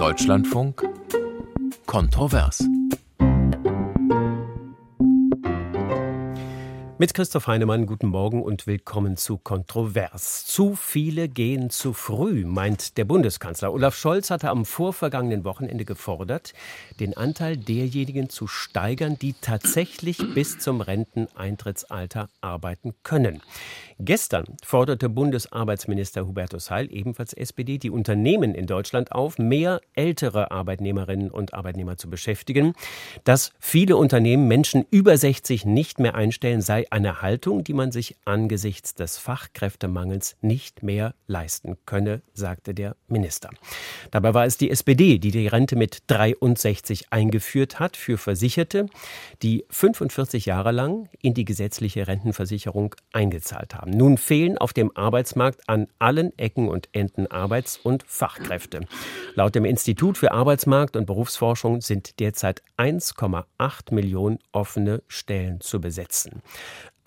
Deutschlandfunk 0.00 0.82
Kontrovers. 1.86 2.64
Mit 7.00 7.14
Christoph 7.14 7.46
Heinemann, 7.46 7.86
guten 7.86 8.08
Morgen 8.08 8.42
und 8.42 8.66
willkommen 8.66 9.16
zu 9.16 9.38
Kontrovers. 9.38 10.44
Zu 10.44 10.74
viele 10.74 11.30
gehen 11.30 11.70
zu 11.70 11.94
früh, 11.94 12.44
meint 12.44 12.98
der 12.98 13.06
Bundeskanzler. 13.06 13.72
Olaf 13.72 13.96
Scholz 13.96 14.28
hatte 14.28 14.50
am 14.50 14.66
vorvergangenen 14.66 15.44
Wochenende 15.44 15.86
gefordert, 15.86 16.52
den 16.98 17.16
Anteil 17.16 17.56
derjenigen 17.56 18.28
zu 18.28 18.46
steigern, 18.46 19.18
die 19.18 19.32
tatsächlich 19.32 20.18
bis 20.34 20.58
zum 20.58 20.82
Renteneintrittsalter 20.82 22.28
arbeiten 22.42 22.92
können. 23.02 23.40
Gestern 23.98 24.44
forderte 24.62 25.08
Bundesarbeitsminister 25.08 26.26
Hubertus 26.26 26.70
Heil, 26.70 26.88
ebenfalls 26.90 27.32
SPD, 27.32 27.78
die 27.78 27.90
Unternehmen 27.90 28.54
in 28.54 28.66
Deutschland 28.66 29.12
auf, 29.12 29.38
mehr 29.38 29.80
ältere 29.94 30.50
Arbeitnehmerinnen 30.50 31.30
und 31.30 31.54
Arbeitnehmer 31.54 31.96
zu 31.96 32.10
beschäftigen. 32.10 32.74
Dass 33.24 33.52
viele 33.58 33.96
Unternehmen 33.96 34.48
Menschen 34.48 34.84
über 34.90 35.16
60 35.16 35.64
nicht 35.64 35.98
mehr 35.98 36.14
einstellen, 36.14 36.60
sei 36.60 36.89
eine 36.90 37.22
Haltung, 37.22 37.64
die 37.64 37.72
man 37.72 37.92
sich 37.92 38.16
angesichts 38.24 38.94
des 38.94 39.16
Fachkräftemangels 39.18 40.36
nicht 40.40 40.82
mehr 40.82 41.14
leisten 41.26 41.76
könne, 41.86 42.22
sagte 42.34 42.74
der 42.74 42.96
Minister. 43.08 43.50
Dabei 44.10 44.34
war 44.34 44.44
es 44.44 44.58
die 44.58 44.70
SPD, 44.70 45.18
die 45.18 45.30
die 45.30 45.46
Rente 45.46 45.76
mit 45.76 46.02
63 46.08 47.12
eingeführt 47.12 47.78
hat 47.78 47.96
für 47.96 48.18
Versicherte, 48.18 48.86
die 49.42 49.64
45 49.70 50.46
Jahre 50.46 50.72
lang 50.72 51.08
in 51.22 51.34
die 51.34 51.44
gesetzliche 51.44 52.08
Rentenversicherung 52.08 52.94
eingezahlt 53.12 53.74
haben. 53.74 53.92
Nun 53.92 54.18
fehlen 54.18 54.58
auf 54.58 54.72
dem 54.72 54.94
Arbeitsmarkt 54.96 55.68
an 55.68 55.86
allen 55.98 56.36
Ecken 56.38 56.68
und 56.68 56.88
Enden 56.92 57.26
Arbeits- 57.28 57.76
und 57.76 58.04
Fachkräfte. 58.06 58.80
Laut 59.34 59.54
dem 59.54 59.64
Institut 59.64 60.18
für 60.18 60.32
Arbeitsmarkt 60.32 60.96
und 60.96 61.06
Berufsforschung 61.06 61.80
sind 61.80 62.18
derzeit 62.20 62.62
1,8 62.76 63.94
Millionen 63.94 64.38
offene 64.52 65.02
Stellen 65.08 65.60
zu 65.60 65.80
besetzen. 65.80 66.42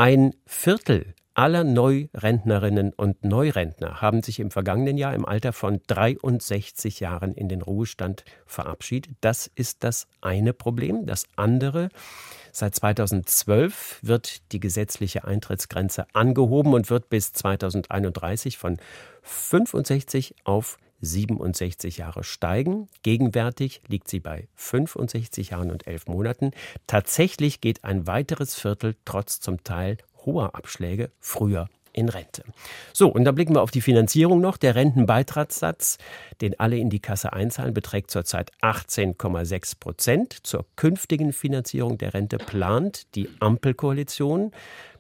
Ein 0.06 0.34
Viertel 0.46 1.16
aller 1.34 1.64
Neurentnerinnen 1.64 2.92
und 2.92 3.24
Neurentner 3.24 4.02
haben 4.02 4.22
sich 4.22 4.42
im 4.42 4.52
vergangenen 4.52 4.98
Jahr 4.98 5.14
im 5.14 5.26
Alter 5.26 5.54
von 5.54 5.80
63 5.88 7.00
Jahren 7.00 7.34
in 7.34 7.48
den 7.48 7.62
Ruhestand 7.62 8.26
verabschiedet. 8.46 9.16
Das 9.22 9.50
ist 9.56 9.86
das 9.86 10.08
eine 10.20 10.52
Problem. 10.52 11.06
Das 11.06 11.24
andere, 11.38 11.88
seit 12.52 12.76
2012 12.76 14.00
wird 14.02 14.52
die 14.52 14.60
gesetzliche 14.60 15.24
Eintrittsgrenze 15.24 16.06
angehoben 16.12 16.74
und 16.74 16.90
wird 16.90 17.08
bis 17.08 17.32
2031 17.32 18.58
von 18.58 18.76
65 19.22 20.36
auf 20.44 20.78
67 21.04 21.98
Jahre 21.98 22.24
steigen. 22.24 22.88
Gegenwärtig 23.04 23.82
liegt 23.88 24.08
sie 24.08 24.20
bei 24.20 24.48
65 24.56 25.52
Jahren 25.52 25.72
und 25.72 25.86
11 25.86 26.08
Monaten. 26.08 26.52
Tatsächlich 26.88 27.62
geht 27.62 27.84
ein 27.84 28.08
weiteres 28.08 28.56
Viertel 28.56 28.96
trotz 29.06 29.40
zum 29.40 29.64
Teil 29.64 29.98
hoher 30.26 30.56
Abschläge 30.56 31.12
früher 31.20 31.68
in 31.94 32.10
Rente. 32.10 32.44
So, 32.92 33.08
und 33.08 33.24
dann 33.24 33.36
blicken 33.36 33.56
wir 33.56 33.62
auf 33.62 33.72
die 33.72 33.82
Finanzierung 33.82 34.42
noch. 34.42 34.58
Der 34.58 34.76
Rentenbeitragssatz, 34.76 36.00
den 36.42 36.60
alle 36.60 36.78
in 36.78 36.90
die 36.90 37.00
Kasse 37.00 37.34
einzahlen, 37.34 37.74
beträgt 37.74 38.12
zurzeit 38.12 38.52
18,6 38.62 39.80
Prozent. 39.80 40.34
Zur 40.46 40.66
künftigen 40.76 41.34
Finanzierung 41.34 41.98
der 41.98 42.14
Rente 42.16 42.38
plant 42.38 43.14
die 43.16 43.30
Ampelkoalition 43.40 44.52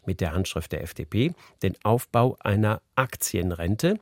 mit 0.07 0.21
der 0.21 0.33
Handschrift 0.33 0.71
der 0.71 0.83
FDP 0.83 1.33
den 1.61 1.75
Aufbau 1.83 2.37
einer 2.39 2.81
Aktienrente. 2.95 3.99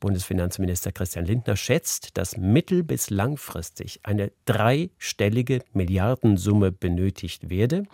Bundesfinanzminister 0.00 0.92
Christian 0.92 1.26
Lindner 1.26 1.56
schätzt, 1.56 2.16
dass 2.16 2.36
mittel- 2.36 2.82
bis 2.82 3.10
langfristig 3.10 4.00
eine 4.02 4.32
dreistellige 4.46 5.62
Milliardensumme 5.72 6.72
benötigt 6.72 7.50
werde, 7.50 7.84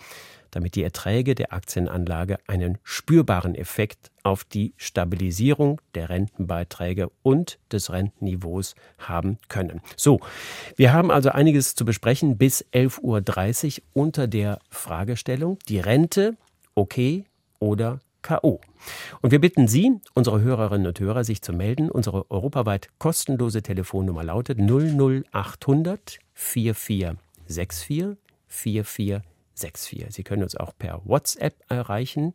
damit 0.51 0.75
die 0.75 0.83
Erträge 0.83 1.35
der 1.35 1.53
Aktienanlage 1.53 2.39
einen 2.47 2.79
spürbaren 2.83 3.55
Effekt 3.55 4.11
auf 4.23 4.45
die 4.45 4.73
Stabilisierung 4.77 5.81
der 5.95 6.09
Rentenbeiträge 6.09 7.11
und 7.23 7.59
des 7.71 7.93
Rentenniveaus 7.93 8.75
haben 8.99 9.39
können. 9.49 9.83
So, 9.97 10.21
wir 10.77 10.93
haben 10.93 11.11
also 11.11 11.31
einiges 11.31 11.75
zu 11.75 11.85
besprechen 11.85 12.39
bis 12.39 12.65
11.30 12.73 13.81
Uhr 13.81 13.85
unter 13.93 14.27
der 14.27 14.59
Fragestellung, 14.71 15.59
die 15.69 15.79
Rente, 15.79 16.37
okay, 16.75 17.25
oder 17.59 18.01
K.O. 18.27 18.61
Und 19.23 19.31
wir 19.31 19.41
bitten 19.41 19.69
Sie, 19.69 20.01
unsere 20.15 20.41
Hörerinnen 20.41 20.89
und 20.89 20.99
Hörer, 20.99 21.23
sich 21.23 21.43
zu 21.43 21.53
melden. 21.53 21.89
Unsere 21.91 22.29
europaweit 22.29 22.89
kostenlose 22.99 23.63
Telefonnummer 23.63 24.25
lautet 24.25 24.59
00800 24.59 26.19
4464 26.35 28.17
4464. 28.49 30.07
Sie 30.11 30.25
können 30.25 30.43
uns 30.43 30.57
auch 30.57 30.73
per 30.77 31.03
WhatsApp 31.05 31.55
erreichen, 31.69 32.33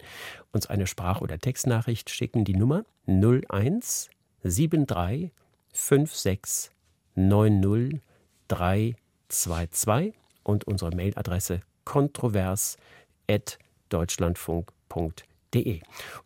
uns 0.54 0.68
eine 0.68 0.88
Sprach- 0.88 1.20
oder 1.20 1.40
Textnachricht 1.40 2.10
schicken. 2.10 2.46
Die 2.46 2.56
Nummer 2.56 2.86
01 3.06 4.10
73 4.44 5.32
56 5.74 6.72
90 7.16 8.00
322 8.48 10.14
und 10.44 10.66
unsere 10.66 10.96
Mailadresse 10.96 11.60
kontrovers.deutschlandfunk.de. 11.84 14.81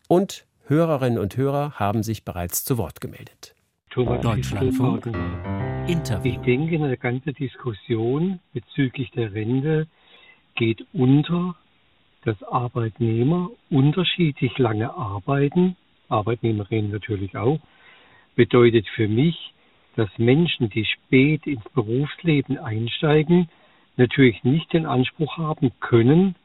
Und 0.08 0.46
Hörerinnen 0.68 1.20
und 1.20 1.38
Hörer 1.38 1.74
haben 1.80 2.04
sich 2.04 2.26
bereits 2.26 2.66
zu 2.66 2.78
Wort 2.78 3.02
gemeldet. 3.02 3.56
Deutschlandfunk. 3.96 5.06
Interview. 5.88 6.34
Ich 6.34 6.38
denke, 6.40 6.76
eine 6.76 6.98
ganze 6.98 7.32
Diskussion 7.32 8.40
bezüglich 8.52 9.12
der 9.12 9.34
Rente 9.34 9.88
geht 10.56 10.86
unter, 10.92 11.56
dass 12.24 12.42
Arbeitnehmer 12.44 13.52
unterschiedlich 13.70 14.58
lange 14.58 14.94
arbeiten, 14.94 15.78
Arbeitnehmerinnen 16.10 16.92
natürlich 16.92 17.38
auch, 17.38 17.60
bedeutet 18.36 18.88
für 18.96 19.08
mich, 19.08 19.54
dass 19.96 20.10
Menschen, 20.18 20.70
die 20.70 20.86
spät 20.86 21.48
ins 21.48 21.64
Berufsleben 21.74 22.58
einsteigen, 22.58 23.50
natürlich 23.96 24.44
nicht 24.44 24.74
den 24.74 24.86
Anspruch 24.86 25.38
haben 25.38 25.72
können, 25.80 26.36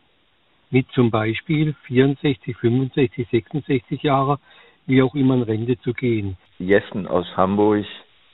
mit 0.71 0.91
zum 0.93 1.11
Beispiel 1.11 1.75
64, 1.87 2.57
65, 2.57 3.29
66 3.31 4.03
Jahre, 4.03 4.39
wie 4.87 5.03
auch 5.03 5.15
immer 5.15 5.35
in 5.35 5.43
Rente 5.43 5.79
zu 5.81 5.93
gehen. 5.93 6.37
Jessen 6.59 7.07
aus 7.07 7.27
Hamburg. 7.37 7.85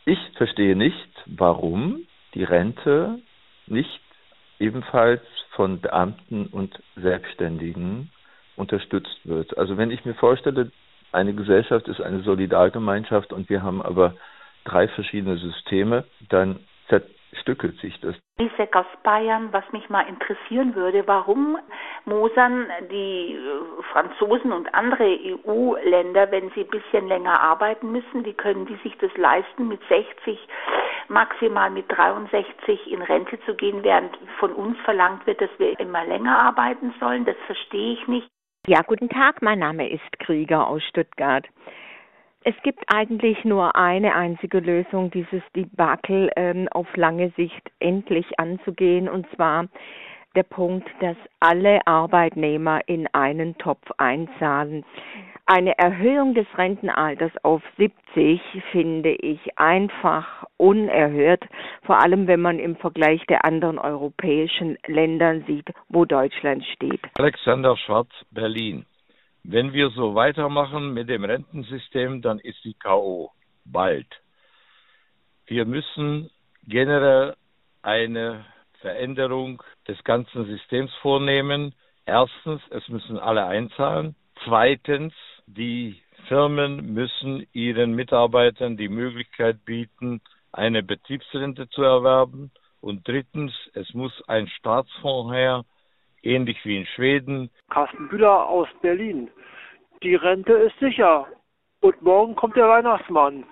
Ich 0.04 0.18
verstehe 0.36 0.76
nicht, 0.76 1.08
warum 1.26 2.06
die 2.34 2.44
Rente 2.44 3.18
nicht 3.66 4.00
ebenfalls 4.58 5.22
von 5.50 5.80
Beamten 5.80 6.46
und 6.46 6.78
Selbstständigen 6.96 8.10
unterstützt 8.56 9.20
wird. 9.24 9.56
Also 9.58 9.76
wenn 9.76 9.90
ich 9.90 10.04
mir 10.04 10.14
vorstelle, 10.14 10.70
eine 11.12 11.34
Gesellschaft 11.34 11.88
ist 11.88 12.00
eine 12.00 12.22
Solidargemeinschaft 12.22 13.32
und 13.32 13.48
wir 13.48 13.62
haben 13.62 13.82
aber 13.82 14.14
drei 14.64 14.88
verschiedene 14.88 15.38
Systeme, 15.38 16.04
dann 16.28 16.60
stückelt 17.40 17.78
sich 17.78 17.98
das. 18.00 18.16
Isaac 18.38 18.76
aus 18.76 18.86
Bayern, 19.02 19.52
was 19.52 19.64
mich 19.72 19.88
mal 19.88 20.02
interessieren 20.02 20.74
würde, 20.74 21.06
warum 21.06 21.58
mosern 22.04 22.66
die 22.90 23.34
äh, 23.34 23.82
Franzosen 23.92 24.52
und 24.52 24.74
andere 24.74 25.04
EU-Länder, 25.04 26.30
wenn 26.30 26.50
sie 26.50 26.60
ein 26.60 26.70
bisschen 26.70 27.08
länger 27.08 27.40
arbeiten 27.40 27.92
müssen, 27.92 28.24
wie 28.24 28.34
können 28.34 28.66
die 28.66 28.76
sich 28.82 28.96
das 28.98 29.14
leisten, 29.16 29.68
mit 29.68 29.80
60, 29.88 30.38
maximal 31.08 31.70
mit 31.70 31.86
63 31.88 32.90
in 32.90 33.02
Rente 33.02 33.38
zu 33.46 33.54
gehen, 33.54 33.82
während 33.82 34.16
von 34.38 34.52
uns 34.52 34.78
verlangt 34.80 35.26
wird, 35.26 35.40
dass 35.40 35.50
wir 35.58 35.78
immer 35.80 36.04
länger 36.04 36.38
arbeiten 36.38 36.94
sollen? 37.00 37.24
Das 37.24 37.36
verstehe 37.46 37.94
ich 37.94 38.06
nicht. 38.06 38.28
Ja, 38.66 38.82
guten 38.82 39.08
Tag, 39.08 39.42
mein 39.42 39.60
Name 39.60 39.88
ist 39.88 40.18
Krieger 40.18 40.66
aus 40.66 40.82
Stuttgart. 40.82 41.46
Es 42.48 42.54
gibt 42.62 42.84
eigentlich 42.94 43.44
nur 43.44 43.74
eine 43.74 44.14
einzige 44.14 44.60
Lösung, 44.60 45.10
dieses 45.10 45.42
Debakel 45.56 46.30
ähm, 46.36 46.68
auf 46.70 46.86
lange 46.96 47.30
Sicht 47.30 47.72
endlich 47.80 48.38
anzugehen, 48.38 49.08
und 49.08 49.26
zwar 49.34 49.66
der 50.36 50.44
Punkt, 50.44 50.88
dass 51.00 51.16
alle 51.40 51.84
Arbeitnehmer 51.88 52.82
in 52.86 53.08
einen 53.08 53.58
Topf 53.58 53.90
einzahlen. 53.98 54.84
Eine 55.46 55.76
Erhöhung 55.76 56.34
des 56.34 56.46
Rentenalters 56.56 57.32
auf 57.42 57.62
70 57.78 58.40
finde 58.70 59.10
ich 59.10 59.40
einfach 59.58 60.44
unerhört, 60.56 61.42
vor 61.82 62.00
allem 62.00 62.28
wenn 62.28 62.42
man 62.42 62.60
im 62.60 62.76
Vergleich 62.76 63.26
der 63.26 63.44
anderen 63.44 63.80
europäischen 63.80 64.78
Ländern 64.86 65.42
sieht, 65.48 65.68
wo 65.88 66.04
Deutschland 66.04 66.64
steht. 66.64 67.00
Alexander 67.18 67.76
Schwarz, 67.76 68.10
Berlin. 68.30 68.86
Wenn 69.48 69.72
wir 69.72 69.90
so 69.90 70.16
weitermachen 70.16 70.92
mit 70.92 71.08
dem 71.08 71.22
Rentensystem, 71.22 72.20
dann 72.20 72.40
ist 72.40 72.64
die 72.64 72.74
KO 72.74 73.30
bald. 73.64 74.08
Wir 75.46 75.64
müssen 75.64 76.30
generell 76.66 77.36
eine 77.80 78.44
Veränderung 78.80 79.62
des 79.86 80.02
ganzen 80.02 80.46
Systems 80.46 80.92
vornehmen. 81.00 81.76
Erstens, 82.06 82.60
es 82.70 82.88
müssen 82.88 83.18
alle 83.18 83.46
einzahlen. 83.46 84.16
Zweitens, 84.44 85.14
die 85.46 86.02
Firmen 86.26 86.92
müssen 86.92 87.46
ihren 87.52 87.92
Mitarbeitern 87.92 88.76
die 88.76 88.88
Möglichkeit 88.88 89.64
bieten, 89.64 90.22
eine 90.50 90.82
Betriebsrente 90.82 91.68
zu 91.68 91.82
erwerben. 91.82 92.50
Und 92.80 93.06
drittens, 93.06 93.52
es 93.74 93.94
muss 93.94 94.12
ein 94.26 94.48
Staatsfonds 94.48 95.32
her, 95.32 95.64
ähnlich 96.26 96.64
wie 96.64 96.78
in 96.78 96.86
Schweden. 96.86 97.50
Carsten 97.70 98.08
Bühler 98.08 98.46
aus 98.46 98.68
Berlin. 98.82 99.30
Die 100.02 100.14
Rente 100.14 100.52
ist 100.52 100.78
sicher. 100.78 101.26
Und 101.80 102.02
morgen 102.02 102.34
kommt 102.34 102.56
der 102.56 102.68
Weihnachtsmann. 102.68 103.44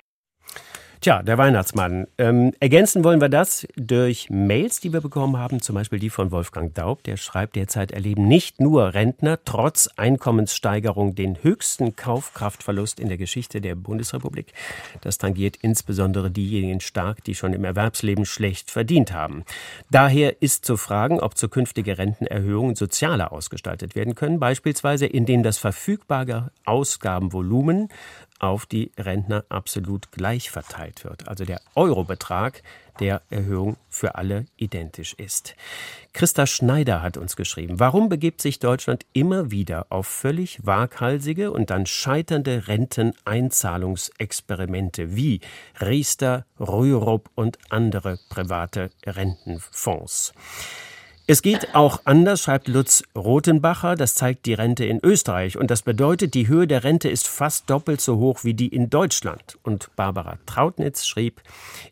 Tja, 1.04 1.22
der 1.22 1.36
Weihnachtsmann. 1.36 2.06
Ähm, 2.16 2.54
ergänzen 2.60 3.04
wollen 3.04 3.20
wir 3.20 3.28
das 3.28 3.66
durch 3.76 4.30
Mails, 4.30 4.80
die 4.80 4.94
wir 4.94 5.02
bekommen 5.02 5.36
haben, 5.36 5.60
zum 5.60 5.74
Beispiel 5.74 5.98
die 5.98 6.08
von 6.08 6.30
Wolfgang 6.30 6.74
Daub. 6.74 7.02
Der 7.02 7.18
schreibt, 7.18 7.56
derzeit 7.56 7.92
erleben 7.92 8.26
nicht 8.26 8.58
nur 8.58 8.94
Rentner 8.94 9.38
trotz 9.44 9.90
Einkommenssteigerung 9.98 11.14
den 11.14 11.42
höchsten 11.42 11.94
Kaufkraftverlust 11.94 13.00
in 13.00 13.08
der 13.08 13.18
Geschichte 13.18 13.60
der 13.60 13.74
Bundesrepublik. 13.74 14.54
Das 15.02 15.18
tangiert 15.18 15.56
insbesondere 15.60 16.30
diejenigen 16.30 16.80
stark, 16.80 17.22
die 17.22 17.34
schon 17.34 17.52
im 17.52 17.64
Erwerbsleben 17.64 18.24
schlecht 18.24 18.70
verdient 18.70 19.12
haben. 19.12 19.44
Daher 19.90 20.40
ist 20.40 20.64
zu 20.64 20.78
fragen, 20.78 21.20
ob 21.20 21.36
zukünftige 21.36 21.98
Rentenerhöhungen 21.98 22.76
sozialer 22.76 23.30
ausgestaltet 23.30 23.94
werden 23.94 24.14
können, 24.14 24.40
beispielsweise 24.40 25.04
indem 25.04 25.42
das 25.42 25.58
verfügbare 25.58 26.50
Ausgabenvolumen 26.64 27.90
auf 28.44 28.66
die 28.66 28.92
Rentner 28.98 29.44
absolut 29.48 30.12
gleich 30.12 30.50
verteilt 30.50 31.04
wird. 31.04 31.26
Also 31.28 31.44
der 31.44 31.60
Eurobetrag 31.74 32.62
der 33.00 33.22
Erhöhung 33.30 33.76
für 33.88 34.14
alle 34.14 34.46
identisch 34.56 35.14
ist. 35.14 35.56
Christa 36.12 36.46
Schneider 36.46 37.02
hat 37.02 37.16
uns 37.16 37.34
geschrieben, 37.34 37.80
warum 37.80 38.08
begibt 38.08 38.40
sich 38.40 38.60
Deutschland 38.60 39.04
immer 39.12 39.50
wieder 39.50 39.86
auf 39.90 40.06
völlig 40.06 40.64
waghalsige 40.64 41.50
und 41.50 41.70
dann 41.70 41.86
scheiternde 41.86 42.68
Renteneinzahlungsexperimente 42.68 45.16
wie 45.16 45.40
Riester, 45.80 46.46
Rürup 46.60 47.30
und 47.34 47.58
andere 47.70 48.20
private 48.28 48.90
Rentenfonds? 49.04 50.32
Es 51.26 51.40
geht 51.40 51.74
auch 51.74 52.02
anders, 52.04 52.42
schreibt 52.42 52.68
Lutz 52.68 53.02
Rothenbacher. 53.16 53.94
Das 53.94 54.14
zeigt 54.14 54.44
die 54.44 54.52
Rente 54.52 54.84
in 54.84 55.00
Österreich. 55.02 55.56
Und 55.56 55.70
das 55.70 55.80
bedeutet, 55.80 56.34
die 56.34 56.48
Höhe 56.48 56.66
der 56.66 56.84
Rente 56.84 57.08
ist 57.08 57.28
fast 57.28 57.70
doppelt 57.70 58.02
so 58.02 58.18
hoch 58.18 58.44
wie 58.44 58.52
die 58.52 58.68
in 58.68 58.90
Deutschland. 58.90 59.58
Und 59.62 59.88
Barbara 59.96 60.36
Trautnitz 60.44 61.06
schrieb, 61.06 61.40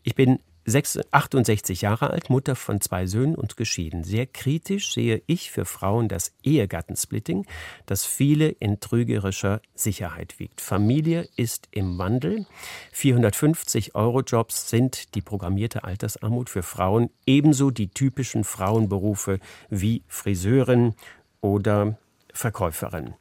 ich 0.02 0.14
bin 0.14 0.40
68 0.67 1.82
Jahre 1.82 2.11
alt, 2.11 2.31
Mutter 2.31 2.55
von 2.55 2.81
zwei 2.81 3.06
Söhnen 3.06 3.35
und 3.35 3.56
geschieden. 3.56 4.05
Sehr 4.05 4.26
kritisch 4.26 4.93
sehe 4.93 5.23
ich 5.26 5.50
für 5.50 5.64
Frauen 5.64 6.09
das 6.09 6.32
Ehegattensplitting, 6.43 7.47
das 7.87 8.05
viele 8.05 8.49
in 8.49 8.81
trügerischer 8.81 9.61
Sicherheit 9.75 10.38
wiegt. 10.38 10.61
Familie 10.61 11.29
ist 11.37 11.69
im 11.70 11.99
Wandel. 11.99 12.47
450 12.93 13.94
Euro 13.94 14.20
Jobs 14.20 14.70
sind 14.70 15.14
die 15.14 15.23
programmierte 15.23 15.85
Altersarmut 15.85 16.49
für 16.49 16.62
Frauen, 16.62 17.11
ebenso 17.26 17.70
die 17.70 17.88
typischen 17.88 18.44
Frauenberufe 18.44 19.41
wie 19.69 20.03
Friseurin 20.06 20.94
oder 21.41 21.99
Verkäuferin. 22.32 23.14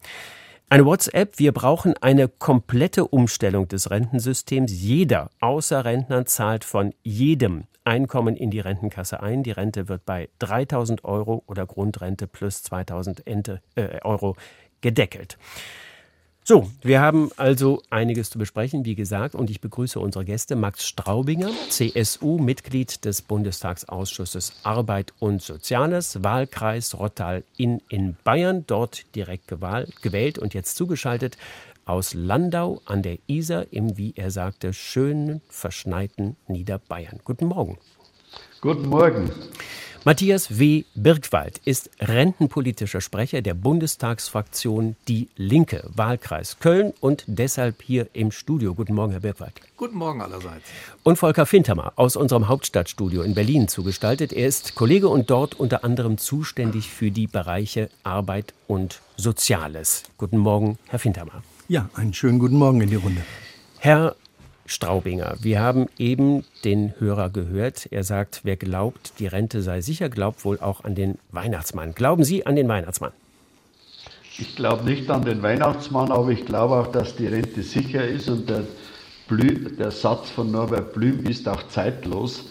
Eine 0.72 0.86
WhatsApp, 0.86 1.38
wir 1.38 1.52
brauchen 1.52 1.96
eine 2.00 2.30
komplette 2.30 3.06
Umstellung 3.06 3.68
des 3.68 3.92
Rentensystems. 3.92 4.72
Jeder 4.72 5.30
außer 5.42 5.84
Rentner 5.84 6.26
zahlt 6.26 6.64
von 6.64 6.94
jedem 7.04 7.66
Einkommen 7.84 8.38
in 8.38 8.52
die 8.52 8.62
Rentenkasse 8.62 9.22
ein. 9.22 9.44
Die 9.44 9.52
Rente 9.52 9.90
wird 9.90 10.06
bei 10.06 10.30
3000 10.40 11.04
Euro 11.04 11.44
oder 11.46 11.66
Grundrente 11.66 12.26
plus 12.26 12.64
2000 12.64 13.22
äh, 13.28 14.00
Euro 14.04 14.38
gedeckelt. 14.80 15.38
So, 16.44 16.72
wir 16.82 17.02
haben 17.02 17.30
also 17.38 17.84
einiges 17.92 18.32
zu 18.32 18.40
besprechen, 18.40 18.84
wie 18.84 18.96
gesagt, 18.96 19.36
und 19.36 19.52
ich 19.52 19.62
begrüße 19.62 20.00
unsere 20.00 20.26
Gäste. 20.26 20.56
Max 20.56 20.88
Straubinger, 20.88 21.52
CSU, 21.70 22.40
Mitglied 22.40 23.06
des 23.06 23.22
Bundestagsausschusses 23.22 24.54
Arbeit 24.64 25.14
und 25.20 25.44
Soziales, 25.44 26.24
Wahlkreis 26.24 26.98
Rottal 26.98 27.44
in, 27.58 27.80
in 27.90 28.18
Bayern, 28.24 28.66
dort 28.66 29.16
direkt 29.16 29.50
gewählt 29.50 30.40
und 30.40 30.56
jetzt 30.56 30.78
zugeschaltet 30.78 31.38
aus 31.86 32.16
Landau 32.16 32.82
an 32.86 33.04
der 33.04 33.20
Isar 33.28 33.68
im, 33.70 33.98
wie 33.98 34.14
er 34.16 34.32
sagte, 34.32 34.74
schönen, 34.74 35.42
verschneiten 35.48 36.38
Niederbayern. 36.48 37.20
Guten 37.24 37.46
Morgen. 37.46 37.78
Guten 38.62 38.88
Morgen. 38.88 39.32
Matthias 40.04 40.58
W. 40.58 40.84
Birkwald 40.96 41.62
ist 41.64 41.92
rentenpolitischer 42.00 43.02
Sprecher 43.02 43.44
der 43.44 43.54
Bundestagsfraktion 43.54 44.96
Die 45.08 45.28
Linke, 45.36 45.84
Wahlkreis 45.96 46.58
Köln 46.60 46.92
und 47.02 47.24
deshalb 47.28 47.84
hier 47.84 48.08
im 48.14 48.32
Studio. 48.32 48.74
Guten 48.74 48.96
Morgen, 48.96 49.12
Herr 49.12 49.20
Birkwald. 49.20 49.54
Guten 49.78 49.96
Morgen 49.98 50.24
allerseits. 50.24 50.66
Und 51.04 51.18
Volker 51.18 51.46
Fintermer 51.46 51.94
aus 51.98 52.16
unserem 52.16 52.48
Hauptstadtstudio 52.48 53.22
in 53.22 53.36
Berlin 53.36 53.68
zugestaltet. 53.68 54.34
Er 54.34 54.48
ist 54.48 54.74
Kollege 54.74 55.08
und 55.08 55.30
dort 55.30 55.60
unter 55.60 55.84
anderem 55.84 56.18
zuständig 56.18 56.90
für 56.90 57.12
die 57.12 57.28
Bereiche 57.28 57.92
Arbeit 58.02 58.56
und 58.66 59.02
Soziales. 59.18 60.02
Guten 60.18 60.40
Morgen, 60.40 60.80
Herr 60.88 60.98
Fintermer. 60.98 61.44
Ja, 61.68 61.92
einen 61.94 62.16
schönen 62.16 62.40
guten 62.40 62.58
Morgen 62.58 62.82
in 62.82 62.90
die 62.90 62.96
Runde. 62.96 63.22
Herr 63.78 64.16
Straubinger. 64.72 65.36
Wir 65.42 65.60
haben 65.60 65.88
eben 65.98 66.44
den 66.64 66.94
Hörer 67.00 67.30
gehört. 67.30 67.88
Er 67.92 68.04
sagt, 68.04 68.42
wer 68.44 68.56
glaubt, 68.56 69.14
die 69.20 69.28
Rente 69.28 69.62
sei 69.62 69.82
sicher, 69.82 70.10
glaubt 70.10 70.46
wohl 70.46 70.60
auch 70.60 70.84
an 70.84 70.96
den 70.96 71.18
Weihnachtsmann. 71.32 71.94
Glauben 71.94 72.24
Sie 72.24 72.46
an 72.46 72.56
den 72.56 72.68
Weihnachtsmann? 72.68 73.12
Ich 74.38 74.56
glaube 74.56 74.86
nicht 74.86 75.10
an 75.10 75.24
den 75.24 75.42
Weihnachtsmann, 75.44 76.12
aber 76.12 76.30
ich 76.30 76.46
glaube 76.46 76.76
auch, 76.76 76.88
dass 76.88 77.16
die 77.16 77.28
Rente 77.28 77.64
sicher 77.64 78.08
ist 78.08 78.30
und 78.30 78.50
der, 78.50 78.64
Blü 79.32 79.78
der 79.78 79.92
Satz 79.92 80.30
von 80.30 80.52
Norbert 80.52 80.94
Blüm 80.94 81.26
ist 81.26 81.48
auch 81.48 81.64
zeitlos. 81.70 82.44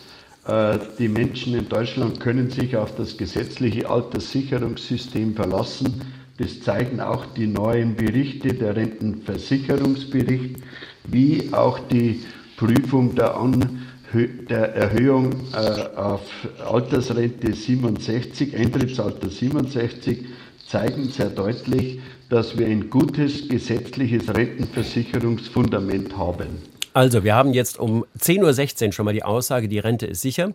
Äh, 0.46 0.78
die 0.98 1.08
Menschen 1.08 1.54
in 1.54 1.68
Deutschland 1.68 2.20
können 2.20 2.48
sich 2.48 2.74
auf 2.74 2.96
das 2.96 3.18
gesetzliche 3.18 3.90
Alterssicherungssystem 3.90 5.34
verlassen. 5.34 6.00
Das 6.38 6.62
zeigen 6.62 7.00
auch 7.00 7.26
die 7.36 7.46
neuen 7.46 7.96
Berichte, 7.96 8.54
der 8.54 8.76
Rentenversicherungsbericht 8.76 10.56
wie 11.04 11.52
auch 11.52 11.78
die 11.78 12.22
Prüfung 12.56 13.14
der, 13.14 13.36
An 13.36 13.86
der 14.12 14.74
Erhöhung 14.74 15.32
äh, 15.52 15.96
auf 15.96 16.22
Altersrente 16.66 17.52
67, 17.52 18.56
Eintrittsalter 18.56 19.30
67, 19.30 20.24
zeigen 20.66 21.08
sehr 21.08 21.30
deutlich, 21.30 22.00
dass 22.28 22.58
wir 22.58 22.66
ein 22.66 22.90
gutes 22.90 23.48
gesetzliches 23.48 24.34
Rentenversicherungsfundament 24.34 26.16
haben. 26.16 26.48
Also, 26.92 27.22
wir 27.22 27.34
haben 27.34 27.54
jetzt 27.54 27.78
um 27.78 28.04
10.16 28.18 28.86
Uhr 28.86 28.92
schon 28.92 29.04
mal 29.04 29.14
die 29.14 29.22
Aussage, 29.22 29.68
die 29.68 29.78
Rente 29.78 30.06
ist 30.06 30.22
sicher. 30.22 30.52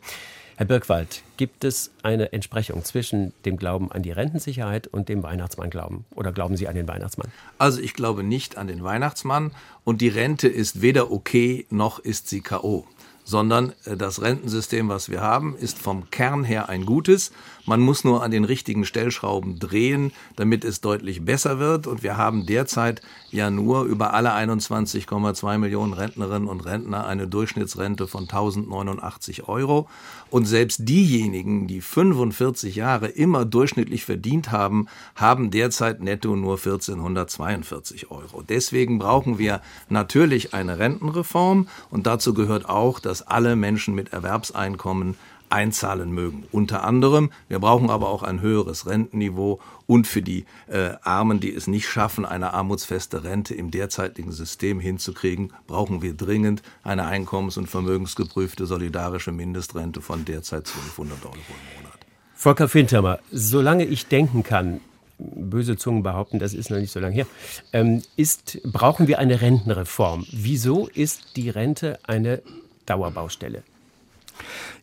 Herr 0.58 0.66
Birkwald, 0.66 1.22
gibt 1.36 1.66
es 1.66 1.92
eine 2.02 2.32
Entsprechung 2.32 2.82
zwischen 2.86 3.34
dem 3.44 3.58
Glauben 3.58 3.92
an 3.92 4.04
die 4.04 4.12
Rentensicherheit 4.12 4.88
und 4.88 5.10
dem 5.10 5.22
Weihnachtsmann-Glauben? 5.22 6.06
Oder 6.16 6.32
glauben 6.32 6.56
Sie 6.56 6.70
an 6.70 6.76
den 6.76 6.88
Weihnachtsmann? 6.88 7.30
Also 7.58 7.82
ich 7.82 7.94
glaube 7.94 8.24
nicht 8.24 8.58
an 8.58 8.68
den 8.68 8.82
Weihnachtsmann 8.82 9.52
und 9.84 10.00
die 10.00 10.08
Rente 10.08 10.48
ist 10.48 10.82
weder 10.82 11.12
okay 11.12 11.66
noch 11.70 12.00
ist 12.00 12.30
sie 12.30 12.40
KO 12.40 12.88
sondern 13.26 13.74
äh, 13.84 13.98
das 13.98 14.22
Rentensystem, 14.22 14.88
was 14.88 15.10
wir 15.10 15.20
haben, 15.20 15.58
ist 15.58 15.78
vom 15.78 16.10
Kern 16.12 16.46
her 16.46 16.70
ein 16.70 16.86
gutes. 16.86 17.32
Man 17.66 17.82
muss 17.82 18.04
nur 18.04 18.24
an 18.24 18.30
den 18.30 18.46
richtigen 18.46 18.86
Stellschrauben 18.86 19.58
drehen, 19.58 20.12
damit 20.36 20.64
es 20.64 20.82
deutlich 20.82 21.26
besser 21.26 21.58
wird. 21.58 21.88
Und 21.88 22.04
wir 22.04 22.16
haben 22.16 22.46
derzeit 22.46 23.02
ja 23.32 23.50
nur 23.50 23.84
über 23.84 24.14
alle 24.14 24.34
21,2 24.34 25.58
Millionen 25.58 25.94
Rentnerinnen 25.94 26.48
und 26.48 26.64
Rentner 26.64 27.08
eine 27.08 27.28
Durchschnittsrente 27.28 28.08
von 28.08 28.24
1089 28.24 29.48
Euro. 29.48 29.90
Und 30.30 30.46
selbst 30.46 30.88
diejenigen, 30.88 31.68
die 31.68 31.82
45 31.82 32.76
Jahre 32.76 33.08
immer 33.08 33.46
durchschnittlich 33.46 34.06
verdient 34.06 34.52
haben, 34.52 34.88
haben 35.16 35.50
derzeit 35.50 36.02
netto 36.02 36.36
nur 36.36 36.58
1442 36.58 38.12
Euro. 38.12 38.44
Deswegen 38.48 39.00
brauchen 39.00 39.40
wir 39.40 39.62
natürlich 39.90 40.54
eine 40.54 40.78
Rentenreform. 40.78 41.68
Und 41.90 42.06
dazu 42.06 42.36
gehört 42.36 42.70
auch, 42.70 43.00
dass 43.00 43.15
dass 43.16 43.26
alle 43.28 43.56
Menschen 43.56 43.96
mit 43.96 44.12
Erwerbseinkommen 44.12 45.16
einzahlen 45.50 46.12
mögen. 46.12 46.44
Unter 46.52 46.84
anderem, 46.84 47.32
wir 47.48 47.60
brauchen 47.60 47.90
aber 47.90 48.10
auch 48.10 48.24
ein 48.24 48.42
höheres 48.42 48.88
Rentenniveau 48.88 49.62
und 49.88 50.06
für 50.06 50.22
die 50.22 50.44
äh, 50.68 50.96
Armen, 51.02 51.40
die 51.40 51.56
es 51.56 51.68
nicht 51.68 51.88
schaffen, 51.88 52.26
eine 52.26 52.54
armutsfeste 52.54 53.24
Rente 53.24 53.56
im 53.56 53.72
derzeitigen 53.72 54.34
System 54.34 54.82
hinzukriegen, 54.82 55.54
brauchen 55.66 56.02
wir 56.02 56.14
dringend 56.14 56.62
eine 56.84 57.06
einkommens- 57.06 57.58
und 57.58 57.70
vermögensgeprüfte 57.70 58.66
solidarische 58.66 59.32
Mindestrente 59.32 60.02
von 60.02 60.26
derzeit 60.26 60.68
1200 60.68 61.24
Euro 61.24 61.36
im 61.36 61.84
Monat. 61.84 62.00
Volker 62.34 62.68
Fintermer, 62.68 63.20
solange 63.32 63.86
ich 63.86 64.08
denken 64.08 64.44
kann, 64.44 64.82
böse 65.18 65.78
Zungen 65.78 66.04
behaupten, 66.04 66.40
das 66.40 66.54
ist 66.54 66.70
noch 66.70 66.80
nicht 66.80 66.92
so 66.92 67.00
lange 67.00 67.16
her, 67.16 67.28
ähm, 67.72 68.02
ist, 68.18 68.60
brauchen 68.64 69.08
wir 69.08 69.20
eine 69.20 69.40
Rentenreform. 69.40 70.26
Wieso 70.34 70.88
ist 70.88 71.38
die 71.38 71.50
Rente 71.50 71.98
eine 72.04 72.42
Dauerbaustelle. 72.88 73.64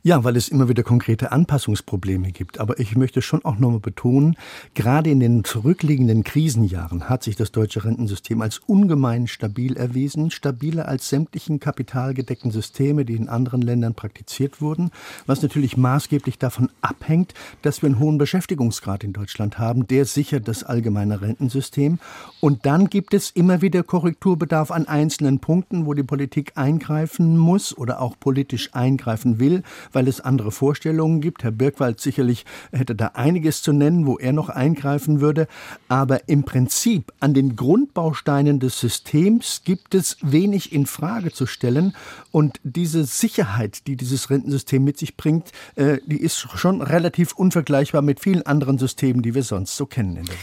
Ja, 0.05 0.25
weil 0.25 0.35
es 0.35 0.49
immer 0.49 0.69
wieder 0.69 0.83
konkrete 0.83 1.31
Anpassungsprobleme 1.31 2.33
gibt. 2.33 2.59
Aber 2.59 2.81
ich 2.81 2.97
möchte 2.97 3.23
schon 3.23 3.45
auch 3.45 3.59
nochmal 3.59 3.79
betonen, 3.79 4.35
gerade 4.75 5.11
in 5.11 5.21
den 5.21 5.45
zurückliegenden 5.45 6.25
Krisenjahren 6.25 7.09
hat 7.09 7.23
sich 7.23 7.37
das 7.37 7.53
deutsche 7.53 7.85
Rentensystem 7.85 8.43
als 8.43 8.59
ungemein 8.59 9.29
stabil 9.29 9.77
erwiesen, 9.77 10.33
stabiler 10.33 10.89
als 10.89 11.09
sämtlichen 11.09 11.61
kapitalgedeckten 11.61 12.51
Systeme, 12.51 13.05
die 13.05 13.15
in 13.15 13.29
anderen 13.29 13.63
Ländern 13.63 13.95
praktiziert 13.95 14.61
wurden, 14.61 14.91
was 15.27 15.41
natürlich 15.41 15.77
maßgeblich 15.77 16.37
davon 16.37 16.71
abhängt, 16.81 17.33
dass 17.63 17.81
wir 17.81 17.87
einen 17.87 18.01
hohen 18.01 18.19
Beschäftigungsgrad 18.19 19.05
in 19.05 19.13
Deutschland 19.13 19.61
haben. 19.61 19.87
Der 19.87 20.05
sichert 20.05 20.49
das 20.49 20.65
allgemeine 20.65 21.21
Rentensystem. 21.21 22.01
Und 22.41 22.67
dann 22.67 22.91
gibt 22.91 23.15
es 23.15 23.31
immer 23.31 23.63
wieder 23.63 23.85
Korrekturbedarf 23.85 24.73
an 24.73 24.89
einzelnen 24.89 25.39
Punkten, 25.39 25.87
wo 25.87 25.95
die 25.95 26.03
Politik 26.03 26.55
eingreifen 26.57 27.39
muss 27.39 27.79
oder 27.79 28.01
auch 28.01 28.19
politisch 28.19 28.71
eingreifen 28.75 29.39
will 29.39 29.63
weil 29.95 30.09
es 30.09 30.21
andere 30.21 30.53
Vorstellungen 30.53 31.21
gibt. 31.21 31.45
Herr 31.45 31.51
Birkwald 31.51 32.01
sicherlich 32.01 32.45
hätte 32.73 32.95
da 32.95 33.13
einiges 33.15 33.63
zu 33.63 33.73
nennen, 33.73 34.07
wo 34.07 34.19
er 34.19 34.33
noch 34.33 34.49
eingreifen 34.49 35.21
würde. 35.21 35.49
Aber 35.89 36.29
im 36.29 36.45
Prinzip 36.45 37.13
an 37.21 37.35
den 37.35 37.57
Grundbausteinen 37.57 38.61
des 38.61 38.79
Systems 38.81 39.63
gibt 39.65 39.95
es 39.95 40.17
wenig 40.23 40.73
in 40.73 40.87
Frage 40.87 41.33
zu 41.33 41.47
stellen. 41.47 41.95
Und 42.31 42.61
diese 42.63 43.05
Sicherheit, 43.05 43.87
die 43.87 43.97
dieses 43.97 44.31
Rentensystem 44.31 44.83
mit 44.83 44.99
sich 44.99 45.17
bringt, 45.17 45.53
äh, 45.77 45.99
die 46.07 46.21
ist 46.21 46.39
schon 46.39 46.83
relativ 46.83 47.33
unvergleichbar 47.33 48.03
mit 48.03 48.21
vielen 48.21 48.47
anderen 48.47 48.79
Systemen, 48.79 49.23
die 49.23 49.35
wir 49.35 49.43
sonst 49.43 49.77
so 49.77 49.87
kennen 49.87 50.17
in 50.17 50.25
der 50.25 50.35
Welt. 50.35 50.39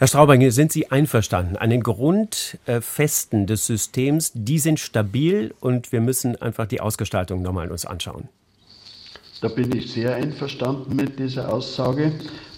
Herr 0.00 0.06
Straubinger, 0.06 0.50
sind 0.50 0.72
Sie 0.72 0.90
einverstanden? 0.90 1.58
An 1.58 1.68
den 1.68 1.82
Grundfesten 1.82 3.46
des 3.46 3.66
Systems, 3.66 4.32
die 4.34 4.58
sind 4.58 4.80
stabil 4.80 5.54
und 5.60 5.92
wir 5.92 6.00
müssen 6.00 6.40
einfach 6.40 6.64
die 6.64 6.80
Ausgestaltung 6.80 7.42
nochmal 7.42 7.70
uns 7.70 7.84
anschauen. 7.84 8.30
Da 9.40 9.48
bin 9.48 9.74
ich 9.74 9.92
sehr 9.92 10.14
einverstanden 10.16 10.96
mit 10.96 11.18
dieser 11.18 11.52
Aussage, 11.52 12.12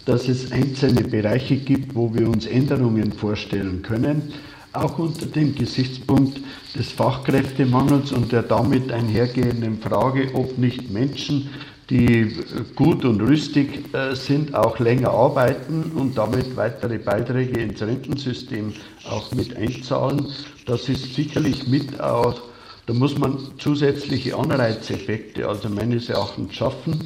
dass 0.04 0.28
es 0.28 0.50
einzelne 0.50 1.02
Bereiche 1.02 1.56
gibt, 1.56 1.94
wo 1.94 2.12
wir 2.12 2.28
uns 2.28 2.46
Änderungen 2.46 3.12
vorstellen 3.12 3.82
können, 3.82 4.32
auch 4.72 4.98
unter 4.98 5.26
dem 5.26 5.54
Gesichtspunkt 5.54 6.40
des 6.74 6.90
Fachkräftemangels 6.90 8.10
und 8.10 8.32
der 8.32 8.42
damit 8.42 8.90
einhergehenden 8.90 9.78
Frage, 9.78 10.30
ob 10.34 10.58
nicht 10.58 10.90
Menschen, 10.90 11.50
die 11.88 12.36
gut 12.74 13.04
und 13.04 13.20
rüstig 13.20 13.94
äh, 13.94 14.14
sind, 14.16 14.54
auch 14.54 14.78
länger 14.78 15.10
arbeiten 15.10 15.92
und 15.94 16.16
damit 16.16 16.56
weitere 16.56 16.98
Beiträge 16.98 17.60
ins 17.60 17.82
Rentensystem 17.82 18.72
auch 19.08 19.30
mit 19.32 19.56
einzahlen. 19.56 20.26
Das 20.64 20.88
ist 20.88 21.14
sicherlich 21.14 21.68
mit 21.68 22.00
auch 22.00 22.40
da 22.86 22.94
muss 22.94 23.16
man 23.16 23.38
zusätzliche 23.58 24.36
Anreizeffekte, 24.36 25.48
also 25.48 25.68
meines 25.68 26.08
Erachtens, 26.08 26.54
schaffen. 26.54 27.00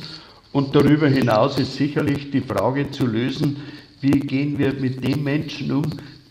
Und 0.52 0.75
darüber 0.75 1.09
hinaus 1.09 1.59
ist 1.59 1.76
sicherlich 1.76 2.30
die 2.30 2.40
Frage 2.40 2.90
zu 2.90 3.06
lösen, 3.06 3.56
wie 4.00 4.21
gehen 4.21 4.59
wir 4.59 4.73
mit 4.75 5.06
den 5.06 5.23
Menschen 5.23 5.73
um, 5.73 5.85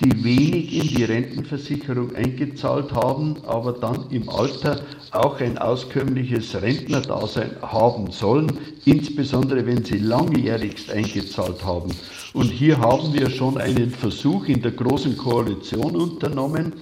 die 0.03 0.23
wenig 0.23 0.73
in 0.73 0.95
die 0.95 1.03
Rentenversicherung 1.03 2.15
eingezahlt 2.15 2.91
haben, 2.91 3.37
aber 3.47 3.73
dann 3.73 4.09
im 4.09 4.27
Alter 4.29 4.81
auch 5.11 5.39
ein 5.39 5.57
auskömmliches 5.57 6.61
Rentnerdasein 6.61 7.51
haben 7.61 8.11
sollen, 8.11 8.51
insbesondere 8.83 9.65
wenn 9.65 9.85
sie 9.85 9.99
langjährigst 9.99 10.91
eingezahlt 10.91 11.63
haben. 11.63 11.91
Und 12.33 12.49
hier 12.49 12.77
haben 12.79 13.13
wir 13.13 13.29
schon 13.29 13.57
einen 13.57 13.91
Versuch 13.91 14.47
in 14.47 14.61
der 14.61 14.71
Großen 14.71 15.15
Koalition 15.15 15.95
unternommen, 15.95 16.73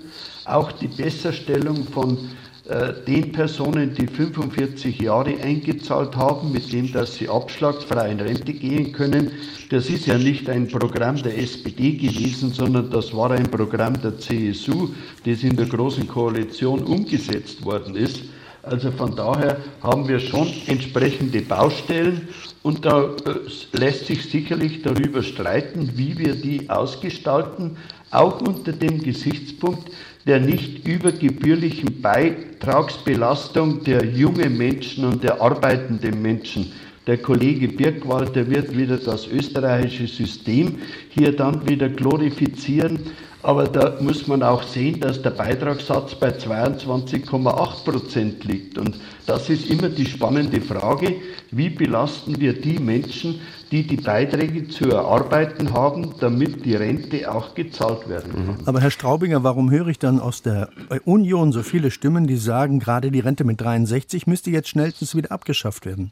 auch 0.46 0.72
die 0.72 0.88
Besserstellung 0.88 1.86
von 1.86 2.18
äh, 2.66 2.94
den 3.06 3.34
Personen, 3.34 3.94
die 3.94 4.08
45 4.08 4.98
Jahre 5.02 5.36
eingezahlt 5.42 6.16
haben, 6.16 6.54
mit 6.54 6.72
dem, 6.72 6.94
dass 6.94 7.16
sie 7.16 7.28
abschlagsfrei 7.28 8.12
in 8.12 8.22
Rente 8.22 8.54
gehen 8.54 8.94
können. 8.94 9.32
Das 9.70 9.90
ist 9.90 10.06
ja 10.06 10.18
nicht 10.18 10.50
ein 10.50 10.70
Programm 10.70 11.22
der 11.22 11.38
SPD 11.38 11.92
gewesen, 11.98 12.54
sondern 12.54 12.90
das 12.90 13.14
war 13.14 13.32
ein 13.32 13.52
Programm 13.52 14.02
der 14.02 14.18
CSU, 14.18 14.92
das 15.26 15.44
in 15.44 15.58
der 15.58 15.66
Großen 15.66 16.08
Koalition 16.08 16.84
umgesetzt 16.84 17.66
worden 17.66 17.98
ist. 17.98 18.22
Also 18.62 18.92
von 18.92 19.14
daher 19.14 19.58
haben 19.82 20.08
wir 20.08 20.22
schon 20.22 20.48
entsprechende 20.68 21.42
Baustellen 21.42 22.30
und 22.62 22.86
da 22.86 23.10
äh, 23.26 23.78
lässt 23.78 24.06
sich 24.06 24.24
sicherlich 24.30 24.82
darüber 24.84 25.22
streiten, 25.22 25.92
wie 25.96 26.18
wir 26.18 26.36
die 26.36 26.70
ausgestalten, 26.70 27.76
auch 28.10 28.40
unter 28.40 28.72
dem 28.72 29.04
Gesichtspunkt, 29.04 29.90
der 30.26 30.40
nicht 30.40 30.88
übergebührlichen 30.88 32.02
Beitragsbelastung 32.02 33.84
der 33.84 34.06
jungen 34.06 34.58
Menschen 34.58 35.06
und 35.06 35.24
der 35.24 35.42
arbeitenden 35.42 36.22
Menschen. 36.22 36.72
Der 37.06 37.18
Kollege 37.18 37.68
Birkwald, 37.68 38.34
der 38.36 38.50
wird 38.50 38.78
wieder 38.78 38.98
das 38.98 39.28
österreichische 39.28 40.08
System 40.08 40.78
hier 41.10 41.36
dann 41.36 41.68
wieder 41.68 41.90
glorifizieren. 41.90 43.00
Aber 43.44 43.66
da 43.66 43.98
muss 44.00 44.26
man 44.28 44.42
auch 44.42 44.64
sehen, 44.64 45.02
dass 45.02 45.22
der 45.22 45.32
Beitragssatz 45.32 46.16
bei 46.16 46.30
22,8 46.30 47.84
Prozent 47.84 48.46
liegt. 48.46 48.78
Und 48.78 48.96
das 49.26 49.50
ist 49.50 49.70
immer 49.70 49.90
die 49.90 50.06
spannende 50.06 50.62
Frage, 50.62 51.16
wie 51.52 51.70
belasten 51.70 52.40
wir 52.40 52.54
die 52.54 52.80
Menschen, 52.80 53.42
die 53.70 53.86
die 53.86 53.98
Beiträge 53.98 54.70
zu 54.70 54.90
erarbeiten 54.90 55.74
haben, 55.74 56.14
damit 56.22 56.64
die 56.64 56.76
Rente 56.76 57.30
auch 57.30 57.54
gezahlt 57.54 58.08
werden 58.08 58.32
kann. 58.32 58.58
Aber 58.66 58.80
Herr 58.80 58.92
Straubinger, 58.92 59.44
warum 59.44 59.70
höre 59.70 59.88
ich 59.88 60.00
dann 60.00 60.22
aus 60.22 60.42
der 60.42 60.70
Union 61.04 61.52
so 61.52 61.64
viele 61.64 61.92
Stimmen, 61.92 62.28
die 62.28 62.38
sagen, 62.38 62.80
gerade 62.80 63.12
die 63.12 63.20
Rente 63.20 63.44
mit 63.44 63.60
63 63.60 64.26
müsste 64.26 64.52
jetzt 64.52 64.70
schnellstens 64.70 65.16
wieder 65.16 65.32
abgeschafft 65.32 65.86
werden? 65.86 66.12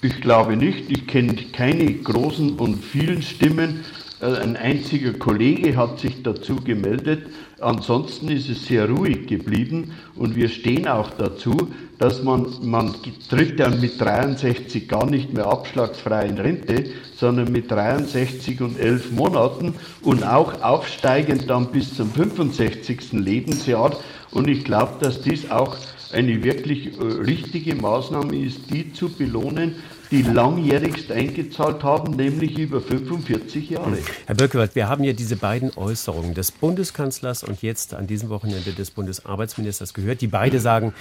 Ich 0.00 0.20
glaube 0.20 0.56
nicht. 0.56 0.90
Ich 0.90 1.06
kenne 1.06 1.34
keine 1.52 1.92
großen 1.92 2.58
und 2.58 2.82
vielen 2.84 3.22
Stimmen, 3.22 3.84
ein 4.22 4.56
einziger 4.56 5.12
Kollege 5.14 5.76
hat 5.76 5.98
sich 5.98 6.22
dazu 6.22 6.56
gemeldet. 6.56 7.26
Ansonsten 7.60 8.28
ist 8.28 8.48
es 8.48 8.66
sehr 8.66 8.88
ruhig 8.88 9.26
geblieben 9.26 9.92
und 10.16 10.36
wir 10.36 10.48
stehen 10.48 10.86
auch 10.86 11.10
dazu, 11.10 11.56
dass 11.98 12.22
man, 12.22 12.46
man 12.62 12.94
tritt 13.28 13.58
dann 13.58 13.80
mit 13.80 14.00
63 14.00 14.88
gar 14.88 15.06
nicht 15.06 15.32
mehr 15.32 15.46
abschlagsfrei 15.46 16.26
in 16.26 16.38
Rente, 16.38 16.84
sondern 17.16 17.50
mit 17.50 17.70
63 17.70 18.60
und 18.60 18.78
11 18.78 19.12
Monaten 19.12 19.74
und 20.02 20.24
auch 20.24 20.62
aufsteigend 20.62 21.50
dann 21.50 21.72
bis 21.72 21.94
zum 21.94 22.10
65. 22.10 23.12
Lebensjahr. 23.12 23.96
Und 24.30 24.48
ich 24.48 24.64
glaube, 24.64 24.94
dass 25.00 25.20
dies 25.20 25.50
auch 25.50 25.76
eine 26.12 26.44
wirklich 26.44 26.98
äh, 26.98 27.02
richtige 27.02 27.74
Maßnahme 27.74 28.36
ist, 28.36 28.72
die 28.72 28.92
zu 28.92 29.08
belohnen, 29.08 29.76
die 30.12 30.22
langjährigst 30.22 31.10
eingezahlt 31.10 31.82
haben, 31.82 32.14
nämlich 32.14 32.58
über 32.58 32.82
45 32.82 33.70
Jahre. 33.70 33.96
Herr 34.26 34.34
Böckewald, 34.34 34.74
wir 34.74 34.86
haben 34.88 35.04
ja 35.04 35.14
diese 35.14 35.36
beiden 35.36 35.70
Äußerungen 35.74 36.34
des 36.34 36.52
Bundeskanzlers 36.52 37.42
und 37.42 37.62
jetzt 37.62 37.94
an 37.94 38.06
diesem 38.06 38.28
Wochenende 38.28 38.72
des 38.72 38.90
Bundesarbeitsministers 38.90 39.94
gehört, 39.94 40.20
die 40.20 40.26
beide 40.26 40.60
sagen, 40.60 40.92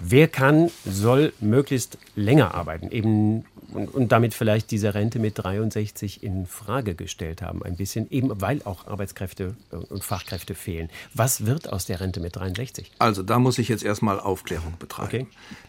wer 0.00 0.28
kann, 0.28 0.70
soll 0.84 1.32
möglichst 1.40 1.98
länger 2.16 2.54
arbeiten, 2.54 2.90
eben 2.90 3.44
und, 3.72 3.92
und, 3.92 4.12
damit 4.12 4.34
vielleicht 4.34 4.70
diese 4.70 4.94
Rente 4.94 5.18
mit 5.18 5.38
63 5.38 6.22
in 6.22 6.46
Frage 6.46 6.94
gestellt 6.94 7.42
haben, 7.42 7.62
ein 7.62 7.76
bisschen, 7.76 8.10
eben 8.10 8.40
weil 8.40 8.62
auch 8.64 8.86
Arbeitskräfte 8.86 9.56
äh, 9.72 9.76
und 9.76 10.04
Fachkräfte 10.04 10.54
fehlen. 10.54 10.90
Was 11.12 11.46
wird 11.46 11.72
aus 11.72 11.86
der 11.86 12.00
Rente 12.00 12.20
mit 12.20 12.36
63? 12.36 12.92
Also 12.98 13.22
da 13.22 13.38
muss 13.38 13.58
ich 13.58 13.68
jetzt 13.68 13.82
erstmal 13.82 14.20
Aufklärung 14.20 14.74
betreiben. 14.78 15.08
Okay. 15.08 15.26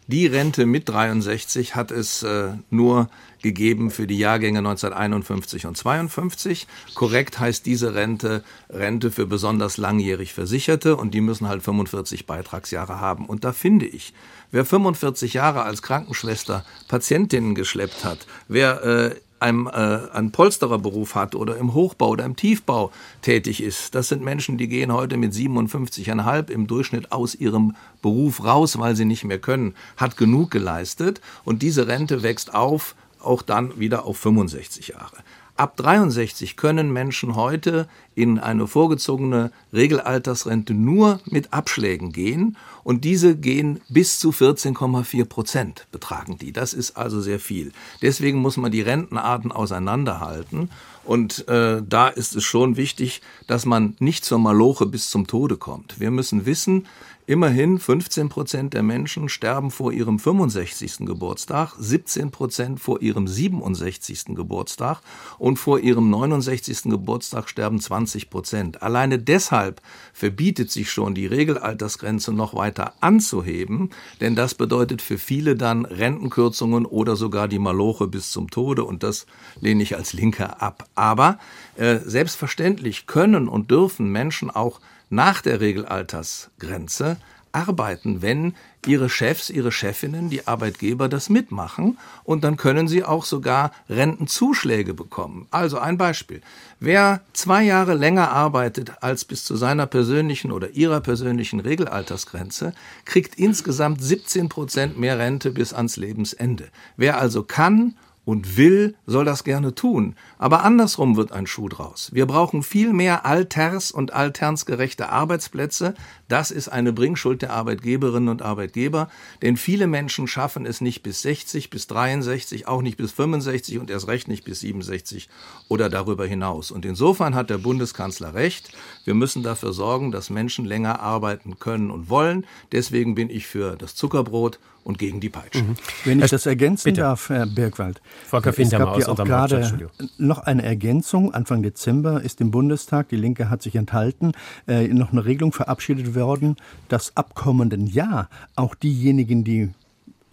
Die 0.08 0.28
Rente 0.28 0.66
mit 0.66 0.88
63 0.88 1.76
hat 1.76 1.92
es 1.92 2.22
äh, 2.22 2.50
nur 2.70 3.10
gegeben 3.46 3.92
für 3.92 4.08
die 4.08 4.18
Jahrgänge 4.18 4.58
1951 4.58 5.68
und 5.68 5.78
52. 5.78 6.66
Korrekt 6.96 7.40
heißt 7.40 7.66
diese 7.66 7.94
Rente 7.94 8.44
Rente 8.72 9.12
für 9.12 9.28
besonders 9.28 9.78
langjährig 9.78 10.34
Versicherte 10.34 10.98
und 10.98 11.14
die 11.14 11.22
müssen 11.22 11.48
halt 11.48 11.62
45 11.62 12.26
Beitragsjahre 12.26 13.00
haben. 13.00 13.28
Und 13.28 13.44
da 13.44 13.54
finde 13.54 13.86
ich, 13.86 14.14
wer 14.52 14.66
45 14.66 15.36
Jahre 15.36 15.62
als 15.62 15.84
Krankenschwester 15.84 16.66
Patientinnen 16.88 17.54
geschleppt 17.54 18.04
hat, 18.04 18.26
wer 18.48 18.84
äh, 18.84 19.16
einem, 19.40 19.68
äh, 19.68 19.72
einen 19.72 20.32
Polstererberuf 20.32 21.16
hat 21.16 21.36
oder 21.36 21.58
im 21.58 21.74
Hochbau 21.74 22.10
oder 22.10 22.26
im 22.26 22.36
Tiefbau 22.36 22.92
tätig 23.22 23.62
ist. 23.62 23.94
Das 23.94 24.08
sind 24.08 24.24
Menschen, 24.24 24.58
die 24.58 24.68
gehen 24.68 24.92
heute 24.92 25.18
mit 25.18 25.34
57,5 25.34 26.50
im 26.50 26.68
Durchschnitt 26.68 27.12
aus 27.12 27.36
ihrem 27.36 27.76
Beruf 28.02 28.44
raus, 28.44 28.80
weil 28.80 28.96
sie 28.96 29.06
nicht 29.06 29.24
mehr 29.24 29.40
können, 29.40 29.76
hat 29.98 30.18
genug 30.18 30.52
geleistet 30.52 31.22
und 31.44 31.62
diese 31.62 31.88
Rente 31.88 32.24
wächst 32.24 32.54
auf, 32.54 32.96
auch 33.26 33.42
dann 33.42 33.80
wieder 33.80 34.06
auf 34.06 34.18
65 34.18 34.90
Jahre. 34.90 35.18
Ab 35.58 35.78
63 35.78 36.58
können 36.58 36.92
Menschen 36.92 37.36
heute 37.36 37.88
in 38.14 38.40
eine 38.40 38.68
vorgezogene 38.68 39.54
Regelaltersrente 39.72 40.74
nur 40.74 41.22
mit 41.28 41.54
Abschlägen 41.54 42.12
gehen 42.12 42.58
und 42.84 43.06
diese 43.06 43.38
gehen 43.38 43.80
bis 43.88 44.20
zu 44.20 44.32
14,4 44.32 45.24
Prozent 45.24 45.88
betragen 45.94 46.38
die. 46.38 46.52
Das 46.52 46.74
ist 46.74 46.98
also 46.98 47.22
sehr 47.22 47.40
viel. 47.40 47.72
Deswegen 48.02 48.40
muss 48.40 48.58
man 48.58 48.70
die 48.70 48.82
Rentenarten 48.82 49.54
auseinanderhalten 49.54 50.72
und 51.06 51.48
äh, 51.48 51.82
da 51.88 52.10
ist 52.10 52.36
es 52.36 52.44
schon 52.44 52.76
wichtig, 52.76 53.22
dass 53.48 53.66
man 53.66 53.96
nicht 54.00 54.26
zur 54.26 54.40
Maloche 54.40 54.86
bis 54.86 55.10
zum 55.10 55.26
Tode 55.26 55.56
kommt. 55.56 56.02
Wir 56.02 56.12
müssen 56.12 56.46
wissen, 56.46 56.86
Immerhin 57.28 57.80
15 57.80 58.30
Prozent 58.30 58.76
der 58.76 58.84
Menschen 58.84 59.30
sterben 59.30 59.72
vor 59.72 59.92
ihrem 59.92 60.20
65. 60.20 61.08
Geburtstag, 61.08 61.74
17 61.80 62.30
Prozent 62.30 62.80
vor 62.80 63.02
ihrem 63.02 63.28
67. 63.28 64.36
Geburtstag 64.36 65.02
und 65.40 65.58
vor 65.58 65.80
ihrem 65.80 66.12
69. 66.12 66.84
Geburtstag 66.84 67.50
sterben 67.50 67.80
20 67.80 68.30
Prozent. 68.30 68.84
Alleine 68.84 69.18
deshalb 69.18 69.82
verbietet 70.14 70.70
sich 70.70 70.92
schon 70.92 71.16
die 71.16 71.26
Regelaltersgrenze 71.26 72.32
noch 72.32 72.54
weiter 72.54 72.94
anzuheben, 73.00 73.90
denn 74.22 74.36
das 74.36 74.54
bedeutet 74.54 75.02
für 75.02 75.18
viele 75.18 75.56
dann 75.56 75.86
Rentenkürzungen 75.86 76.86
oder 76.86 77.16
sogar 77.16 77.48
die 77.48 77.58
Maloche 77.58 78.06
bis 78.06 78.32
zum 78.32 78.52
Tode 78.52 78.84
und 78.84 79.02
das 79.02 79.26
lehne 79.60 79.82
ich 79.82 79.96
als 79.96 80.14
Linker 80.14 80.62
ab. 80.62 80.88
Aber 80.94 81.40
äh, 81.76 81.98
selbstverständlich 82.06 83.08
können 83.08 83.48
und 83.48 83.72
dürfen 83.72 84.12
Menschen 84.12 84.52
auch 84.52 84.80
nach 85.10 85.42
der 85.42 85.62
Regelaltersgrenze 85.62 87.18
arbeiten, 87.56 88.22
wenn 88.22 88.54
ihre 88.86 89.10
Chefs, 89.10 89.50
ihre 89.50 89.72
Chefinnen, 89.72 90.30
die 90.30 90.46
Arbeitgeber 90.46 91.08
das 91.10 91.30
mitmachen 91.30 91.98
und 92.24 92.44
dann 92.44 92.58
können 92.58 92.88
sie 92.88 93.04
auch 93.04 93.26
sogar 93.26 93.72
Rentenzuschläge 93.90 94.94
bekommen. 94.94 95.48
Also 95.50 95.80
ein 95.80 95.98
Beispiel. 95.98 96.42
Wer 96.80 97.22
zwei 97.34 97.64
Jahre 97.64 97.96
länger 97.96 98.30
arbeitet 98.32 99.02
als 99.02 99.26
bis 99.26 99.46
zu 99.46 99.56
seiner 99.56 99.88
persönlichen 99.88 100.52
oder 100.52 100.72
ihrer 100.72 101.00
persönlichen 101.00 101.62
Regelaltersgrenze, 101.62 102.74
kriegt 103.06 103.36
insgesamt 103.36 104.04
17 104.04 104.50
Prozent 104.50 105.00
mehr 105.00 105.18
Rente 105.18 105.52
bis 105.52 105.74
ans 105.74 105.98
Lebensende. 105.98 106.68
Wer 106.98 107.18
also 107.18 107.44
kann 107.44 107.96
und 108.26 108.58
will, 108.58 108.96
soll 109.06 109.24
das 109.24 109.44
gerne 109.44 109.76
tun. 109.76 110.16
Aber 110.38 110.64
andersrum 110.64 111.16
wird 111.16 111.32
ein 111.32 111.48
Schuh 111.48 111.70
draus. 111.70 112.10
Wir 112.12 112.26
brauchen 112.26 112.64
viel 112.64 112.92
mehr 112.92 113.26
alters- 113.26 113.92
und 113.92 114.14
alternsgerechte 114.14 115.10
Arbeitsplätze. 115.10 115.94
Das 116.28 116.50
ist 116.50 116.68
eine 116.68 116.92
Bringschuld 116.92 117.44
der 117.44 117.54
Arbeitgeberinnen 117.54 118.30
und 118.30 118.42
Arbeitgeber, 118.42 119.10
denn 119.44 119.58
viele 119.58 119.86
Menschen 119.86 120.28
schaffen 120.28 120.66
es 120.66 120.82
nicht 120.82 121.04
bis 121.04 121.22
60, 121.22 121.70
bis 121.70 121.86
63, 121.88 122.68
auch 122.68 122.82
nicht 122.82 122.98
bis 122.98 123.12
65 123.12 123.80
und 123.80 123.92
erst 123.92 124.08
recht 124.08 124.28
nicht 124.28 124.44
bis 124.44 124.60
67 124.62 125.30
oder 125.70 125.90
darüber 125.90 126.26
hinaus. 126.26 126.72
Und 126.72 126.84
insofern 126.84 127.36
hat 127.36 127.52
der 127.52 127.60
Bundeskanzler 127.60 128.34
recht. 128.34 128.72
Wir 129.04 129.14
müssen 129.14 129.44
dafür 129.44 129.72
sorgen, 129.72 130.12
dass 130.12 130.32
Menschen 130.32 130.66
länger 130.66 131.00
arbeiten 131.00 131.60
können 131.60 131.92
und 131.92 132.10
wollen. 132.10 132.46
Deswegen 132.72 133.14
bin 133.14 133.30
ich 133.30 133.46
für 133.46 133.76
das 133.76 133.94
Zuckerbrot 133.96 134.60
und 134.86 135.00
gegen 135.00 135.20
die 135.20 135.30
Peitsche. 135.30 135.64
Mhm. 135.64 135.76
Wenn 136.06 136.22
ich 136.22 136.30
das 136.30 136.46
ergänzen 136.46 136.86
Bitte. 136.86 137.02
darf, 137.02 137.30
Herr 137.30 137.48
Birkwald. 137.48 138.02
Volker 138.26 138.54
es 138.58 138.70
gab 138.70 138.98
ja 138.98 139.08
auch 139.08 139.18
gerade 139.18 139.90
noch 140.18 140.40
eine 140.40 140.64
Ergänzung. 140.64 141.34
Anfang 141.34 141.64
Dezember 141.64 142.22
ist 142.22 142.40
im 142.40 142.52
Bundestag, 142.52 143.10
die 143.10 143.16
Linke 143.16 143.50
hat 143.50 143.64
sich 143.64 143.76
enthalten, 143.76 144.34
äh, 144.68 144.88
noch 144.88 145.12
eine 145.12 145.26
Regelung 145.26 145.52
verabschiedet 145.52 146.16
worden, 146.16 146.56
dass 146.88 147.18
ab 147.18 147.34
kommenden 147.34 147.88
Jahr 147.88 148.30
auch 148.56 148.76
diejenigen, 148.76 149.44
die 149.44 149.72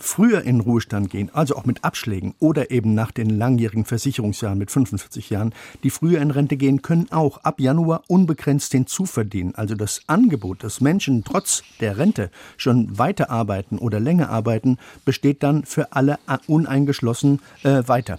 früher 0.03 0.43
in 0.43 0.61
Ruhestand 0.61 1.11
gehen, 1.11 1.31
also 1.33 1.57
auch 1.57 1.65
mit 1.65 1.85
Abschlägen 1.85 2.35
oder 2.41 2.71
eben 2.71 2.95
nach 2.95 3.13
den 3.13 3.31
langjährigen 3.31 3.85
Versicherungsjahren 3.85 4.59
mit 4.59 4.71
45 4.71 5.31
Jahren, 5.31 5.55
die 5.83 5.91
früher 5.91 6.21
in 6.21 6.31
Rente 6.31 6.57
gehen, 6.57 6.83
können 6.83 7.11
auch 7.11 7.39
ab 7.39 7.61
Januar 7.61 8.03
unbegrenzt 8.09 8.73
hinzuverdienen. 8.73 9.55
Also 9.55 9.75
das 9.75 10.03
Angebot, 10.09 10.65
dass 10.65 10.81
Menschen 10.81 11.25
trotz 11.25 11.63
der 11.81 11.99
Rente 11.99 12.31
schon 12.57 12.99
weiterarbeiten 12.99 13.79
oder 13.79 14.01
länger 14.01 14.29
arbeiten, 14.29 14.79
besteht 15.05 15.43
dann 15.43 15.65
für 15.65 15.93
alle 15.93 16.19
uneingeschlossen 16.47 17.41
äh, 17.63 17.83
weiter. 17.87 18.19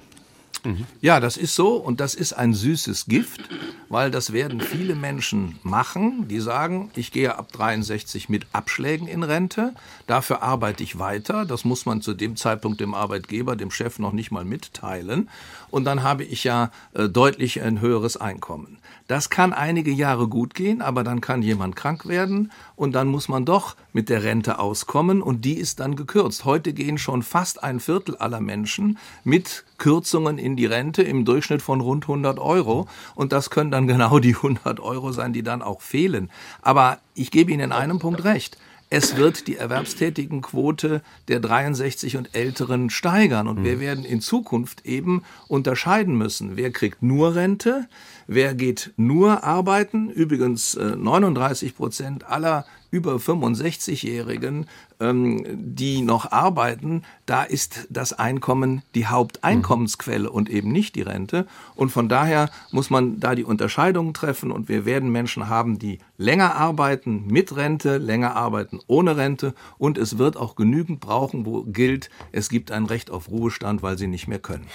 Mhm. 0.64 0.86
Ja, 1.02 1.20
das 1.20 1.38
ist 1.38 1.56
so 1.56 1.76
und 1.76 2.00
das 2.00 2.16
ist 2.16 2.34
ein 2.34 2.54
süßes 2.54 3.06
Gift, 3.06 3.42
weil 3.90 4.12
das 4.12 4.34
werden 4.34 4.62
viele 4.62 4.96
Menschen 4.96 5.60
machen, 5.64 6.28
die 6.28 6.40
sagen, 6.40 6.90
ich 6.96 7.12
gehe 7.12 7.36
ab 7.36 7.52
63 7.52 8.30
mit 8.30 8.48
Abschlägen 8.54 9.08
in 9.08 9.24
Rente, 9.24 9.74
dafür 10.08 10.42
arbeite 10.42 10.84
ich 10.84 11.00
weiter, 11.00 11.46
das 11.46 11.66
muss 11.66 11.86
man 11.86 12.02
zu 12.02 12.14
dem 12.14 12.36
Zeitpunkt 12.36 12.80
dem 12.80 12.94
Arbeitgeber, 12.94 13.56
dem 13.56 13.72
Chef 13.72 14.00
noch 14.00 14.14
nicht 14.14 14.32
mal 14.32 14.46
mitteilen 14.46 15.30
und 15.70 15.86
dann 15.86 16.04
habe 16.04 16.24
ich 16.24 16.44
ja 16.44 16.72
äh, 16.94 17.10
deutlich 17.10 17.62
ein 17.62 17.82
höheres 17.82 18.18
Einkommen. 18.18 18.78
Das 19.14 19.30
kann 19.30 19.54
einige 19.54 19.92
Jahre 19.92 20.28
gut 20.28 20.56
gehen, 20.56 20.82
aber 20.82 21.04
dann 21.04 21.22
kann 21.22 21.44
jemand 21.44 21.76
krank 21.76 22.08
werden 22.08 22.52
und 22.76 22.94
dann 22.94 23.08
muss 23.08 23.30
man 23.30 23.46
doch 23.46 23.76
mit 23.92 24.10
der 24.10 24.24
Rente 24.24 24.58
auskommen 24.58 25.22
und 25.22 25.46
die 25.46 25.54
ist 25.54 25.80
dann 25.80 25.96
gekürzt. 25.96 26.46
Heute 26.46 26.74
gehen 26.74 26.98
schon 26.98 27.22
fast 27.22 27.64
ein 27.64 27.80
Viertel 27.80 28.16
aller 28.16 28.42
Menschen 28.42 28.98
mit 29.24 29.66
Kürzungen 29.78 30.40
in 30.40 30.56
die 30.56 30.66
Rente 30.66 31.04
im 31.04 31.26
Durchschnitt 31.26 31.62
von 31.62 31.80
rund 31.80 32.06
100 32.06 32.40
Euro 32.40 32.88
und 33.14 33.34
das 33.34 33.52
können 33.52 33.70
dann 33.70 33.86
genau 33.94 34.18
die 34.18 34.34
100 34.34 34.80
Euro 34.80 35.12
sein, 35.12 35.32
die 35.32 35.44
dann 35.44 35.62
auch 35.62 35.82
fehlen. 35.82 36.32
Aber 36.64 36.98
ich 37.14 37.30
gebe 37.30 37.52
Ihnen 37.52 37.66
in 37.66 37.72
einem 37.72 38.00
Punkt 38.00 38.24
recht 38.24 38.58
es 38.94 39.18
wird 39.18 39.48
die 39.48 39.56
Erwerbstätigenquote 39.56 41.02
der 41.28 41.40
63 41.40 42.16
und 42.16 42.36
Älteren 42.36 42.92
steigern. 42.92 43.48
Und 43.48 43.64
wir 43.64 43.78
mhm. 43.78 43.80
werden 43.80 44.06
in 44.06 44.22
Zukunft 44.22 44.86
eben 44.86 45.24
unterscheiden 45.48 46.16
müssen, 46.16 46.58
wer 46.58 46.70
kriegt 46.70 47.02
nur 47.02 47.34
Rente, 47.34 47.88
wer 48.28 48.54
geht 48.54 48.94
nur 48.96 49.44
arbeiten. 49.44 50.12
Übrigens 50.12 50.76
39 50.76 51.70
äh, 51.70 51.74
Prozent 51.74 52.28
aller 52.28 52.68
über 52.94 53.16
65-Jährigen, 53.16 54.68
ähm, 55.00 55.44
die 55.50 56.04
noch 56.04 56.32
arbeiten, 56.32 57.02
da 57.26 57.42
ist 57.42 57.88
das 57.90 58.14
Einkommen 58.14 58.84
die 58.94 59.08
Haupteinkommensquelle 59.08 60.30
und 60.30 60.48
eben 60.48 60.72
nicht 60.72 60.94
die 60.94 61.02
Rente. 61.02 61.48
Und 61.74 61.90
von 61.90 62.08
daher 62.08 62.52
muss 62.72 62.92
man 62.92 63.20
da 63.20 63.34
die 63.34 63.46
Unterscheidungen 63.46 64.14
treffen 64.14 64.52
und 64.52 64.70
wir 64.70 64.86
werden 64.86 65.12
Menschen 65.12 65.50
haben, 65.50 65.80
die 65.80 65.98
länger 66.20 66.56
arbeiten 66.56 67.26
mit 67.26 67.56
Rente, 67.56 67.98
länger 67.98 68.36
arbeiten 68.36 68.80
ohne 68.86 69.18
Rente 69.18 69.56
und 69.80 69.98
es 69.98 70.20
wird 70.20 70.38
auch 70.38 70.54
genügend 70.56 71.00
brauchen, 71.00 71.48
wo 71.48 71.64
gilt, 71.64 72.12
es 72.32 72.48
gibt 72.48 72.70
ein 72.70 72.86
Recht 72.86 73.10
auf 73.10 73.28
Ruhestand, 73.28 73.82
weil 73.82 73.98
sie 73.98 74.08
nicht 74.08 74.28
mehr 74.28 74.38
können. 74.38 74.68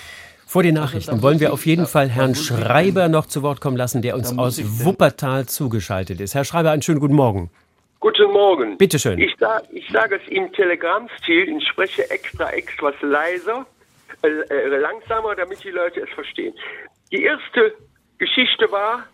Vor 0.44 0.64
den 0.64 0.74
Nachrichten 0.74 1.22
wollen 1.22 1.38
wir 1.38 1.52
auf 1.52 1.66
jeden 1.66 1.86
Fall 1.86 2.08
Herrn 2.08 2.34
Schreiber 2.34 3.08
noch 3.08 3.26
zu 3.26 3.42
Wort 3.42 3.60
kommen 3.60 3.76
lassen, 3.76 4.02
der 4.02 4.16
uns 4.16 4.36
aus 4.36 4.58
Wuppertal 4.82 5.46
zugeschaltet 5.46 6.20
ist. 6.20 6.34
Herr 6.34 6.44
Schreiber, 6.44 6.72
einen 6.72 6.82
schönen 6.82 6.98
guten 6.98 7.14
Morgen. 7.14 7.50
Guten 8.00 8.30
Morgen. 8.30 8.78
Bitte 8.78 8.98
schön. 8.98 9.18
Ich, 9.18 9.34
sag, 9.38 9.64
ich 9.72 9.88
sage 9.90 10.20
es 10.22 10.28
im 10.28 10.52
Telegram-Stil, 10.52 11.56
ich 11.56 11.66
spreche 11.66 12.08
extra 12.10 12.52
etwas 12.52 12.94
leiser, 13.00 13.66
äh, 14.22 14.28
äh, 14.28 14.76
langsamer, 14.78 15.34
damit 15.34 15.64
die 15.64 15.70
Leute 15.70 16.00
es 16.02 16.10
verstehen. 16.10 16.54
Die 17.10 17.24
erste 17.24 17.74
Geschichte 18.18 18.70
war, 18.70 19.04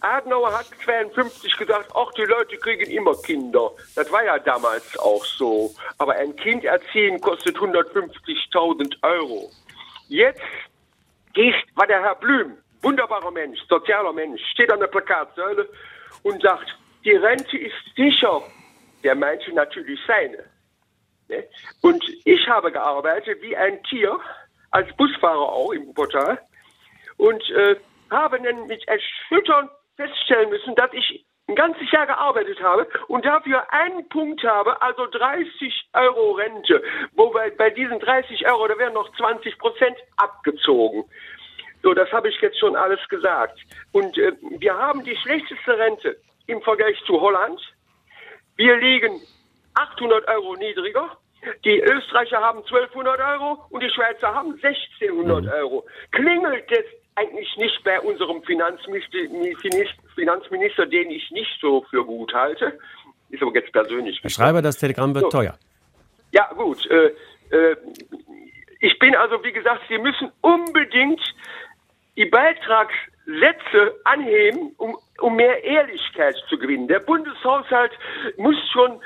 Adenauer 0.00 0.56
hat 0.56 0.66
52 0.84 1.56
gesagt, 1.56 1.90
ach, 1.96 2.12
die 2.12 2.22
Leute 2.22 2.56
kriegen 2.58 2.88
immer 2.90 3.14
Kinder. 3.22 3.72
Das 3.96 4.10
war 4.12 4.24
ja 4.24 4.38
damals 4.38 4.96
auch 5.00 5.24
so. 5.24 5.74
Aber 5.98 6.12
ein 6.14 6.36
Kind 6.36 6.64
erziehen 6.64 7.20
kostet 7.20 7.56
150.000 7.56 9.02
Euro. 9.02 9.50
Jetzt 10.06 10.40
war 11.74 11.88
der 11.88 12.02
Herr 12.02 12.14
Blüm, 12.14 12.56
wunderbarer 12.82 13.32
Mensch, 13.32 13.58
sozialer 13.68 14.12
Mensch, 14.12 14.40
steht 14.52 14.70
an 14.70 14.78
der 14.78 14.86
Plakatsäule 14.86 15.68
und 16.22 16.40
sagt, 16.40 16.77
die 17.04 17.12
Rente 17.12 17.56
ist 17.56 17.74
sicher. 17.96 18.42
Der 19.04 19.14
meinte 19.14 19.52
natürlich 19.52 20.00
seine. 20.06 20.44
Ne? 21.28 21.44
Und 21.82 22.02
ich 22.24 22.48
habe 22.48 22.72
gearbeitet 22.72 23.40
wie 23.42 23.56
ein 23.56 23.82
Tier, 23.84 24.18
als 24.70 24.94
Busfahrer 24.96 25.52
auch 25.52 25.72
im 25.72 25.94
Portal, 25.94 26.40
und 27.16 27.42
äh, 27.50 27.76
habe 28.10 28.40
dann 28.40 28.66
mit 28.66 28.86
Erschüttern 28.88 29.68
feststellen 29.96 30.50
müssen, 30.50 30.74
dass 30.74 30.92
ich 30.92 31.24
ein 31.48 31.54
ganzes 31.54 31.90
Jahr 31.90 32.06
gearbeitet 32.06 32.60
habe 32.62 32.86
und 33.08 33.24
dafür 33.24 33.72
einen 33.72 34.08
Punkt 34.08 34.44
habe, 34.44 34.80
also 34.82 35.06
30 35.06 35.88
Euro 35.94 36.32
Rente. 36.32 36.82
Wobei 37.14 37.50
bei 37.50 37.70
diesen 37.70 37.98
30 38.00 38.46
Euro, 38.50 38.68
da 38.68 38.78
werden 38.78 38.94
noch 38.94 39.14
20 39.16 39.58
Prozent 39.58 39.96
abgezogen. 40.16 41.04
So, 41.82 41.94
das 41.94 42.10
habe 42.12 42.28
ich 42.28 42.38
jetzt 42.40 42.58
schon 42.58 42.76
alles 42.76 43.00
gesagt. 43.08 43.58
Und 43.92 44.18
äh, 44.18 44.32
wir 44.58 44.76
haben 44.76 45.04
die 45.04 45.16
schlechteste 45.16 45.78
Rente 45.78 46.16
im 46.48 46.60
Vergleich 46.62 46.98
zu 47.06 47.20
Holland. 47.20 47.60
Wir 48.56 48.76
liegen 48.76 49.20
800 49.74 50.26
Euro 50.28 50.56
niedriger. 50.56 51.16
Die 51.64 51.80
Österreicher 51.80 52.38
haben 52.38 52.58
1200 52.58 53.20
Euro 53.20 53.64
und 53.70 53.82
die 53.82 53.90
Schweizer 53.90 54.34
haben 54.34 54.54
1600 54.60 55.44
mhm. 55.44 55.50
Euro. 55.50 55.86
Klingelt 56.10 56.64
es 56.72 56.84
eigentlich 57.14 57.56
nicht 57.56 57.84
bei 57.84 58.00
unserem 58.00 58.42
Finanzminister, 58.42 59.18
Finanzminister, 60.14 60.86
den 60.86 61.10
ich 61.10 61.30
nicht 61.30 61.60
so 61.60 61.84
für 61.90 62.04
gut 62.04 62.32
halte. 62.34 62.78
Ist 63.30 63.42
aber 63.42 63.54
jetzt 63.54 63.72
persönlich. 63.72 64.18
Herr 64.22 64.30
Schreiber, 64.30 64.62
das 64.62 64.78
Telegramm 64.78 65.14
wird 65.14 65.30
so. 65.30 65.38
teuer. 65.38 65.56
Ja, 66.32 66.50
gut. 66.54 66.84
Äh, 66.90 67.14
äh, 67.50 67.76
ich 68.80 68.98
bin 68.98 69.14
also, 69.14 69.42
wie 69.44 69.52
gesagt, 69.52 69.82
Sie 69.88 69.98
müssen 69.98 70.32
unbedingt 70.40 71.20
die 72.16 72.24
Beitragssätze 73.28 73.94
anheben, 74.04 74.72
um, 74.78 74.96
um 75.20 75.36
mehr 75.36 75.62
Ehrlichkeit 75.64 76.36
zu 76.48 76.58
gewinnen. 76.58 76.88
Der 76.88 77.00
Bundeshaushalt 77.00 77.92
muss 78.36 78.56
schon 78.72 79.00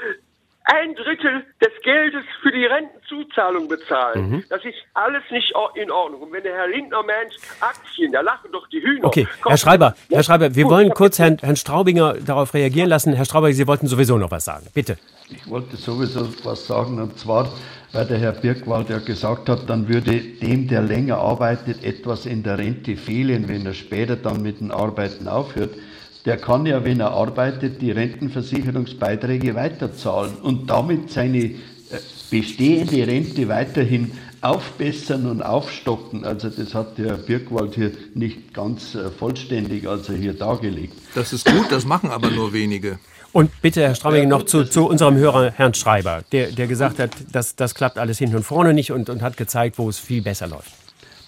ein 0.65 0.95
Drittel 0.95 1.45
des 1.61 1.73
Geldes 1.83 2.25
für 2.41 2.53
die 2.53 2.65
Rentenzuzahlung 2.65 3.67
bezahlen. 3.67 4.31
Mhm. 4.31 4.45
Das 4.49 4.65
ist 4.65 4.77
alles 4.95 5.25
nicht 5.31 5.53
in 5.75 5.91
Ordnung. 5.91 6.23
Und 6.23 6.33
wenn 6.33 6.45
der 6.45 6.55
Herr 6.55 6.69
Lindner 6.69 7.03
meint, 7.03 7.37
Aktien, 7.59 8.13
da 8.13 8.21
lachen 8.21 8.53
doch 8.53 8.69
die 8.69 8.81
Hühner. 8.81 9.05
Okay, 9.05 9.27
Komm, 9.41 9.51
Herr 9.51 9.59
Schreiber, 9.59 9.97
Herr 10.09 10.23
Schreiber, 10.23 10.55
wir 10.55 10.67
wollen 10.67 10.91
kurz 10.91 11.19
Herrn, 11.19 11.39
Herrn 11.41 11.57
Straubinger 11.57 12.15
darauf 12.15 12.55
reagieren 12.55 12.89
lassen. 12.89 13.13
Herr 13.13 13.25
Straubinger, 13.25 13.55
Sie 13.55 13.67
wollten 13.67 13.89
sowieso 13.89 14.19
noch 14.19 14.31
was 14.31 14.45
sagen. 14.45 14.69
Bitte. 14.73 14.99
Ich 15.31 15.51
wollte 15.51 15.77
sowieso 15.77 16.29
was 16.45 16.65
sagen, 16.65 17.01
und 17.01 17.19
zwar, 17.19 17.49
weil 17.93 18.07
der 18.07 18.19
Herr 18.19 18.33
Birkwald 18.33 18.89
ja 18.89 18.99
gesagt 18.99 19.49
hat, 19.49 19.69
dann 19.69 19.89
würde 19.89 20.21
dem, 20.21 20.69
der 20.69 20.83
länger 20.83 21.19
arbeitet, 21.19 21.85
etwas 21.85 22.27
in 22.27 22.43
der 22.43 22.59
Rente 22.59 22.97
fehlen, 22.97 23.49
wenn 23.49 23.67
er 23.67 23.75
später 23.75 24.17
dann 24.17 24.43
mit 24.43 24.61
dem 24.61 24.71
Arbeiten 24.71 25.29
aufhört 25.29 25.73
der 26.25 26.37
kann 26.37 26.67
ja, 26.67 26.85
wenn 26.85 27.01
er 27.01 27.13
arbeitet, 27.13 27.83
die 27.83 27.91
Rentenversicherungsbeiträge 27.91 29.55
weiterzahlen 29.55 30.35
und 30.37 30.71
damit 30.71 31.11
seine 31.11 31.39
äh, 31.39 31.55
bestehende 32.31 33.07
Rente 33.07 33.49
weiterhin 33.49 34.13
aufbessern 34.41 35.27
und 35.27 35.43
aufstocken. 35.43 36.25
Also 36.25 36.49
das 36.49 36.75
hat 36.75 36.99
der 36.99 37.15
Birkwald 37.15 37.75
hier 37.75 37.93
nicht 38.15 38.55
ganz 38.55 38.95
äh, 38.95 39.11
vollständig 39.11 39.89
also 39.89 40.13
hier 40.13 40.35
dargelegt. 40.35 40.95
Das 41.15 41.33
ist 41.33 41.45
gut, 41.47 41.67
das 41.71 41.85
machen 41.85 42.11
aber 42.11 42.31
nur 42.31 42.53
wenige. 42.53 42.99
Und 43.33 43.63
bitte, 43.63 43.81
Herr 43.81 43.95
Straubing, 43.95 44.29
noch 44.29 44.43
zu, 44.45 44.65
zu, 44.65 44.87
unserem 44.87 45.17
Hörer 45.17 45.53
Herrn 45.53 45.73
Schreiber, 45.73 46.23
der, 46.33 46.53
der 46.53 46.67
gesagt 46.67 46.99
hat, 46.99 47.11
dass 47.33 47.57
das 47.57 47.75
klappt 47.75 47.97
alles 47.97 48.19
hinten 48.19 48.37
und 48.37 48.43
vorne 48.43 48.75
nicht 48.75 48.93
und, 48.93 49.09
und 49.09 49.23
hat 49.23 49.39
gezeigt, 49.39 49.79
wo 49.79 49.89
es 49.89 49.99
viel 49.99 50.21
besser 50.21 50.49
läuft. 50.49 50.71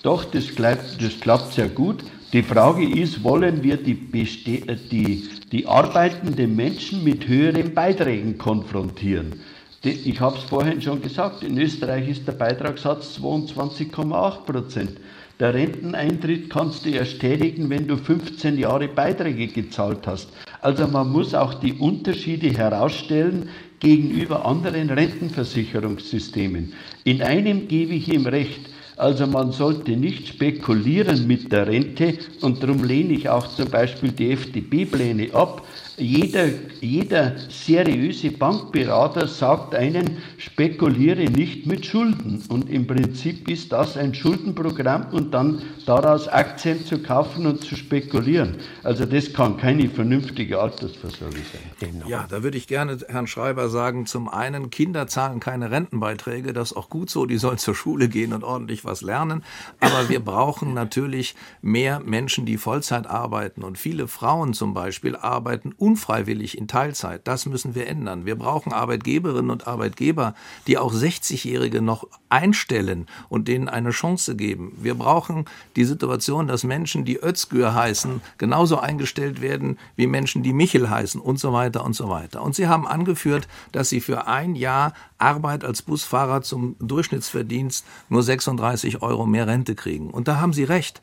Doch, 0.03 0.25
das 0.25 0.55
klappt, 0.55 1.03
das 1.03 1.19
klappt 1.19 1.55
sehr 1.55 1.69
gut. 1.69 2.05
Die 2.35 2.43
Frage 2.43 2.87
ist, 2.87 3.25
wollen 3.25 3.62
wir 3.62 3.79
die, 3.79 3.95
die, 3.95 5.29
die 5.51 5.67
arbeitenden 5.67 6.55
Menschen 6.55 7.05
mit 7.05 7.27
höheren 7.27 7.73
Beiträgen 7.73 8.37
konfrontieren? 8.37 9.40
Ich 9.83 10.21
habe 10.21 10.37
es 10.37 10.45
vorhin 10.45 10.83
schon 10.83 11.01
gesagt, 11.01 11.43
in 11.43 11.57
Österreich 11.57 12.09
ist 12.09 12.27
der 12.27 12.33
Beitragssatz 12.33 13.19
22,8 13.19 14.45
Prozent. 14.45 14.99
Der 15.40 15.53
Renteneintritt 15.53 16.49
kannst 16.49 16.85
du 16.85 16.90
erst 16.90 17.21
tätigen, 17.21 17.69
wenn 17.69 17.88
du 17.88 17.97
15 17.97 18.57
Jahre 18.57 18.88
Beiträge 18.88 19.49
gezahlt 19.49 20.07
hast. 20.07 20.29
Also 20.64 20.88
man 20.88 21.12
muss 21.12 21.35
auch 21.35 21.53
die 21.53 21.74
Unterschiede 21.74 22.48
herausstellen 22.48 23.50
gegenüber 23.81 24.46
anderen 24.46 24.88
Rentenversicherungssystemen. 24.88 26.72
In 27.05 27.20
einem 27.20 27.68
gebe 27.68 27.92
ich 27.92 28.11
ihm 28.11 28.24
recht. 28.24 28.61
Also 28.96 29.27
man 29.27 29.53
sollte 29.53 29.90
nicht 29.90 30.27
spekulieren 30.27 31.27
mit 31.27 31.53
der 31.53 31.66
Rente 31.66 32.16
und 32.40 32.62
darum 32.62 32.83
lehne 32.83 33.12
ich 33.12 33.29
auch 33.29 33.46
zum 33.48 33.68
Beispiel 33.68 34.11
die 34.12 34.31
FDP-Pläne 34.31 35.35
ab, 35.35 35.66
jeder, 35.96 36.48
jeder 36.80 37.37
seriöse 37.48 38.30
Bankberater 38.33 39.28
sagt 39.28 39.74
einen, 39.74 40.18
spekuliere 40.38 41.24
nicht 41.24 41.66
mit 41.66 41.87
Schulden. 41.87 42.42
Und 42.48 42.68
im 42.68 42.87
Prinzip 42.87 43.48
ist 43.48 43.72
das 43.72 43.96
ein 43.96 44.14
Schuldenprogramm 44.14 45.07
und 45.12 45.33
dann 45.33 45.62
daraus 45.87 46.26
Aktien 46.28 46.85
zu 46.85 46.98
kaufen 47.02 47.46
und 47.46 47.64
zu 47.64 47.76
spekulieren. 47.76 48.57
Also 48.83 49.04
das 49.04 49.33
kann 49.33 49.57
keine 49.57 49.88
vernünftige 49.88 50.61
Altersversorgung 50.61 51.35
sein. 51.35 51.90
Genau. 51.90 52.09
Ja, 52.09 52.26
da 52.28 52.42
würde 52.42 52.59
ich 52.59 52.66
gerne 52.66 52.98
Herrn 53.09 53.26
Schreiber 53.26 53.68
sagen, 53.68 54.07
zum 54.07 54.28
einen, 54.28 54.70
Kinder 54.70 55.07
zahlen 55.07 55.40
keine 55.40 55.70
Rentenbeiträge, 55.70 56.52
das 56.52 56.72
ist 56.72 56.76
auch 56.76 56.88
gut 56.88 57.11
so, 57.11 57.26
die 57.26 57.37
sollen 57.37 57.59
zur 57.59 57.74
Schule 57.74 58.09
gehen 58.09 58.33
und 58.33 58.42
ordentlich 58.42 58.85
was 58.85 59.02
lernen. 59.02 59.44
Aber 59.80 60.09
wir 60.09 60.20
brauchen 60.20 60.74
natürlich 60.74 61.35
mehr 61.62 62.00
Menschen, 62.00 62.46
die 62.46 62.57
Vollzeit 62.57 63.07
arbeiten. 63.07 63.62
Und 63.62 63.78
viele 63.78 64.09
Frauen 64.09 64.54
zum 64.54 64.74
Beispiel 64.74 65.16
arbeiten 65.16 65.72
unfreiwillig 65.85 66.57
in 66.57 66.66
Teilzeit. 66.66 67.29
Das 67.29 67.44
müssen 67.44 67.75
wir 67.75 67.87
ändern. 67.87 68.25
Wir 68.25 68.37
brauchen 68.37 68.73
Arbeitgeberinnen 68.73 69.51
und 69.51 69.66
Arbeitgeber, 69.66 70.35
die 70.66 70.79
auch 70.79 70.94
60-Jährige 70.94 71.83
noch 71.83 72.09
einstellen 72.31 73.07
und 73.29 73.49
denen 73.49 73.68
eine 73.68 73.90
Chance 73.90 74.35
geben. 74.35 74.73
Wir 74.81 74.94
brauchen 74.94 75.44
die 75.77 75.85
Situation, 75.85 76.49
dass 76.49 76.64
Menschen, 76.64 77.05
die 77.05 77.23
Özgür 77.23 77.75
heißen, 77.75 78.23
genauso 78.38 78.79
eingestellt 78.79 79.42
werden 79.42 79.79
wie 79.94 80.07
Menschen, 80.07 80.42
die 80.42 80.55
Michel 80.55 80.88
heißen 80.88 81.20
und 81.20 81.38
so 81.38 81.53
weiter 81.53 81.85
und 81.85 81.92
so 81.94 82.09
weiter. 82.09 82.40
Und 82.40 82.55
Sie 82.55 82.66
haben 82.66 82.88
angeführt, 82.88 83.47
dass 83.73 83.90
Sie 83.90 84.01
für 84.01 84.27
ein 84.27 84.55
Jahr 84.55 84.94
Arbeit 85.18 85.66
als 85.66 85.83
Busfahrer 85.83 86.40
zum 86.40 86.77
Durchschnittsverdienst 86.79 87.85
nur 88.09 88.23
36 88.23 89.03
Euro 89.03 89.27
mehr 89.27 89.47
Rente 89.47 89.75
kriegen. 89.75 90.09
Und 90.09 90.29
da 90.29 90.40
haben 90.40 90.55
Sie 90.55 90.64
recht. 90.64 91.03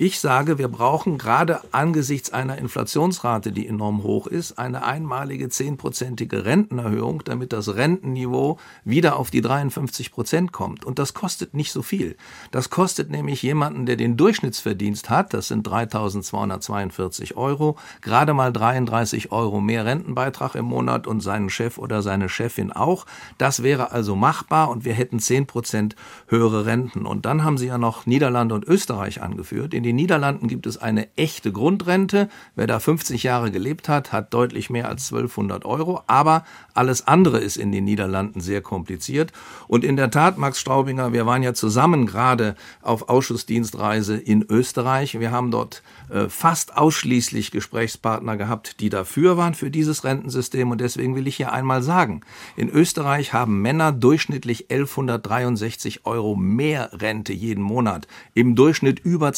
Ich 0.00 0.20
sage, 0.20 0.58
wir 0.58 0.68
brauchen 0.68 1.18
gerade 1.18 1.60
angesichts 1.72 2.32
einer 2.32 2.56
Inflationsrate, 2.56 3.50
die 3.50 3.66
enorm 3.66 4.04
hoch 4.04 4.28
ist, 4.28 4.56
eine 4.56 4.84
einmalige 4.84 5.48
zehnprozentige 5.48 6.44
Rentenerhöhung, 6.44 7.24
damit 7.24 7.52
das 7.52 7.74
Rentenniveau 7.74 8.58
wieder 8.84 9.16
auf 9.16 9.32
die 9.32 9.40
53 9.40 10.12
Prozent 10.12 10.52
kommt. 10.52 10.84
Und 10.84 11.00
das 11.00 11.14
kostet 11.14 11.52
nicht 11.54 11.72
so 11.72 11.82
viel. 11.82 12.16
Das 12.52 12.70
kostet 12.70 13.10
nämlich 13.10 13.42
jemanden, 13.42 13.86
der 13.86 13.96
den 13.96 14.16
Durchschnittsverdienst 14.16 15.10
hat, 15.10 15.34
das 15.34 15.48
sind 15.48 15.66
3.242 15.66 17.34
Euro, 17.34 17.76
gerade 18.00 18.34
mal 18.34 18.52
33 18.52 19.32
Euro 19.32 19.60
mehr 19.60 19.84
Rentenbeitrag 19.84 20.54
im 20.54 20.66
Monat 20.66 21.08
und 21.08 21.22
seinen 21.22 21.50
Chef 21.50 21.76
oder 21.76 22.02
seine 22.02 22.28
Chefin 22.28 22.70
auch. 22.70 23.04
Das 23.36 23.64
wäre 23.64 23.90
also 23.90 24.14
machbar 24.14 24.70
und 24.70 24.84
wir 24.84 24.94
hätten 24.94 25.18
10 25.18 25.48
Prozent 25.48 25.96
höhere 26.28 26.66
Renten. 26.66 27.04
Und 27.04 27.26
dann 27.26 27.42
haben 27.42 27.58
Sie 27.58 27.66
ja 27.66 27.78
noch 27.78 28.06
Niederlande 28.06 28.54
und 28.54 28.64
Österreich 28.64 29.20
angeführt. 29.20 29.74
In 29.74 29.87
den 29.88 29.96
Niederlanden 29.96 30.48
gibt 30.48 30.66
es 30.66 30.76
eine 30.76 31.08
echte 31.16 31.50
Grundrente. 31.50 32.28
Wer 32.54 32.66
da 32.66 32.78
50 32.78 33.22
Jahre 33.22 33.50
gelebt 33.50 33.88
hat, 33.88 34.12
hat 34.12 34.34
deutlich 34.34 34.68
mehr 34.68 34.86
als 34.86 35.10
1200 35.10 35.64
Euro. 35.64 36.02
Aber 36.06 36.44
alles 36.74 37.06
andere 37.06 37.38
ist 37.38 37.56
in 37.56 37.72
den 37.72 37.84
Niederlanden 37.84 38.42
sehr 38.42 38.60
kompliziert. 38.60 39.32
Und 39.66 39.84
in 39.84 39.96
der 39.96 40.10
Tat, 40.10 40.36
Max 40.36 40.60
Straubinger, 40.60 41.14
wir 41.14 41.24
waren 41.24 41.42
ja 41.42 41.54
zusammen 41.54 42.04
gerade 42.04 42.54
auf 42.82 43.08
Ausschussdienstreise 43.08 44.18
in 44.18 44.44
Österreich. 44.46 45.18
Wir 45.18 45.30
haben 45.30 45.50
dort 45.50 45.82
äh, 46.10 46.28
fast 46.28 46.76
ausschließlich 46.76 47.50
Gesprächspartner 47.50 48.36
gehabt, 48.36 48.80
die 48.80 48.90
dafür 48.90 49.38
waren 49.38 49.54
für 49.54 49.70
dieses 49.70 50.04
Rentensystem. 50.04 50.70
Und 50.70 50.82
deswegen 50.82 51.16
will 51.16 51.26
ich 51.26 51.36
hier 51.36 51.54
einmal 51.54 51.82
sagen, 51.82 52.20
in 52.56 52.68
Österreich 52.68 53.32
haben 53.32 53.62
Männer 53.62 53.90
durchschnittlich 53.92 54.70
1163 54.70 56.04
Euro 56.04 56.36
mehr 56.36 56.90
Rente 56.92 57.32
jeden 57.32 57.62
Monat. 57.62 58.06
Im 58.34 58.54
Durchschnitt 58.54 58.98
über 59.00 59.32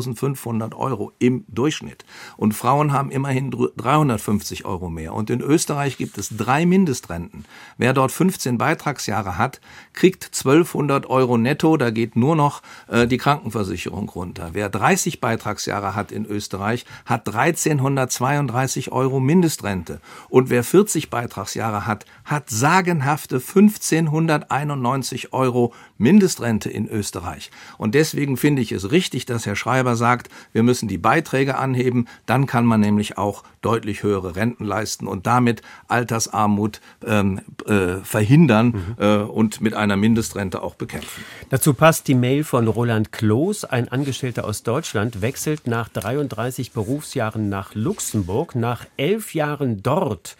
2500 0.00 0.74
Euro 0.74 1.12
im 1.18 1.44
Durchschnitt. 1.48 2.04
Und 2.36 2.54
Frauen 2.54 2.92
haben 2.92 3.10
immerhin 3.10 3.50
350 3.50 4.64
Euro 4.64 4.88
mehr. 4.88 5.14
Und 5.14 5.30
in 5.30 5.40
Österreich 5.40 5.96
gibt 5.96 6.18
es 6.18 6.30
drei 6.36 6.66
Mindestrenten. 6.66 7.44
Wer 7.76 7.92
dort 7.92 8.12
15 8.12 8.58
Beitragsjahre 8.58 9.36
hat, 9.38 9.60
kriegt 9.92 10.24
1200 10.24 11.06
Euro 11.06 11.36
netto. 11.36 11.76
Da 11.76 11.90
geht 11.90 12.16
nur 12.16 12.36
noch 12.36 12.62
äh, 12.88 13.06
die 13.06 13.18
Krankenversicherung 13.18 14.08
runter. 14.08 14.50
Wer 14.52 14.68
30 14.68 15.20
Beitragsjahre 15.20 15.94
hat 15.94 16.12
in 16.12 16.24
Österreich, 16.26 16.86
hat 17.04 17.28
1332 17.28 18.92
Euro 18.92 19.20
Mindestrente. 19.20 20.00
Und 20.28 20.50
wer 20.50 20.64
40 20.64 21.10
Beitragsjahre 21.10 21.86
hat, 21.86 22.06
hat 22.24 22.50
sagenhafte 22.50 23.36
1591 23.36 25.32
Euro 25.32 25.72
Mindestrente 26.02 26.68
in 26.68 26.88
Österreich. 26.88 27.50
Und 27.78 27.94
deswegen 27.94 28.36
finde 28.36 28.60
ich 28.60 28.72
es 28.72 28.90
richtig, 28.90 29.24
dass 29.24 29.46
Herr 29.46 29.56
Schreiber 29.56 29.96
sagt, 29.96 30.28
wir 30.52 30.62
müssen 30.62 30.88
die 30.88 30.98
Beiträge 30.98 31.56
anheben. 31.56 32.08
Dann 32.26 32.46
kann 32.46 32.66
man 32.66 32.80
nämlich 32.80 33.16
auch 33.16 33.44
deutlich 33.62 34.02
höhere 34.02 34.36
Renten 34.36 34.64
leisten 34.64 35.06
und 35.06 35.26
damit 35.26 35.62
Altersarmut 35.88 36.80
ähm, 37.06 37.40
äh, 37.66 37.96
verhindern 38.02 38.66
mhm. 38.98 39.02
äh, 39.02 39.16
und 39.18 39.60
mit 39.60 39.74
einer 39.74 39.96
Mindestrente 39.96 40.62
auch 40.62 40.74
bekämpfen. 40.74 41.24
Dazu 41.48 41.72
passt 41.72 42.08
die 42.08 42.14
Mail 42.14 42.44
von 42.44 42.66
Roland 42.66 43.12
Kloß. 43.12 43.64
Ein 43.64 43.88
Angestellter 43.88 44.44
aus 44.44 44.64
Deutschland 44.64 45.22
wechselt 45.22 45.66
nach 45.66 45.88
33 45.88 46.72
Berufsjahren 46.72 47.48
nach 47.48 47.74
Luxemburg. 47.74 48.54
Nach 48.56 48.84
elf 48.96 49.34
Jahren 49.34 49.82
dort 49.82 50.36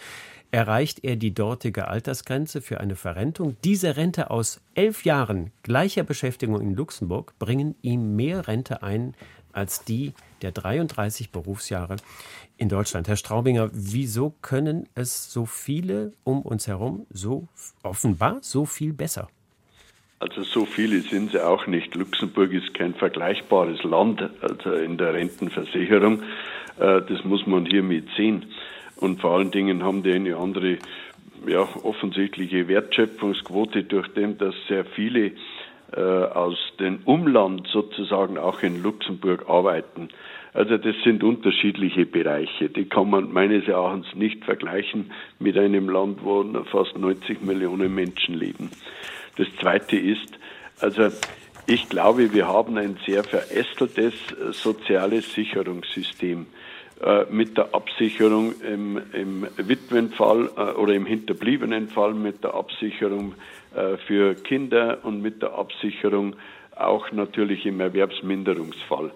erreicht 0.52 1.02
er 1.02 1.16
die 1.16 1.34
dortige 1.34 1.88
Altersgrenze 1.88 2.60
für 2.60 2.78
eine 2.78 2.94
Verrentung. 2.94 3.56
Diese 3.64 3.96
Rente 3.96 4.30
aus 4.30 4.60
elf 4.74 5.04
Jahren 5.04 5.50
gleicher 5.62 6.04
Beschäftigung 6.04 6.60
in 6.60 6.74
Luxemburg 6.74 7.32
bringen 7.38 7.74
ihm 7.82 8.14
mehr 8.14 8.46
Rente 8.46 8.82
ein 8.82 9.14
als 9.52 9.84
die 9.84 10.12
der 10.42 10.52
33 10.52 11.30
Berufsjahre 11.30 11.96
in 12.58 12.68
Deutschland. 12.68 13.08
Herr 13.08 13.16
Straubinger, 13.16 13.70
wieso 13.72 14.34
können 14.42 14.88
es 14.94 15.32
so 15.32 15.46
viele 15.46 16.12
um 16.22 16.42
uns 16.42 16.68
herum 16.68 17.06
so 17.10 17.48
offenbar 17.82 18.38
so 18.42 18.66
viel 18.66 18.92
besser? 18.92 19.28
Also 20.18 20.42
so 20.42 20.66
viele 20.66 21.00
sind 21.00 21.32
sie 21.32 21.44
auch 21.44 21.66
nicht. 21.66 21.94
Luxemburg 21.94 22.52
ist 22.52 22.74
kein 22.74 22.94
vergleichbares 22.94 23.82
Land 23.82 24.22
also 24.40 24.74
in 24.74 24.98
der 24.98 25.14
Rentenversicherung. 25.14 26.22
Äh, 26.78 27.02
das 27.08 27.24
muss 27.24 27.46
man 27.46 27.66
hiermit 27.66 28.06
sehen. 28.16 28.46
Und 29.02 29.20
vor 29.20 29.32
allen 29.32 29.50
Dingen 29.50 29.82
haben 29.82 30.04
die 30.04 30.12
eine 30.12 30.36
andere 30.36 30.78
ja, 31.46 31.68
offensichtliche 31.82 32.68
Wertschöpfungsquote 32.68 33.82
durch 33.82 34.06
dem, 34.14 34.38
dass 34.38 34.54
sehr 34.68 34.84
viele 34.84 35.32
äh, 35.92 36.00
aus 36.00 36.56
dem 36.78 37.00
Umland 37.04 37.66
sozusagen 37.66 38.38
auch 38.38 38.62
in 38.62 38.80
Luxemburg 38.80 39.48
arbeiten. 39.48 40.08
Also 40.54 40.76
das 40.76 40.94
sind 41.02 41.24
unterschiedliche 41.24 42.06
Bereiche. 42.06 42.68
Die 42.68 42.84
kann 42.84 43.10
man 43.10 43.32
meines 43.32 43.66
Erachtens 43.66 44.14
nicht 44.14 44.44
vergleichen 44.44 45.10
mit 45.40 45.58
einem 45.58 45.88
Land, 45.88 46.20
wo 46.22 46.44
fast 46.70 46.96
90 46.96 47.42
Millionen 47.42 47.92
Menschen 47.92 48.34
leben. 48.36 48.70
Das 49.36 49.48
Zweite 49.60 49.96
ist, 49.96 50.38
also 50.78 51.08
ich 51.66 51.88
glaube, 51.88 52.32
wir 52.32 52.46
haben 52.46 52.78
ein 52.78 52.98
sehr 53.04 53.24
verästeltes 53.24 54.14
äh, 54.14 54.52
soziales 54.52 55.32
Sicherungssystem 55.34 56.46
mit 57.30 57.56
der 57.56 57.74
Absicherung 57.74 58.54
im, 58.62 59.00
im 59.12 59.46
Witwenfall 59.56 60.50
äh, 60.56 60.60
oder 60.78 60.94
im 60.94 61.06
Hinterbliebenenfall, 61.06 62.14
mit 62.14 62.44
der 62.44 62.54
Absicherung 62.54 63.34
für 64.06 64.34
Kinder 64.34 64.98
und 65.02 65.22
mit 65.22 65.40
der 65.40 65.54
Absicherung 65.54 66.36
auch 66.76 67.10
natürlich 67.10 67.64
im 67.64 67.80
Erwerbsminderungsfall. 67.80 69.10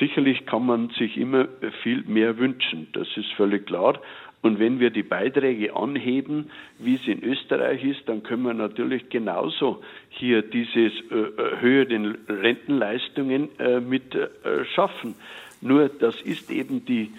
Sicherlich 0.00 0.46
kann 0.46 0.66
man 0.66 0.90
sich 0.90 1.16
immer 1.16 1.46
viel 1.84 2.02
mehr 2.08 2.38
wünschen, 2.38 2.88
das 2.92 3.06
ist 3.16 3.32
völlig 3.36 3.66
klar. 3.66 4.00
Und 4.42 4.58
wenn 4.58 4.80
wir 4.80 4.90
die 4.90 5.02
Beiträge 5.02 5.76
anheben, 5.76 6.50
wie 6.78 6.94
es 6.94 7.06
in 7.06 7.22
Österreich 7.22 7.84
ist, 7.84 8.08
dann 8.08 8.22
können 8.22 8.42
wir 8.44 8.54
natürlich 8.54 9.10
genauso 9.10 9.82
hier 10.08 10.40
diese 10.40 10.86
äh, 10.86 11.60
höheren 11.60 12.16
Rentenleistungen 12.26 13.50
äh, 13.58 13.80
mit 13.80 14.14
äh, 14.14 14.28
schaffen. 14.74 15.14
Nur 15.60 15.88
das 15.88 16.20
ist 16.22 16.50
eben 16.50 16.84
die, 16.84 17.12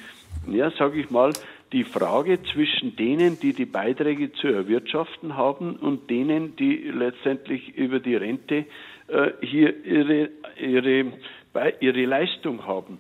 ja, 0.47 0.71
sage 0.71 0.99
ich 0.99 1.09
mal, 1.09 1.33
die 1.71 1.83
Frage 1.83 2.39
zwischen 2.43 2.95
denen, 2.95 3.39
die 3.39 3.53
die 3.53 3.65
Beiträge 3.65 4.33
zu 4.33 4.47
erwirtschaften 4.47 5.37
haben 5.37 5.77
und 5.77 6.09
denen, 6.09 6.55
die 6.57 6.91
letztendlich 6.93 7.77
über 7.77 7.99
die 7.99 8.15
Rente 8.15 8.65
äh, 9.07 9.31
hier 9.41 9.85
ihre, 9.85 10.29
ihre 10.59 11.13
ihre 11.79 12.05
Leistung 12.05 12.65
haben. 12.65 12.97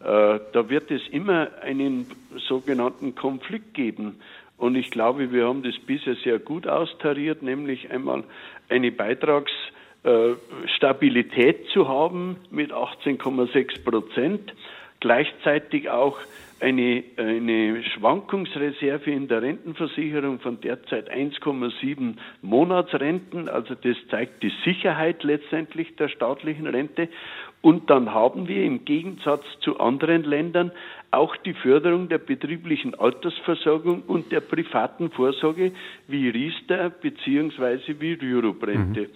Äh, 0.00 0.40
da 0.52 0.68
wird 0.68 0.90
es 0.90 1.00
immer 1.08 1.48
einen 1.62 2.06
sogenannten 2.48 3.14
Konflikt 3.14 3.72
geben. 3.74 4.18
Und 4.56 4.76
ich 4.76 4.90
glaube, 4.90 5.30
wir 5.32 5.46
haben 5.46 5.62
das 5.62 5.74
bisher 5.86 6.14
sehr 6.16 6.38
gut 6.38 6.66
austariert, 6.66 7.42
nämlich 7.42 7.90
einmal 7.90 8.24
eine 8.68 8.92
Beitragsstabilität 8.92 11.66
zu 11.72 11.88
haben 11.88 12.36
mit 12.50 12.72
18,6 12.72 13.84
Prozent, 13.84 14.52
gleichzeitig 15.04 15.90
auch 15.90 16.16
eine, 16.60 17.04
eine 17.18 17.84
Schwankungsreserve 17.84 19.10
in 19.10 19.28
der 19.28 19.42
Rentenversicherung 19.42 20.40
von 20.40 20.62
derzeit 20.62 21.12
1,7 21.12 22.14
Monatsrenten. 22.40 23.50
Also 23.50 23.74
das 23.74 23.98
zeigt 24.10 24.42
die 24.42 24.50
Sicherheit 24.64 25.22
letztendlich 25.22 25.94
der 25.96 26.08
staatlichen 26.08 26.66
Rente. 26.66 27.10
Und 27.60 27.90
dann 27.90 28.14
haben 28.14 28.48
wir 28.48 28.64
im 28.64 28.86
Gegensatz 28.86 29.44
zu 29.60 29.78
anderen 29.78 30.24
Ländern 30.24 30.72
auch 31.10 31.36
die 31.36 31.52
Förderung 31.52 32.08
der 32.08 32.18
betrieblichen 32.18 32.94
Altersversorgung 32.94 34.04
und 34.06 34.32
der 34.32 34.40
privaten 34.40 35.10
Vorsorge 35.10 35.72
wie 36.08 36.30
Riester 36.30 36.88
bzw. 36.88 37.96
wie 38.00 38.14
Rürup-Rente. 38.14 39.02
Mhm. 39.02 39.06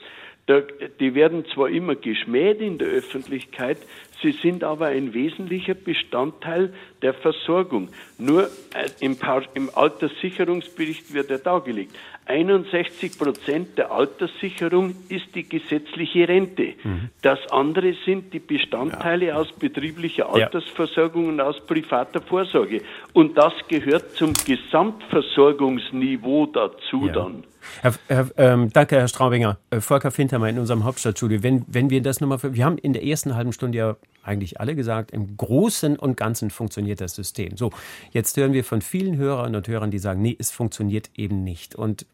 Die 1.00 1.14
werden 1.14 1.44
zwar 1.52 1.68
immer 1.68 1.94
geschmäht 1.94 2.60
in 2.60 2.78
der 2.78 2.88
Öffentlichkeit, 2.88 3.78
sie 4.22 4.32
sind 4.32 4.64
aber 4.64 4.86
ein 4.86 5.14
wesentlicher 5.14 5.74
Bestandteil 5.74 6.72
der 7.02 7.14
Versorgung. 7.14 7.90
Nur 8.18 8.50
äh, 8.74 8.90
im, 9.00 9.16
im 9.54 9.70
Alterssicherungsbericht 9.74 11.14
wird 11.14 11.30
er 11.30 11.38
dargelegt. 11.38 11.96
61 12.26 13.18
Prozent 13.18 13.78
der 13.78 13.90
Alterssicherung 13.90 14.94
ist 15.08 15.34
die 15.34 15.48
gesetzliche 15.48 16.28
Rente. 16.28 16.74
Mhm. 16.82 17.08
Das 17.22 17.38
andere 17.50 17.94
sind 18.04 18.34
die 18.34 18.38
Bestandteile 18.38 19.26
ja. 19.26 19.36
aus 19.36 19.50
betrieblicher 19.52 20.32
Altersversorgung 20.32 21.24
ja. 21.24 21.30
und 21.30 21.40
aus 21.40 21.58
privater 21.66 22.20
Vorsorge. 22.20 22.82
Und 23.14 23.38
das 23.38 23.54
gehört 23.68 24.16
zum 24.16 24.34
Gesamtversorgungsniveau 24.34 26.44
dazu 26.46 27.06
ja. 27.06 27.12
dann. 27.12 27.44
Herr, 27.80 27.94
Herr, 28.08 28.28
ähm, 28.36 28.70
danke, 28.72 28.96
Herr 28.96 29.08
Straubinger. 29.08 29.58
Äh, 29.70 29.80
Volker 29.80 30.10
Fintermer 30.10 30.48
in 30.48 30.58
unserem 30.58 30.84
Hauptstadtstudio. 30.84 31.42
Wenn, 31.42 31.64
wenn 31.66 31.90
wir 31.90 32.02
das 32.02 32.20
nochmal, 32.20 32.38
wir 32.42 32.64
haben 32.64 32.78
in 32.78 32.92
der 32.92 33.04
ersten 33.04 33.34
halben 33.34 33.52
Stunde 33.52 33.78
ja 33.78 33.96
eigentlich 34.28 34.60
alle 34.60 34.76
gesagt, 34.76 35.10
im 35.10 35.36
Großen 35.36 35.96
und 35.96 36.16
Ganzen 36.16 36.50
funktioniert 36.50 37.00
das 37.00 37.14
System. 37.14 37.56
So, 37.56 37.70
jetzt 38.12 38.36
hören 38.36 38.52
wir 38.52 38.62
von 38.62 38.82
vielen 38.82 39.16
Hörern 39.16 39.56
und 39.56 39.66
Hörern, 39.66 39.90
die 39.90 39.98
sagen, 39.98 40.20
nee, 40.20 40.36
es 40.38 40.50
funktioniert 40.50 41.10
eben 41.16 41.42
nicht. 41.42 41.74
Und 41.74 42.06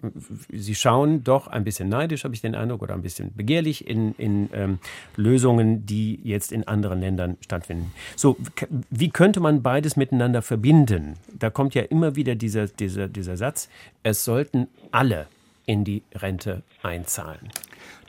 sie 0.51 0.75
schauen 0.77 1.25
doch 1.25 1.49
ein 1.49 1.65
bisschen 1.65 1.89
neidisch, 1.89 2.25
habe 2.25 2.35
ich 2.35 2.41
den 2.41 2.55
Eindruck, 2.55 2.83
oder 2.83 2.95
ein 2.95 3.03
bisschen 3.03 3.35
begehrlich 3.35 3.89
in, 3.89 4.15
in 4.15 4.49
ähm, 4.53 4.79
Lösungen, 5.17 5.85
die 5.87 6.21
jetzt 6.23 6.53
in 6.53 6.67
anderen 6.69 7.01
Ländern 7.01 7.37
stattfinden. 7.41 7.93
So, 8.17 8.37
wie 8.91 9.11
könnte 9.11 9.41
man 9.41 9.63
beides 9.63 9.97
miteinander 9.97 10.41
verbinden? 10.43 11.15
Da 11.37 11.51
kommt 11.51 11.75
ja 11.75 11.83
immer 11.83 12.15
wieder 12.15 12.37
dieser, 12.37 12.69
dieser, 12.69 13.09
dieser 13.09 13.37
Satz, 13.37 13.69
es 14.05 14.25
sollten 14.25 14.69
alle 14.93 15.27
in 15.67 15.85
die 15.85 16.03
Rente 16.15 16.63
einzahlen. 16.83 17.51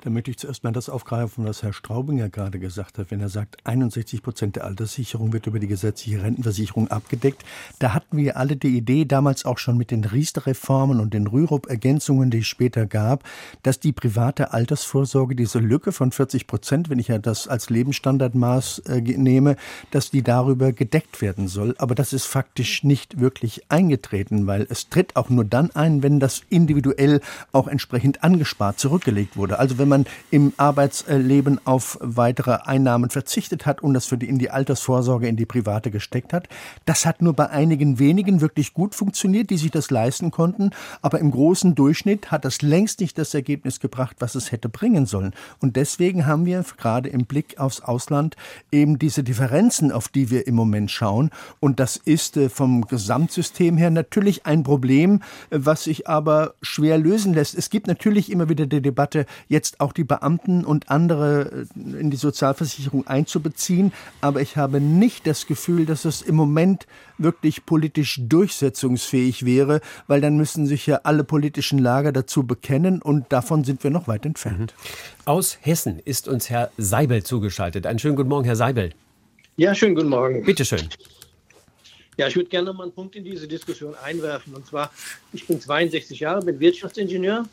Da 0.05 0.11
möchte 0.11 0.29
ich 0.29 0.37
zuerst 0.37 0.63
mal 0.63 0.71
das 0.71 0.87
aufgreifen, 0.87 1.45
was 1.45 1.63
Herr 1.63 1.73
Straubinger 1.73 2.29
gerade 2.29 2.59
gesagt 2.59 2.99
hat, 2.99 3.09
wenn 3.09 3.21
er 3.21 3.29
sagt, 3.29 3.65
61 3.65 4.21
Prozent 4.21 4.55
der 4.55 4.65
Alterssicherung 4.65 5.33
wird 5.33 5.47
über 5.47 5.57
die 5.57 5.65
gesetzliche 5.65 6.21
Rentenversicherung 6.21 6.89
abgedeckt. 6.89 7.43
Da 7.79 7.95
hatten 7.95 8.15
wir 8.15 8.37
alle 8.37 8.55
die 8.55 8.77
Idee, 8.77 9.05
damals 9.05 9.45
auch 9.45 9.57
schon 9.57 9.79
mit 9.79 9.89
den 9.89 10.03
Riester-Reformen 10.03 10.99
und 10.99 11.15
den 11.15 11.25
Rürup-Ergänzungen, 11.25 12.29
die 12.29 12.41
es 12.41 12.45
später 12.45 12.85
gab, 12.85 13.23
dass 13.63 13.79
die 13.79 13.93
private 13.93 14.53
Altersvorsorge, 14.53 15.35
diese 15.35 15.57
Lücke 15.57 15.91
von 15.91 16.11
40 16.11 16.45
Prozent, 16.45 16.91
wenn 16.91 16.99
ich 16.99 17.07
ja 17.07 17.17
das 17.17 17.47
als 17.47 17.71
Lebensstandardmaß 17.71 18.83
äh, 18.85 19.01
nehme, 19.01 19.55
dass 19.89 20.11
die 20.11 20.21
darüber 20.21 20.71
gedeckt 20.71 21.23
werden 21.23 21.47
soll. 21.47 21.73
Aber 21.79 21.95
das 21.95 22.13
ist 22.13 22.25
faktisch 22.25 22.83
nicht 22.83 23.19
wirklich 23.19 23.63
eingetreten, 23.69 24.45
weil 24.45 24.67
es 24.69 24.87
tritt 24.87 25.15
auch 25.15 25.31
nur 25.31 25.45
dann 25.45 25.71
ein, 25.71 26.03
wenn 26.03 26.19
das 26.19 26.43
individuell 26.51 27.21
auch 27.53 27.67
entsprechend 27.67 28.23
angespart 28.23 28.79
zurückgelegt 28.79 29.35
wurde. 29.35 29.57
Also 29.57 29.79
wenn 29.79 29.87
man 29.87 29.94
man 29.95 30.05
im 30.29 30.53
Arbeitsleben 30.57 31.59
auf 31.65 31.97
weitere 32.01 32.57
Einnahmen 32.65 33.09
verzichtet 33.09 33.65
hat 33.65 33.81
und 33.81 33.93
das 33.93 34.05
für 34.05 34.17
die, 34.17 34.27
in 34.27 34.39
die 34.39 34.49
Altersvorsorge, 34.49 35.27
in 35.27 35.37
die 35.37 35.45
private 35.45 35.91
gesteckt 35.91 36.33
hat. 36.33 36.49
Das 36.85 37.05
hat 37.05 37.21
nur 37.21 37.33
bei 37.33 37.49
einigen 37.49 37.97
wenigen 37.99 38.41
wirklich 38.41 38.73
gut 38.73 38.93
funktioniert, 38.93 39.49
die 39.49 39.57
sich 39.57 39.71
das 39.71 39.89
leisten 39.91 40.31
konnten. 40.31 40.71
Aber 41.01 41.19
im 41.19 41.31
großen 41.31 41.75
Durchschnitt 41.75 42.31
hat 42.31 42.43
das 42.43 42.61
längst 42.61 42.99
nicht 42.99 43.17
das 43.17 43.33
Ergebnis 43.33 43.79
gebracht, 43.79 44.17
was 44.19 44.35
es 44.35 44.51
hätte 44.51 44.67
bringen 44.67 45.05
sollen. 45.05 45.33
Und 45.59 45.77
deswegen 45.77 46.25
haben 46.25 46.45
wir 46.45 46.65
gerade 46.77 47.09
im 47.09 47.25
Blick 47.25 47.57
aufs 47.57 47.81
Ausland 47.81 48.35
eben 48.71 48.99
diese 48.99 49.23
Differenzen, 49.23 49.91
auf 49.91 50.09
die 50.09 50.29
wir 50.29 50.47
im 50.47 50.55
Moment 50.55 50.91
schauen. 50.91 51.29
Und 51.59 51.79
das 51.79 51.95
ist 51.95 52.35
äh, 52.35 52.49
vom 52.49 52.85
Gesamtsystem 52.87 53.77
her 53.77 53.91
natürlich 53.91 54.45
ein 54.45 54.63
Problem, 54.63 55.21
äh, 55.49 55.59
was 55.61 55.85
sich 55.85 56.07
aber 56.07 56.55
schwer 56.61 56.97
lösen 56.97 57.33
lässt. 57.33 57.55
Es 57.55 57.69
gibt 57.69 57.87
natürlich 57.87 58.31
immer 58.31 58.49
wieder 58.49 58.65
die 58.65 58.81
Debatte, 58.81 59.25
jetzt 59.47 59.79
auch 59.79 59.84
die 59.93 60.03
Beamten 60.03 60.65
und 60.65 60.89
andere 60.89 61.65
äh, 61.75 61.99
in 61.99 62.11
die 62.11 62.17
Sozialversicherung 62.17 63.07
einzubeziehen. 63.07 63.93
Aber 64.21 64.41
ich 64.41 64.57
habe 64.57 64.79
nicht 64.81 65.27
das 65.27 65.47
Gefühl, 65.47 65.85
dass 65.85 66.05
es 66.05 66.21
im 66.21 66.35
Moment 66.35 66.87
wirklich 67.17 67.65
politisch 67.65 68.19
durchsetzungsfähig 68.21 69.45
wäre, 69.45 69.81
weil 70.07 70.21
dann 70.21 70.37
müssen 70.37 70.67
sich 70.67 70.85
ja 70.85 71.01
alle 71.03 71.23
politischen 71.23 71.79
Lager 71.79 72.11
dazu 72.11 72.43
bekennen 72.43 73.01
und 73.01 73.31
davon 73.31 73.63
sind 73.63 73.83
wir 73.83 73.91
noch 73.91 74.07
weit 74.07 74.25
entfernt. 74.25 74.73
Mhm. 74.77 75.21
Aus 75.25 75.57
Hessen 75.61 75.99
ist 76.03 76.27
uns 76.27 76.49
Herr 76.49 76.71
Seibel 76.77 77.23
zugeschaltet. 77.23 77.85
Einen 77.85 77.99
schönen 77.99 78.15
guten 78.15 78.29
Morgen, 78.29 78.45
Herr 78.45 78.55
Seibel. 78.55 78.91
Ja, 79.57 79.73
schönen 79.73 79.95
guten 79.95 80.09
Morgen. 80.09 80.43
Bitte 80.43 80.65
schön. 80.65 80.89
Ja, 82.17 82.27
ich 82.27 82.35
würde 82.35 82.49
gerne 82.49 82.67
noch 82.67 82.75
mal 82.75 82.83
einen 82.83 82.93
Punkt 82.93 83.15
in 83.15 83.23
diese 83.23 83.47
Diskussion 83.47 83.93
einwerfen. 84.03 84.53
Und 84.53 84.65
zwar, 84.65 84.91
ich 85.33 85.47
bin 85.47 85.59
62 85.59 86.19
Jahre, 86.19 86.45
bin 86.45 86.59
Wirtschaftsingenieur 86.59 87.45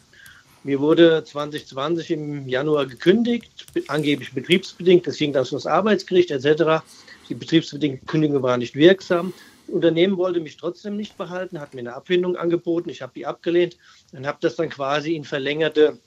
mir 0.65 0.81
wurde 0.81 1.25
2020 1.25 2.11
im 2.11 2.49
Januar 2.49 2.87
gekündigt, 2.87 3.67
angeblich 3.89 4.33
betriebsbedingt. 4.33 5.07
Das 5.07 5.17
ging 5.17 5.33
dann 5.33 5.47
das 5.51 5.67
Arbeitsgericht 5.67 6.31
etc. 6.31 6.85
Die 7.29 7.35
betriebsbedingte 7.35 8.05
Kündigung 8.07 8.43
war 8.43 8.57
nicht 8.57 8.75
wirksam. 8.75 9.33
Das 9.67 9.75
Unternehmen 9.75 10.17
wollte 10.17 10.41
mich 10.41 10.57
trotzdem 10.57 10.97
nicht 10.97 11.17
behalten, 11.17 11.61
hat 11.61 11.75
mir 11.75 11.81
eine 11.81 11.95
Abfindung 11.95 12.37
angeboten. 12.37 12.91
Ich 12.91 13.03
habe 13.03 13.13
die 13.15 13.27
abgelehnt 13.27 13.77
und 14.13 14.27
habe 14.27 14.39
das 14.41 14.57
dann 14.57 14.69
quasi 14.69 15.15
in 15.15 15.25
verlängerte 15.25 15.99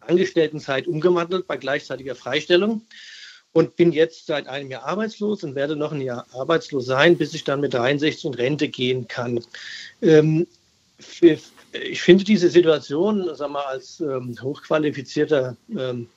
Angestelltenzeit 0.00 0.86
umgewandelt 0.86 1.46
bei 1.46 1.56
gleichzeitiger 1.56 2.14
Freistellung 2.14 2.82
und 3.52 3.76
bin 3.76 3.92
jetzt 3.92 4.26
seit 4.26 4.46
einem 4.46 4.70
Jahr 4.70 4.84
arbeitslos 4.84 5.44
und 5.44 5.54
werde 5.54 5.76
noch 5.76 5.92
ein 5.92 6.00
Jahr 6.00 6.26
arbeitslos 6.32 6.86
sein, 6.86 7.16
bis 7.16 7.34
ich 7.34 7.44
dann 7.44 7.60
mit 7.60 7.74
63 7.74 8.24
in 8.24 8.34
Rente 8.34 8.68
gehen 8.68 9.08
kann. 9.08 9.44
Ähm, 10.00 10.46
für, 10.98 11.38
ich 11.72 12.02
finde 12.02 12.24
diese 12.24 12.48
Situation, 12.48 13.28
sag 13.34 13.50
mal, 13.50 13.64
als 13.64 14.00
ähm, 14.00 14.36
hochqualifizierter 14.40 15.56
ähm, 15.76 16.08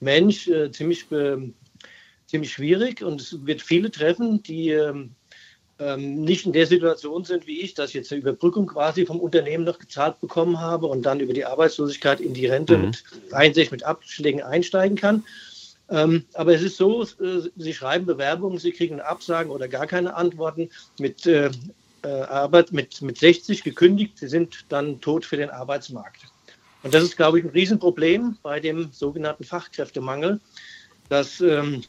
Mensch 0.00 0.48
äh, 0.48 0.70
ziemlich, 0.70 1.10
äh, 1.12 1.38
ziemlich 2.26 2.52
schwierig 2.52 3.02
und 3.02 3.20
es 3.20 3.44
wird 3.46 3.62
viele 3.62 3.90
treffen, 3.90 4.42
die 4.42 4.70
ähm, 4.70 5.10
ähm, 5.78 6.22
nicht 6.22 6.46
in 6.46 6.52
der 6.52 6.66
Situation 6.66 7.24
sind 7.24 7.46
wie 7.46 7.60
ich, 7.60 7.74
dass 7.74 7.90
ich 7.90 7.94
jetzt 7.94 8.12
eine 8.12 8.20
Überbrückung 8.20 8.66
quasi 8.66 9.06
vom 9.06 9.18
Unternehmen 9.18 9.64
noch 9.64 9.78
gezahlt 9.78 10.20
bekommen 10.20 10.60
habe 10.60 10.86
und 10.86 11.02
dann 11.02 11.20
über 11.20 11.32
die 11.32 11.44
Arbeitslosigkeit 11.44 12.20
in 12.20 12.34
die 12.34 12.46
Rente 12.46 12.76
mhm. 12.76 12.86
mit 12.86 13.02
63 13.30 13.70
mit 13.70 13.82
Abschlägen 13.82 14.42
einsteigen 14.42 14.96
kann. 14.96 15.24
Ähm, 15.88 16.24
aber 16.34 16.54
es 16.54 16.62
ist 16.62 16.76
so, 16.76 17.02
äh, 17.02 17.48
Sie 17.56 17.74
schreiben 17.74 18.06
Bewerbungen, 18.06 18.58
Sie 18.58 18.70
kriegen 18.70 19.00
Absagen 19.00 19.50
oder 19.50 19.66
gar 19.66 19.86
keine 19.86 20.14
Antworten 20.14 20.70
mit 20.98 21.26
äh 21.26 21.50
Arbeit 22.06 22.72
mit, 22.72 23.00
mit 23.02 23.18
60 23.18 23.62
gekündigt, 23.62 24.18
Sie 24.18 24.28
sind 24.28 24.64
dann 24.68 25.00
tot 25.00 25.24
für 25.24 25.36
den 25.36 25.50
Arbeitsmarkt. 25.50 26.20
Und 26.82 26.94
das 26.94 27.02
ist, 27.02 27.16
glaube 27.16 27.38
ich, 27.38 27.44
ein 27.44 27.50
Riesenproblem 27.50 28.38
bei 28.42 28.60
dem 28.60 28.90
sogenannten 28.92 29.44
Fachkräftemangel, 29.44 30.40
dass 31.08 31.40
ähm, 31.40 31.82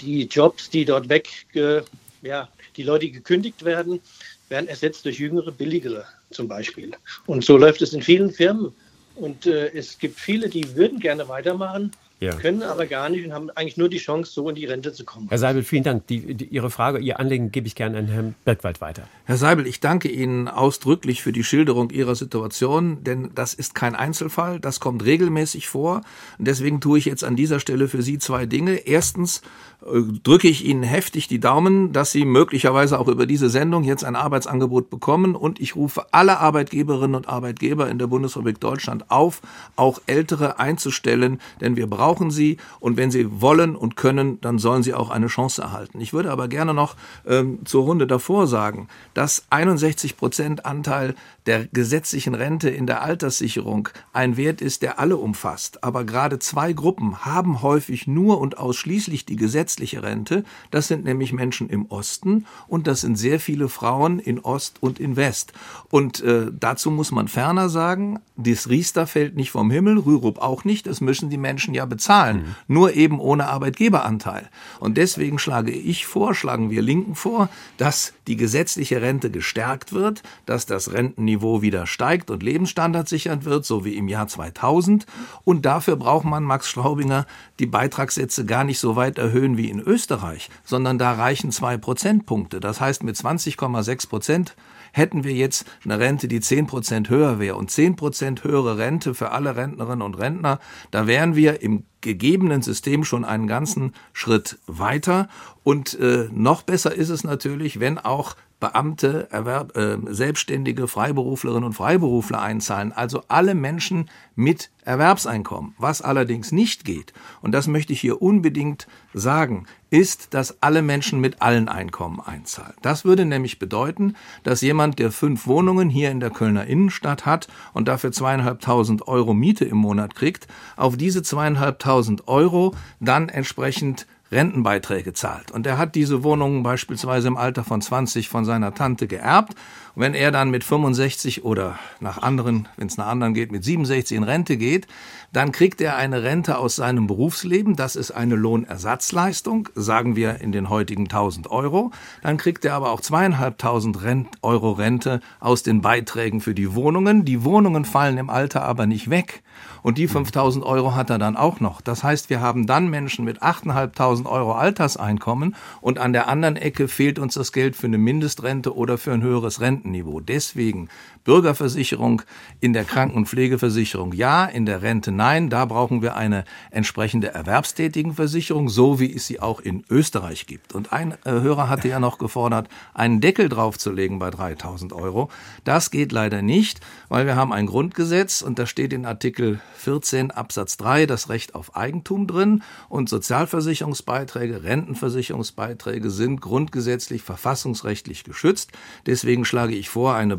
die 0.00 0.24
Jobs, 0.24 0.68
die 0.68 0.84
dort 0.84 1.08
weg, 1.08 1.28
äh, 1.54 1.80
ja, 2.22 2.48
die 2.76 2.82
Leute, 2.82 3.06
die 3.06 3.12
gekündigt 3.12 3.64
werden, 3.64 4.00
werden 4.48 4.68
ersetzt 4.68 5.04
durch 5.04 5.18
jüngere, 5.18 5.52
billigere 5.52 6.04
zum 6.30 6.48
Beispiel. 6.48 6.92
Und 7.26 7.44
so 7.44 7.56
läuft 7.56 7.82
es 7.82 7.92
in 7.92 8.02
vielen 8.02 8.30
Firmen. 8.30 8.72
Und 9.14 9.46
äh, 9.46 9.68
es 9.68 9.98
gibt 9.98 10.20
viele, 10.20 10.48
die 10.48 10.76
würden 10.76 11.00
gerne 11.00 11.28
weitermachen, 11.28 11.92
ja. 12.20 12.34
können 12.34 12.62
aber 12.62 12.86
gar 12.86 13.08
nicht 13.10 13.26
und 13.26 13.32
haben 13.32 13.50
eigentlich 13.50 13.76
nur 13.76 13.88
die 13.88 13.98
Chance, 13.98 14.32
so 14.32 14.48
in 14.48 14.54
die 14.54 14.64
Rente 14.64 14.92
zu 14.92 15.04
kommen. 15.04 15.26
Herr 15.28 15.38
Seibel, 15.38 15.62
vielen 15.62 15.84
Dank. 15.84 16.06
Die, 16.06 16.34
die, 16.34 16.46
Ihre 16.46 16.70
Frage, 16.70 16.98
Ihr 16.98 17.20
Anliegen 17.20 17.52
gebe 17.52 17.66
ich 17.66 17.74
gerne 17.74 17.98
an 17.98 18.06
Herrn 18.06 18.34
Bergwald 18.44 18.80
weiter. 18.80 19.02
Herr 19.24 19.36
Seibel, 19.36 19.66
ich 19.66 19.80
danke 19.80 20.08
Ihnen 20.08 20.48
ausdrücklich 20.48 21.22
für 21.22 21.32
die 21.32 21.44
Schilderung 21.44 21.90
Ihrer 21.90 22.14
Situation, 22.14 23.04
denn 23.04 23.30
das 23.34 23.52
ist 23.52 23.74
kein 23.74 23.94
Einzelfall, 23.94 24.60
das 24.60 24.80
kommt 24.80 25.04
regelmäßig 25.04 25.68
vor. 25.68 26.00
Und 26.38 26.46
deswegen 26.48 26.80
tue 26.80 26.98
ich 26.98 27.04
jetzt 27.04 27.22
an 27.22 27.36
dieser 27.36 27.60
Stelle 27.60 27.86
für 27.88 28.00
Sie 28.00 28.18
zwei 28.18 28.46
Dinge. 28.46 28.86
Erstens 28.86 29.42
äh, 29.84 30.00
drücke 30.22 30.48
ich 30.48 30.64
Ihnen 30.64 30.84
heftig 30.84 31.28
die 31.28 31.40
Daumen, 31.40 31.92
dass 31.92 32.12
Sie 32.12 32.24
möglicherweise 32.24 32.98
auch 32.98 33.08
über 33.08 33.26
diese 33.26 33.50
Sendung 33.50 33.84
jetzt 33.84 34.04
ein 34.04 34.16
Arbeitsangebot 34.16 34.88
bekommen. 34.88 35.36
Und 35.36 35.60
ich 35.60 35.76
rufe 35.76 36.06
alle 36.12 36.38
Arbeitgeberinnen 36.38 37.14
und 37.14 37.28
Arbeitgeber 37.28 37.90
in 37.90 37.98
der 37.98 38.06
Bundesrepublik 38.06 38.58
Deutschland 38.58 39.10
auf, 39.10 39.42
auch 39.76 40.00
Ältere 40.06 40.58
einzustellen, 40.58 41.40
denn 41.60 41.76
wir 41.76 41.86
brauchen 41.86 42.05
sie. 42.30 42.56
Und 42.80 42.96
wenn 42.96 43.10
sie 43.10 43.40
wollen 43.40 43.76
und 43.76 43.96
können, 43.96 44.40
dann 44.40 44.58
sollen 44.58 44.82
sie 44.82 44.94
auch 44.94 45.10
eine 45.10 45.26
Chance 45.26 45.62
erhalten. 45.62 46.00
Ich 46.00 46.12
würde 46.12 46.30
aber 46.30 46.48
gerne 46.48 46.74
noch 46.74 46.96
ähm, 47.26 47.60
zur 47.64 47.84
Runde 47.84 48.06
davor 48.06 48.46
sagen, 48.46 48.88
dass 49.14 49.44
61 49.50 50.16
Prozent 50.16 50.64
Anteil 50.64 51.14
der 51.46 51.66
gesetzlichen 51.66 52.34
Rente 52.34 52.68
in 52.68 52.86
der 52.86 53.02
Alterssicherung 53.02 53.88
ein 54.12 54.36
Wert 54.36 54.60
ist, 54.60 54.82
der 54.82 54.98
alle 54.98 55.16
umfasst. 55.16 55.84
Aber 55.84 56.04
gerade 56.04 56.38
zwei 56.38 56.72
Gruppen 56.72 57.24
haben 57.24 57.62
häufig 57.62 58.06
nur 58.06 58.40
und 58.40 58.58
ausschließlich 58.58 59.24
die 59.24 59.36
gesetzliche 59.36 60.02
Rente. 60.02 60.44
Das 60.70 60.88
sind 60.88 61.04
nämlich 61.04 61.32
Menschen 61.32 61.68
im 61.68 61.86
Osten 61.86 62.46
und 62.66 62.86
das 62.86 63.02
sind 63.02 63.16
sehr 63.16 63.38
viele 63.40 63.68
Frauen 63.68 64.18
in 64.18 64.40
Ost 64.40 64.78
und 64.80 64.98
in 64.98 65.16
West. 65.16 65.52
Und 65.90 66.20
äh, 66.22 66.46
dazu 66.52 66.90
muss 66.90 67.12
man 67.12 67.28
ferner 67.28 67.68
sagen, 67.68 68.18
das 68.36 68.68
Riester 68.68 69.06
fällt 69.06 69.36
nicht 69.36 69.50
vom 69.50 69.70
Himmel, 69.70 69.98
Rürup 69.98 70.38
auch 70.38 70.64
nicht, 70.64 70.86
das 70.86 71.00
müssen 71.00 71.30
die 71.30 71.38
Menschen 71.38 71.74
ja 71.74 71.86
bezahlen, 71.86 72.38
mhm. 72.38 72.54
nur 72.66 72.94
eben 72.94 73.20
ohne 73.20 73.48
Arbeitgeberanteil. 73.48 74.48
Und 74.80 74.96
deswegen 74.96 75.38
schlage 75.38 75.72
ich 75.72 76.06
vor, 76.06 76.34
schlagen 76.34 76.70
wir 76.70 76.82
Linken 76.82 77.14
vor, 77.14 77.48
dass 77.76 78.12
die 78.26 78.36
gesetzliche 78.36 79.00
Rente 79.00 79.30
gestärkt 79.30 79.92
wird, 79.92 80.22
dass 80.44 80.66
das 80.66 80.92
Rentenniveau 80.92 81.35
Lebensniveau 81.36 81.62
wieder 81.62 81.86
steigt 81.86 82.30
und 82.30 82.42
Lebensstandard 82.42 83.08
sichern 83.08 83.44
wird, 83.44 83.64
so 83.64 83.84
wie 83.84 83.96
im 83.96 84.08
Jahr 84.08 84.26
2000. 84.26 85.06
Und 85.44 85.66
dafür 85.66 85.96
braucht 85.96 86.24
man, 86.24 86.44
Max 86.44 86.68
Straubinger, 86.68 87.26
die 87.58 87.66
Beitragssätze 87.66 88.44
gar 88.46 88.64
nicht 88.64 88.78
so 88.78 88.96
weit 88.96 89.18
erhöhen 89.18 89.56
wie 89.56 89.70
in 89.70 89.80
Österreich, 89.80 90.50
sondern 90.64 90.98
da 90.98 91.12
reichen 91.12 91.52
zwei 91.52 91.76
Prozentpunkte. 91.76 92.60
Das 92.60 92.80
heißt, 92.80 93.02
mit 93.02 93.16
20,6 93.16 94.08
Prozent 94.08 94.56
hätten 94.92 95.24
wir 95.24 95.32
jetzt 95.32 95.66
eine 95.84 95.98
Rente, 95.98 96.26
die 96.28 96.40
10 96.40 96.66
Prozent 96.66 97.10
höher 97.10 97.38
wäre 97.38 97.56
und 97.56 97.70
10 97.70 97.96
Prozent 97.96 98.44
höhere 98.44 98.78
Rente 98.78 99.14
für 99.14 99.30
alle 99.30 99.56
Rentnerinnen 99.56 100.02
und 100.02 100.18
Rentner, 100.18 100.58
da 100.90 101.06
wären 101.06 101.36
wir 101.36 101.60
im 101.60 101.84
gegebenen 102.00 102.62
System 102.62 103.04
schon 103.04 103.24
einen 103.24 103.48
ganzen 103.48 103.92
Schritt 104.12 104.58
weiter. 104.66 105.28
Und 105.64 105.98
äh, 105.98 106.28
noch 106.32 106.62
besser 106.62 106.94
ist 106.94 107.08
es 107.08 107.24
natürlich, 107.24 107.80
wenn 107.80 107.98
auch 107.98 108.36
Beamte, 108.58 109.28
Erwerb, 109.30 109.76
äh, 109.76 109.98
Selbstständige, 110.06 110.88
Freiberuflerinnen 110.88 111.64
und 111.64 111.74
Freiberufler 111.74 112.40
einzahlen, 112.40 112.92
also 112.92 113.22
alle 113.28 113.54
Menschen 113.54 114.08
mit 114.34 114.70
Erwerbseinkommen. 114.84 115.74
Was 115.78 116.00
allerdings 116.00 116.52
nicht 116.52 116.84
geht, 116.84 117.12
und 117.42 117.52
das 117.52 117.66
möchte 117.66 117.92
ich 117.92 118.00
hier 118.00 118.22
unbedingt 118.22 118.86
sagen, 119.12 119.66
ist, 119.90 120.32
dass 120.32 120.62
alle 120.62 120.80
Menschen 120.80 121.20
mit 121.20 121.42
allen 121.42 121.68
Einkommen 121.68 122.20
einzahlen. 122.20 122.74
Das 122.82 123.04
würde 123.04 123.26
nämlich 123.26 123.58
bedeuten, 123.58 124.14
dass 124.42 124.62
jemand, 124.62 124.98
der 124.98 125.12
fünf 125.12 125.46
Wohnungen 125.46 125.90
hier 125.90 126.10
in 126.10 126.20
der 126.20 126.30
Kölner 126.30 126.66
Innenstadt 126.66 127.26
hat 127.26 127.48
und 127.74 127.88
dafür 127.88 128.10
zweieinhalbtausend 128.10 129.06
Euro 129.06 129.34
Miete 129.34 129.64
im 129.66 129.76
Monat 129.76 130.14
kriegt, 130.14 130.48
auf 130.76 130.96
diese 130.96 131.22
zweieinhalbtausend 131.22 132.26
Euro 132.26 132.74
dann 133.00 133.28
entsprechend 133.28 134.06
Rentenbeiträge 134.32 135.12
zahlt. 135.12 135.52
Und 135.52 135.66
er 135.66 135.78
hat 135.78 135.94
diese 135.94 136.24
Wohnung 136.24 136.62
beispielsweise 136.62 137.28
im 137.28 137.36
Alter 137.36 137.62
von 137.62 137.80
20 137.80 138.28
von 138.28 138.44
seiner 138.44 138.74
Tante 138.74 139.06
geerbt. 139.06 139.54
Und 139.94 140.02
wenn 140.02 140.14
er 140.14 140.32
dann 140.32 140.50
mit 140.50 140.64
65 140.64 141.44
oder 141.44 141.78
nach 142.00 142.20
anderen, 142.20 142.68
wenn 142.76 142.88
es 142.88 142.96
nach 142.96 143.06
anderen 143.06 143.34
geht, 143.34 143.52
mit 143.52 143.64
67 143.64 144.16
in 144.16 144.24
Rente 144.24 144.56
geht, 144.56 144.88
dann 145.32 145.52
kriegt 145.52 145.80
er 145.80 145.96
eine 145.96 146.22
Rente 146.22 146.58
aus 146.58 146.76
seinem 146.76 147.06
Berufsleben. 147.06 147.76
Das 147.76 147.94
ist 147.94 148.10
eine 148.10 148.34
Lohnersatzleistung, 148.34 149.68
sagen 149.74 150.16
wir 150.16 150.40
in 150.40 150.50
den 150.50 150.70
heutigen 150.70 151.04
1000 151.04 151.50
Euro. 151.50 151.92
Dann 152.22 152.36
kriegt 152.36 152.64
er 152.64 152.74
aber 152.74 152.90
auch 152.90 153.00
zweieinhalbtausend 153.00 153.98
Euro 154.42 154.72
Rente 154.72 155.20
aus 155.40 155.62
den 155.62 155.82
Beiträgen 155.82 156.40
für 156.40 156.54
die 156.54 156.74
Wohnungen. 156.74 157.24
Die 157.24 157.44
Wohnungen 157.44 157.84
fallen 157.84 158.18
im 158.18 158.30
Alter 158.30 158.64
aber 158.64 158.86
nicht 158.86 159.08
weg. 159.08 159.42
Und 159.82 159.98
die 159.98 160.08
5000 160.08 160.64
Euro 160.64 160.94
hat 160.94 161.10
er 161.10 161.18
dann 161.18 161.36
auch 161.36 161.60
noch. 161.60 161.80
Das 161.80 162.02
heißt, 162.02 162.30
wir 162.30 162.40
haben 162.40 162.66
dann 162.66 162.88
Menschen 162.88 163.24
mit 163.24 163.42
8.500 163.42 164.26
Euro 164.26 164.52
Alterseinkommen 164.52 165.54
und 165.80 165.98
an 165.98 166.12
der 166.12 166.28
anderen 166.28 166.56
Ecke 166.56 166.88
fehlt 166.88 167.18
uns 167.18 167.34
das 167.34 167.52
Geld 167.52 167.76
für 167.76 167.86
eine 167.86 167.98
Mindestrente 167.98 168.74
oder 168.74 168.98
für 168.98 169.12
ein 169.12 169.22
höheres 169.22 169.60
Rentenniveau. 169.60 170.20
Deswegen 170.20 170.88
Bürgerversicherung 171.26 172.22
in 172.60 172.72
der 172.72 172.84
Kranken- 172.84 173.16
und 173.16 173.28
Pflegeversicherung 173.28 174.14
ja, 174.14 174.46
in 174.46 174.64
der 174.64 174.80
Rente 174.80 175.12
nein. 175.12 175.50
Da 175.50 175.66
brauchen 175.66 176.00
wir 176.00 176.16
eine 176.16 176.44
entsprechende 176.70 177.34
Erwerbstätigenversicherung, 177.34 178.68
so 178.68 179.00
wie 179.00 179.14
es 179.14 179.26
sie 179.26 179.40
auch 179.40 179.60
in 179.60 179.84
Österreich 179.90 180.46
gibt. 180.46 180.74
Und 180.74 180.92
ein 180.92 181.12
äh, 181.24 181.30
Hörer 181.30 181.68
hatte 181.68 181.88
ja 181.88 182.00
noch 182.00 182.18
gefordert, 182.18 182.68
einen 182.94 183.20
Deckel 183.20 183.48
draufzulegen 183.48 184.18
bei 184.18 184.30
3000 184.30 184.92
Euro. 184.92 185.28
Das 185.64 185.90
geht 185.90 186.12
leider 186.12 186.42
nicht, 186.42 186.80
weil 187.08 187.26
wir 187.26 187.36
haben 187.36 187.52
ein 187.52 187.66
Grundgesetz 187.66 188.40
und 188.40 188.58
da 188.58 188.66
steht 188.66 188.92
in 188.92 189.04
Artikel 189.04 189.60
14 189.78 190.30
Absatz 190.30 190.76
3 190.76 191.06
das 191.06 191.28
Recht 191.28 191.54
auf 191.54 191.76
Eigentum 191.76 192.26
drin 192.26 192.62
und 192.88 193.08
Sozialversicherungsbeiträge, 193.08 194.62
Rentenversicherungsbeiträge 194.62 196.10
sind 196.10 196.40
grundgesetzlich 196.40 197.22
verfassungsrechtlich 197.22 198.22
geschützt. 198.22 198.70
Deswegen 199.06 199.44
schlage 199.44 199.74
ich 199.74 199.88
vor, 199.88 200.14
eine 200.14 200.36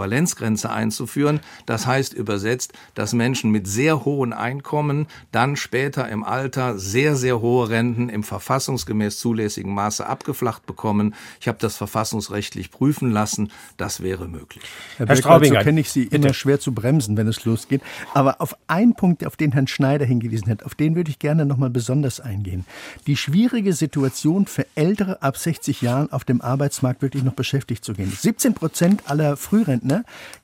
Beitragsäquivalenzgrenze 0.00 0.70
einzuführen. 0.70 1.40
Das 1.66 1.86
heißt 1.86 2.14
übersetzt, 2.14 2.72
dass 2.94 3.12
Menschen 3.12 3.50
mit 3.50 3.66
sehr 3.66 4.04
hohen 4.04 4.32
Einkommen 4.32 5.06
dann 5.32 5.56
später 5.56 6.08
im 6.08 6.24
Alter 6.24 6.78
sehr, 6.78 7.16
sehr 7.16 7.40
hohe 7.40 7.68
Renten 7.68 8.08
im 8.08 8.22
verfassungsgemäß 8.22 9.18
zulässigen 9.18 9.74
Maße 9.74 10.06
abgeflacht 10.06 10.66
bekommen. 10.66 11.14
Ich 11.40 11.48
habe 11.48 11.58
das 11.60 11.76
verfassungsrechtlich 11.76 12.70
prüfen 12.70 13.10
lassen. 13.10 13.50
Das 13.76 14.02
wäre 14.02 14.28
möglich. 14.28 14.64
Herr, 14.96 15.06
Herr 15.06 15.16
Straubinger, 15.16 15.60
so 15.60 15.64
kenne 15.64 15.80
ich 15.80 15.90
Sie 15.90 16.04
immer 16.04 16.32
schwer 16.32 16.60
zu 16.60 16.72
bremsen, 16.72 17.16
wenn 17.16 17.28
es 17.28 17.44
losgeht. 17.44 17.82
Aber 18.14 18.40
auf 18.40 18.56
einen 18.66 18.94
Punkt, 18.94 19.26
auf 19.26 19.36
den 19.36 19.52
Herrn 19.52 19.66
Schneider 19.66 20.04
hingewiesen 20.04 20.48
hat, 20.48 20.64
auf 20.64 20.74
den 20.74 20.96
würde 20.96 21.10
ich 21.10 21.18
gerne 21.18 21.44
noch 21.44 21.56
mal 21.56 21.70
besonders 21.70 22.20
eingehen. 22.20 22.64
Die 23.06 23.16
schwierige 23.16 23.72
Situation 23.72 24.46
für 24.46 24.66
Ältere 24.74 25.22
ab 25.22 25.36
60 25.36 25.82
Jahren 25.82 26.12
auf 26.12 26.24
dem 26.24 26.40
Arbeitsmarkt 26.40 27.02
wirklich 27.02 27.22
noch 27.22 27.34
beschäftigt 27.34 27.84
zu 27.84 27.92
gehen. 27.92 28.10
17 28.10 28.54
Prozent 28.54 29.02
aller 29.06 29.36
Frührentner 29.36 29.89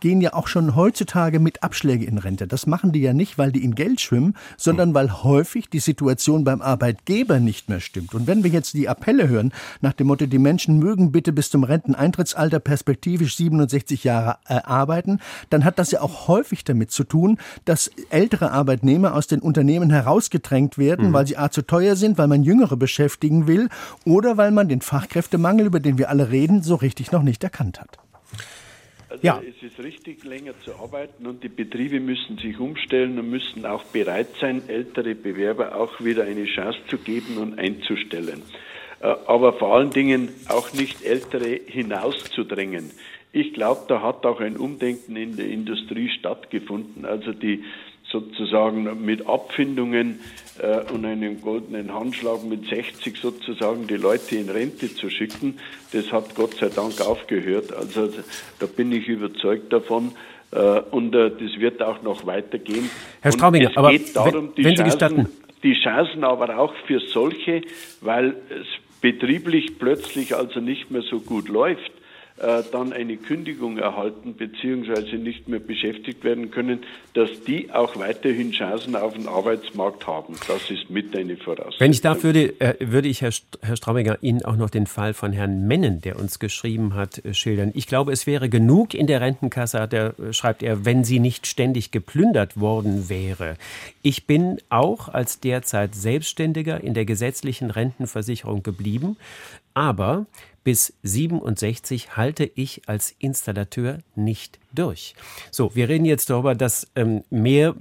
gehen 0.01 0.21
ja 0.21 0.35
auch 0.35 0.49
schon 0.49 0.75
heutzutage 0.77 1.41
mit 1.41 1.63
Abschläge 1.63 2.05
in 2.05 2.19
Rente. 2.19 2.47
Das 2.47 2.67
machen 2.67 2.93
die 2.93 3.01
ja 3.01 3.13
nicht, 3.13 3.39
weil 3.39 3.53
die 3.53 3.65
in 3.65 3.75
Geld 3.75 4.01
schwimmen, 4.01 4.35
sondern 4.57 4.95
weil 4.95 5.23
häufig 5.23 5.69
die 5.71 5.79
Situation 5.79 6.45
beim 6.45 6.63
Arbeitgeber 6.63 7.41
nicht 7.41 7.69
mehr 7.69 7.81
stimmt. 7.81 8.15
Und 8.15 8.27
wenn 8.27 8.45
wir 8.45 8.51
jetzt 8.51 8.75
die 8.75 8.89
Appelle 8.89 9.29
hören 9.29 9.53
nach 9.81 9.93
dem 9.93 10.09
Motto, 10.09 10.27
die 10.27 10.39
Menschen 10.39 10.79
mögen 10.79 11.13
bitte 11.13 11.33
bis 11.33 11.51
zum 11.51 11.65
Renteneintrittsalter 11.65 12.61
perspektivisch 12.61 13.37
67 13.37 14.05
Jahre 14.05 14.39
äh, 14.49 14.61
arbeiten, 14.65 15.21
dann 15.51 15.65
hat 15.65 15.79
das 15.79 15.91
ja 15.91 16.01
auch 16.01 16.29
häufig 16.29 16.65
damit 16.65 16.91
zu 16.91 17.05
tun, 17.05 17.39
dass 17.65 17.91
ältere 18.11 18.51
Arbeitnehmer 18.51 19.15
aus 19.15 19.27
den 19.27 19.41
Unternehmen 19.41 19.91
herausgedrängt 19.91 20.79
werden, 20.79 21.09
mhm. 21.09 21.13
weil 21.13 21.27
sie 21.27 21.37
A 21.37 21.51
zu 21.51 21.63
teuer 21.63 21.97
sind, 21.97 22.19
weil 22.19 22.29
man 22.29 22.43
Jüngere 22.43 22.77
beschäftigen 22.77 23.47
will 23.47 23.69
oder 24.05 24.37
weil 24.37 24.51
man 24.51 24.69
den 24.69 24.81
Fachkräftemangel, 24.81 25.67
über 25.67 25.81
den 25.81 25.99
wir 25.99 26.11
alle 26.11 26.31
reden, 26.31 26.63
so 26.63 26.75
richtig 26.75 27.13
noch 27.13 27.23
nicht 27.23 27.43
erkannt 27.45 27.81
hat. 27.81 27.99
Also 29.09 29.25
ja. 29.25 29.41
es 29.41 29.63
ist 29.63 29.79
richtig, 29.83 30.25
länger 30.25 30.53
zu 30.65 30.75
arbeiten 30.75 31.27
und 31.27 31.45
die 31.45 31.49
Betriebe 31.49 32.01
müssen 32.01 32.39
sich 32.39 32.59
umstellen 32.59 33.19
und 33.19 33.31
müssen 33.31 33.65
auch 33.65 33.85
bereit 33.85 34.29
sein, 34.41 34.63
ältere 34.69 35.15
Bewerber 35.15 35.77
auch 35.77 36.01
wieder 36.01 36.25
eine 36.25 36.45
Chance 36.45 36.79
zu 36.89 36.99
geben 36.99 37.39
und 37.39 37.59
einzustellen. 37.59 38.43
äh, 39.01 39.07
aber 39.27 39.53
vor 39.53 39.77
allen 39.77 39.91
Dingen 39.91 40.31
auch 40.49 40.73
nicht 40.73 41.05
Ältere 41.05 41.61
hinauszudrängen. 41.67 42.91
Ich 43.33 43.53
glaube, 43.53 43.83
da 43.87 44.03
hat 44.03 44.25
auch 44.25 44.41
ein 44.41 44.57
Umdenken 44.57 45.15
in 45.15 45.37
der 45.37 45.47
Industrie 45.47 46.09
stattgefunden. 46.09 47.05
Also 47.05 47.33
die 47.33 47.65
sozusagen 48.11 49.05
mit 49.05 49.27
Abfindungen 49.27 50.21
äh, 50.59 50.93
und 50.93 51.05
einem 51.05 51.41
goldenen 51.41 51.93
Handschlag 51.93 52.45
mit 52.45 52.69
60 52.69 53.17
sozusagen 53.19 53.87
die 53.87 53.97
Leute 53.97 54.37
in 54.37 54.49
Rente 54.49 54.95
zu 54.95 55.11
schicken, 55.11 55.59
das 55.93 56.13
hat 56.13 56.35
Gott 56.35 56.55
sei 56.55 56.69
Dank 56.69 57.01
aufgehört. 57.01 57.73
Also 57.73 58.09
da 58.59 58.67
bin 58.67 58.93
ich 58.93 59.09
überzeugt 59.09 59.73
davon. 59.73 60.13
Äh, 60.53 60.81
und 60.91 61.15
äh, 61.15 61.31
das 61.31 61.59
wird 61.59 61.83
auch 61.83 62.03
noch 62.03 62.25
weitergehen. 62.27 62.89
Herr 63.21 63.33
Straubinger, 63.33 63.71
aber 63.75 63.93
darum, 64.15 64.53
wenn, 64.55 64.65
wenn 64.65 64.77
Sie 64.77 64.85
gestatten. 64.85 65.29
Die 65.63 65.75
Chancen 65.75 66.23
aber 66.23 66.59
auch 66.59 66.75
für 66.87 67.01
solche, 67.01 67.63
weil 68.01 68.37
es 68.51 68.67
betrieblich 69.01 69.79
plötzlich 69.79 70.37
also 70.37 70.61
nicht 70.61 70.91
mehr 70.91 71.03
so 71.03 71.19
gut 71.21 71.49
läuft, 71.49 71.91
äh, 72.39 72.63
dann 72.71 72.93
eine 72.93 73.17
Kündigung 73.17 73.79
erhalten 73.79 74.35
bzw. 74.35 75.17
nicht 75.17 75.49
mehr 75.49 75.59
beschäftigt 75.59 76.23
werden 76.23 76.51
können, 76.51 76.81
dass 77.15 77.31
die 77.47 77.73
auch 77.73 77.97
weiterhin 77.97 78.53
Chancen 78.53 78.95
auf 78.95 79.15
dem 79.15 79.27
Arbeitsmarkt 79.27 80.07
haben. 80.07 80.35
Das 80.47 80.71
ist 80.71 80.91
mit 80.91 81.17
eine 81.17 81.37
Voraussetzung. 81.37 81.81
Wenn 81.81 81.93
ich 81.93 82.03
darf, 82.03 82.23
würde, 82.25 82.61
äh, 82.61 82.75
würde 82.81 83.09
ich, 83.09 83.23
Herr, 83.23 83.33
Herr 83.63 83.77
Straubinger, 83.77 84.19
Ihnen 84.21 84.45
auch 84.45 84.57
noch 84.57 84.69
den 84.69 84.87
Fall 84.87 85.15
von 85.15 85.33
Herrn 85.33 85.67
Mennen, 85.67 86.03
der 86.03 86.19
uns 86.19 86.39
geschrieben 86.39 86.95
hat, 86.95 87.25
äh, 87.25 87.33
schildern. 87.33 87.73
Ich 87.75 87.87
glaube, 87.87 88.13
es 88.13 88.27
wäre 88.27 88.51
genug 88.51 88.93
in 88.93 89.07
der 89.07 89.23
Rentenkasse, 89.23 89.81
hat 89.81 89.95
er, 89.95 90.15
schreibt 90.33 90.63
er, 90.63 90.85
wenn 90.85 91.05
sie 91.05 91.21
nicht 91.21 91.47
ständig 91.47 91.91
geplündert 91.91 92.61
worden 92.61 93.09
wäre. 93.09 93.57
Ich 94.03 94.27
bin 94.27 94.59
auch 94.69 95.09
als 95.09 95.41
derzeit 95.41 95.95
Selbstständiger 95.95 96.83
in 96.83 96.93
der 96.93 97.07
gesetzlichen 97.07 97.71
Rentenversicherung 97.71 98.63
geblieben, 98.63 99.17
aber 99.73 100.27
bis 100.67 100.95
67 101.05 102.17
halte 102.17 102.51
ich 102.57 102.83
als 102.87 103.15
Installateur 103.21 104.01
nicht 104.17 104.59
durch. 104.75 105.15
So, 105.53 105.77
wir 105.77 105.89
reden 105.89 106.05
jetzt 106.07 106.29
darüber, 106.29 106.57
dass 106.57 106.91
ähm, 106.97 107.23
mehr, 107.31 107.77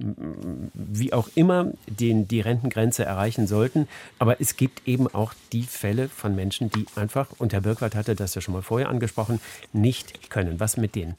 wie 0.72 1.12
auch 1.12 1.28
immer, 1.34 1.72
den, 1.88 2.28
die 2.28 2.38
Rentengrenze 2.38 3.04
erreichen 3.04 3.48
sollten. 3.48 3.88
Aber 4.20 4.40
es 4.40 4.56
gibt 4.56 4.86
eben 4.86 5.08
auch 5.08 5.34
die 5.52 5.64
Fälle 5.64 6.08
von 6.08 6.36
Menschen, 6.36 6.70
die 6.70 6.86
einfach, 6.94 7.30
und 7.38 7.52
Herr 7.52 7.62
Birkwald 7.62 7.96
hatte 7.96 8.14
das 8.14 8.36
ja 8.36 8.40
schon 8.40 8.54
mal 8.54 8.62
vorher 8.62 8.88
angesprochen, 8.88 9.40
nicht 9.72 10.30
können. 10.30 10.60
Was 10.60 10.76
mit 10.76 10.94
denen? 10.94 11.16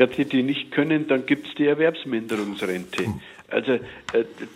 Ja, 0.00 0.06
die, 0.06 0.24
die 0.24 0.42
nicht 0.42 0.72
können, 0.72 1.06
dann 1.06 1.26
gibt 1.26 1.46
es 1.46 1.54
die 1.54 1.68
Erwerbsminderungsrente. 1.68 3.04
Also 3.50 3.72
äh, 3.72 3.80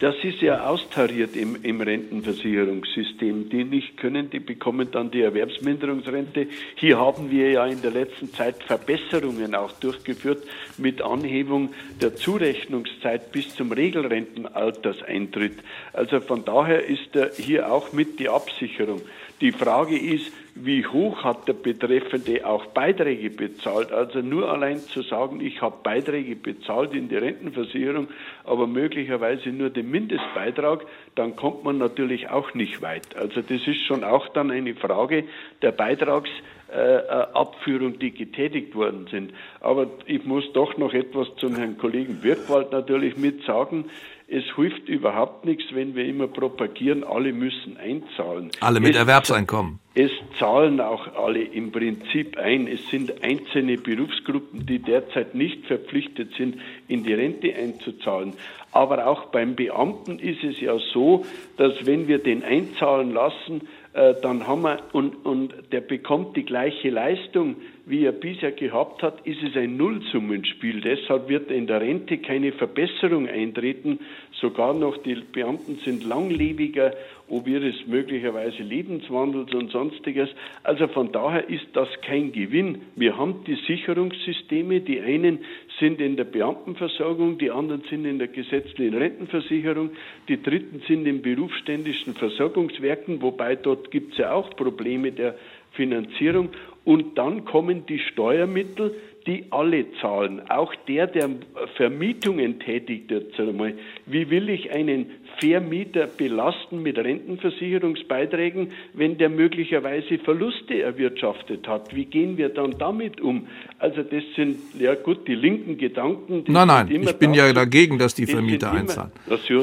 das 0.00 0.16
ist 0.22 0.42
ja 0.42 0.66
austariert 0.66 1.34
im, 1.34 1.56
im 1.62 1.80
Rentenversicherungssystem. 1.80 3.48
Die 3.48 3.64
nicht 3.64 3.96
können, 3.96 4.28
die 4.28 4.38
bekommen 4.38 4.88
dann 4.92 5.10
die 5.10 5.22
Erwerbsminderungsrente. 5.22 6.46
Hier 6.76 6.98
haben 6.98 7.30
wir 7.30 7.50
ja 7.50 7.66
in 7.66 7.80
der 7.80 7.90
letzten 7.90 8.32
Zeit 8.34 8.62
Verbesserungen 8.62 9.54
auch 9.54 9.72
durchgeführt 9.72 10.44
mit 10.76 11.00
Anhebung 11.00 11.72
der 12.02 12.16
Zurechnungszeit 12.16 13.32
bis 13.32 13.54
zum 13.54 13.72
Regelrentenalterseintritt. 13.72 15.58
Also 15.94 16.20
von 16.20 16.44
daher 16.44 16.84
ist 16.84 17.16
hier 17.36 17.72
auch 17.72 17.94
mit 17.94 18.18
die 18.18 18.28
Absicherung. 18.28 19.00
Die 19.40 19.52
Frage 19.52 19.98
ist, 19.98 20.30
wie 20.54 20.86
hoch 20.86 21.24
hat 21.24 21.48
der 21.48 21.54
Betreffende 21.54 22.46
auch 22.46 22.66
Beiträge 22.66 23.30
bezahlt. 23.30 23.90
Also 23.90 24.20
nur 24.20 24.50
allein 24.50 24.78
zu 24.78 25.02
sagen, 25.02 25.40
ich 25.40 25.62
habe 25.62 25.76
Beiträge 25.82 26.36
bezahlt 26.36 26.94
in 26.94 27.08
die 27.08 27.16
Rentenversicherung, 27.16 28.08
aber 28.44 28.66
möglicherweise 28.66 29.48
nur 29.48 29.70
den 29.70 29.90
Mindestbeitrag, 29.90 30.84
dann 31.14 31.36
kommt 31.36 31.64
man 31.64 31.78
natürlich 31.78 32.28
auch 32.28 32.52
nicht 32.54 32.82
weit. 32.82 33.16
Also 33.16 33.40
das 33.40 33.66
ist 33.66 33.82
schon 33.86 34.04
auch 34.04 34.28
dann 34.28 34.50
eine 34.50 34.74
Frage 34.74 35.24
der 35.62 35.72
Beitragsabführung, 35.72 37.98
die 37.98 38.12
getätigt 38.12 38.74
worden 38.74 39.06
sind. 39.10 39.32
Aber 39.60 39.86
ich 40.06 40.24
muss 40.24 40.52
doch 40.52 40.76
noch 40.76 40.92
etwas 40.92 41.34
zum 41.36 41.56
Herrn 41.56 41.78
Kollegen 41.78 42.22
Wirkwald 42.22 42.72
natürlich 42.72 43.16
mit 43.16 43.42
sagen 43.44 43.86
es 44.32 44.44
hilft 44.56 44.88
überhaupt 44.88 45.44
nichts, 45.44 45.64
wenn 45.74 45.94
wir 45.94 46.06
immer 46.06 46.26
propagieren, 46.26 47.04
alle 47.04 47.34
müssen 47.34 47.76
einzahlen. 47.76 48.50
Alle 48.60 48.80
mit 48.80 48.94
es, 48.94 48.96
Erwerbseinkommen. 48.96 49.78
Es 49.94 50.10
zahlen 50.38 50.80
auch 50.80 51.14
alle 51.16 51.42
im 51.42 51.70
Prinzip 51.70 52.38
ein. 52.38 52.66
Es 52.66 52.88
sind 52.88 53.22
einzelne 53.22 53.76
Berufsgruppen, 53.76 54.64
die 54.64 54.78
derzeit 54.78 55.34
nicht 55.34 55.66
verpflichtet 55.66 56.32
sind, 56.38 56.56
in 56.88 57.04
die 57.04 57.12
Rente 57.12 57.54
einzuzahlen. 57.54 58.32
Aber 58.72 59.06
auch 59.06 59.26
beim 59.26 59.54
Beamten 59.54 60.18
ist 60.18 60.42
es 60.42 60.58
ja 60.60 60.78
so, 60.94 61.26
dass 61.58 61.84
wenn 61.84 62.08
wir 62.08 62.18
den 62.18 62.42
einzahlen 62.42 63.12
lassen, 63.12 63.68
äh, 63.94 64.14
dann 64.22 64.46
haben 64.46 64.62
wir, 64.62 64.78
und, 64.92 65.24
und 65.26 65.54
der 65.70 65.82
bekommt 65.82 66.36
die 66.36 66.44
gleiche 66.44 66.88
Leistung, 66.88 67.56
wie 67.84 68.04
er 68.04 68.12
bisher 68.12 68.52
gehabt 68.52 69.02
hat, 69.02 69.26
ist 69.26 69.42
es 69.42 69.56
ein 69.56 69.76
Nullsummenspiel. 69.76 70.80
Deshalb 70.80 71.28
wird 71.28 71.50
in 71.50 71.66
der 71.66 71.80
Rente 71.80 72.18
keine 72.18 72.52
Verbesserung 72.52 73.28
eintreten. 73.28 73.98
Sogar 74.42 74.74
noch 74.74 74.96
die 74.96 75.14
Beamten 75.14 75.78
sind 75.84 76.02
langlebiger, 76.02 76.92
ob 77.28 77.46
ihres 77.46 77.86
möglicherweise 77.86 78.64
Lebenswandels 78.64 79.54
und 79.54 79.70
sonstiges. 79.70 80.28
Also 80.64 80.88
von 80.88 81.12
daher 81.12 81.48
ist 81.48 81.68
das 81.74 81.88
kein 82.04 82.32
Gewinn. 82.32 82.82
Wir 82.96 83.16
haben 83.16 83.44
die 83.46 83.54
Sicherungssysteme. 83.54 84.80
Die 84.80 85.00
einen 85.00 85.44
sind 85.78 86.00
in 86.00 86.16
der 86.16 86.24
Beamtenversorgung, 86.24 87.38
die 87.38 87.52
anderen 87.52 87.84
sind 87.88 88.04
in 88.04 88.18
der 88.18 88.26
gesetzlichen 88.26 88.96
Rentenversicherung, 88.96 89.90
die 90.26 90.42
dritten 90.42 90.82
sind 90.88 91.06
in 91.06 91.22
berufsständischen 91.22 92.14
Versorgungswerken, 92.14 93.22
wobei 93.22 93.54
dort 93.54 93.92
gibt 93.92 94.12
es 94.12 94.18
ja 94.18 94.32
auch 94.32 94.50
Probleme 94.56 95.12
der 95.12 95.36
Finanzierung. 95.70 96.48
Und 96.84 97.16
dann 97.16 97.44
kommen 97.44 97.86
die 97.86 98.00
Steuermittel, 98.00 98.96
die 99.26 99.46
alle 99.50 99.86
zahlen. 100.00 100.42
Auch 100.50 100.74
der, 100.88 101.06
der 101.06 101.30
Vermietungen 101.76 102.58
tätigt 102.60 103.10
jetzt 103.10 103.38
einmal. 103.38 103.74
Wie 104.06 104.30
will 104.30 104.48
ich 104.48 104.70
einen 104.72 105.06
Vermieter 105.40 106.06
belasten 106.06 106.82
mit 106.82 106.98
Rentenversicherungsbeiträgen, 106.98 108.72
wenn 108.94 109.18
der 109.18 109.28
möglicherweise 109.28 110.18
Verluste 110.18 110.82
erwirtschaftet 110.82 111.66
hat? 111.66 111.94
Wie 111.94 112.04
gehen 112.04 112.36
wir 112.36 112.48
dann 112.48 112.76
damit 112.78 113.20
um? 113.20 113.46
Also 113.78 114.02
das 114.02 114.22
sind, 114.36 114.58
ja 114.78 114.94
gut, 114.94 115.26
die 115.26 115.34
linken 115.34 115.78
Gedanken. 115.78 116.44
nein, 116.46 116.68
nein, 116.68 116.88
ich 116.90 117.16
bin 117.16 117.34
ja 117.34 117.52
dagegen, 117.52 117.98
dass 117.98 118.14
die 118.14 118.26
Vermieter 118.26 118.72
einzahlen. 118.72 119.12
Sie, 119.26 119.54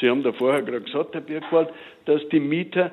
Sie 0.00 0.10
haben 0.10 0.22
da 0.22 0.32
vorher 0.32 0.62
gerade 0.62 0.84
gesagt, 0.84 1.14
Herr 1.14 1.20
Birkwald, 1.20 1.68
dass 2.04 2.20
die 2.30 2.40
Mieter 2.40 2.90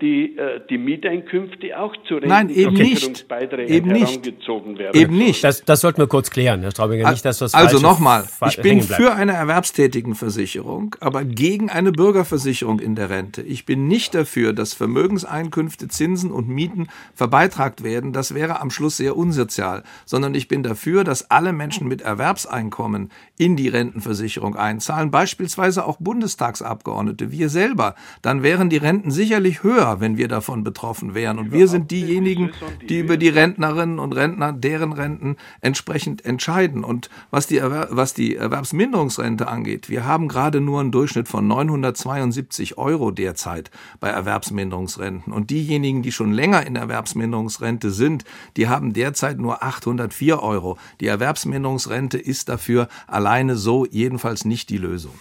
die, 0.00 0.36
äh, 0.36 0.60
die 0.68 0.76
Mieteinkünfte 0.76 1.78
auch 1.78 1.94
zu 2.06 2.16
Rentenversicherungsbeiträgen 2.16 3.74
eben 3.74 3.94
herangezogen 3.94 4.78
werden. 4.78 5.00
Eben 5.00 5.16
nicht. 5.16 5.42
Das, 5.42 5.64
das 5.64 5.80
sollten 5.80 5.98
wir 5.98 6.08
kurz 6.08 6.30
klären, 6.30 6.60
Herr 6.60 6.72
Straubinger. 6.72 7.10
Nicht, 7.10 7.24
dass 7.24 7.38
das 7.38 7.54
also 7.54 7.78
nochmal, 7.78 8.24
ich 8.48 8.60
bin 8.60 8.82
für 8.82 9.14
eine 9.14 9.32
Erwerbstätigenversicherung, 9.32 10.96
aber 11.00 11.24
gegen 11.24 11.70
eine 11.70 11.90
Bürgerversicherung 11.90 12.80
in 12.80 12.94
der 12.96 13.08
Rente. 13.08 13.40
Ich 13.40 13.64
bin 13.64 13.88
nicht 13.88 14.14
dafür, 14.14 14.52
dass 14.52 14.74
Vermögenseinkünfte, 14.74 15.88
Zinsen 15.88 16.30
und 16.30 16.48
Mieten 16.48 16.88
verbeitragt 17.14 17.82
werden. 17.82 18.12
Das 18.12 18.34
wäre 18.34 18.60
am 18.60 18.70
Schluss 18.70 18.98
sehr 18.98 19.16
unsozial. 19.16 19.84
Sondern 20.04 20.34
ich 20.34 20.48
bin 20.48 20.62
dafür, 20.62 21.02
dass 21.02 21.30
alle 21.30 21.54
Menschen 21.54 21.88
mit 21.88 22.02
Erwerbseinkommen 22.02 23.10
in 23.38 23.56
die 23.56 23.68
Rentenversicherung 23.68 24.54
einzahlen, 24.54 25.10
beispielsweise 25.10 25.86
auch 25.86 25.96
Bundestagsabgeordnete, 25.98 27.32
wir 27.32 27.48
selber. 27.48 27.94
Dann 28.20 28.42
wären 28.42 28.68
die 28.68 28.76
Renten 28.76 29.10
sicherlich 29.10 29.61
höher, 29.62 30.00
wenn 30.00 30.16
wir 30.16 30.28
davon 30.28 30.64
betroffen 30.64 31.14
wären. 31.14 31.38
Und 31.38 31.52
wir 31.52 31.68
sind 31.68 31.90
diejenigen, 31.90 32.50
die 32.88 32.98
über 32.98 33.16
die 33.16 33.28
Rentnerinnen 33.28 33.98
und 33.98 34.12
Rentner, 34.12 34.52
deren 34.52 34.92
Renten 34.92 35.36
entsprechend 35.60 36.24
entscheiden. 36.24 36.84
Und 36.84 37.10
was 37.30 37.46
die, 37.46 37.58
Erwer 37.58 37.88
was 37.90 38.14
die 38.14 38.36
Erwerbsminderungsrente 38.36 39.48
angeht, 39.48 39.88
wir 39.88 40.04
haben 40.04 40.28
gerade 40.28 40.60
nur 40.60 40.80
einen 40.80 40.92
Durchschnitt 40.92 41.28
von 41.28 41.46
972 41.46 42.78
Euro 42.78 43.10
derzeit 43.10 43.70
bei 44.00 44.08
Erwerbsminderungsrenten. 44.08 45.32
Und 45.32 45.50
diejenigen, 45.50 46.02
die 46.02 46.12
schon 46.12 46.32
länger 46.32 46.66
in 46.66 46.76
Erwerbsminderungsrente 46.76 47.90
sind, 47.90 48.24
die 48.56 48.68
haben 48.68 48.92
derzeit 48.92 49.38
nur 49.38 49.62
804 49.62 50.42
Euro. 50.42 50.78
Die 51.00 51.06
Erwerbsminderungsrente 51.06 52.18
ist 52.18 52.48
dafür 52.48 52.88
alleine 53.06 53.56
so 53.56 53.86
jedenfalls 53.86 54.44
nicht 54.44 54.70
die 54.70 54.78
Lösung. 54.78 55.12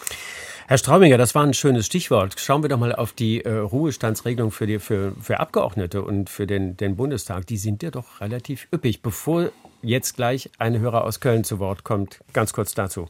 Herr 0.72 0.78
Straubinger, 0.78 1.18
das 1.18 1.36
war 1.36 1.44
ein 1.44 1.54
schönes 1.54 1.86
Stichwort. 1.86 2.40
Schauen 2.40 2.64
wir 2.64 2.70
doch 2.70 2.80
mal 2.80 2.96
auf 2.96 3.12
die 3.12 3.44
äh, 3.44 3.58
Ruhestandsregelung 3.58 4.52
für, 4.52 4.68
die, 4.68 4.80
für, 4.80 5.12
für 5.22 5.42
Abgeordnete 5.42 6.02
und 6.02 6.30
für 6.30 6.48
den, 6.48 6.78
den 6.78 6.96
Bundestag. 6.96 7.46
Die 7.48 7.58
sind 7.58 7.84
ja 7.84 7.92
doch 7.92 8.22
relativ 8.22 8.70
üppig. 8.74 9.02
Bevor 9.02 9.52
jetzt 9.82 10.16
gleich 10.16 10.50
ein 10.60 10.80
Hörer 10.80 11.04
aus 11.04 11.20
Köln 11.20 11.44
zu 11.44 11.60
Wort 11.60 11.84
kommt, 11.84 12.22
ganz 12.32 12.54
kurz 12.54 12.74
dazu. 12.74 13.10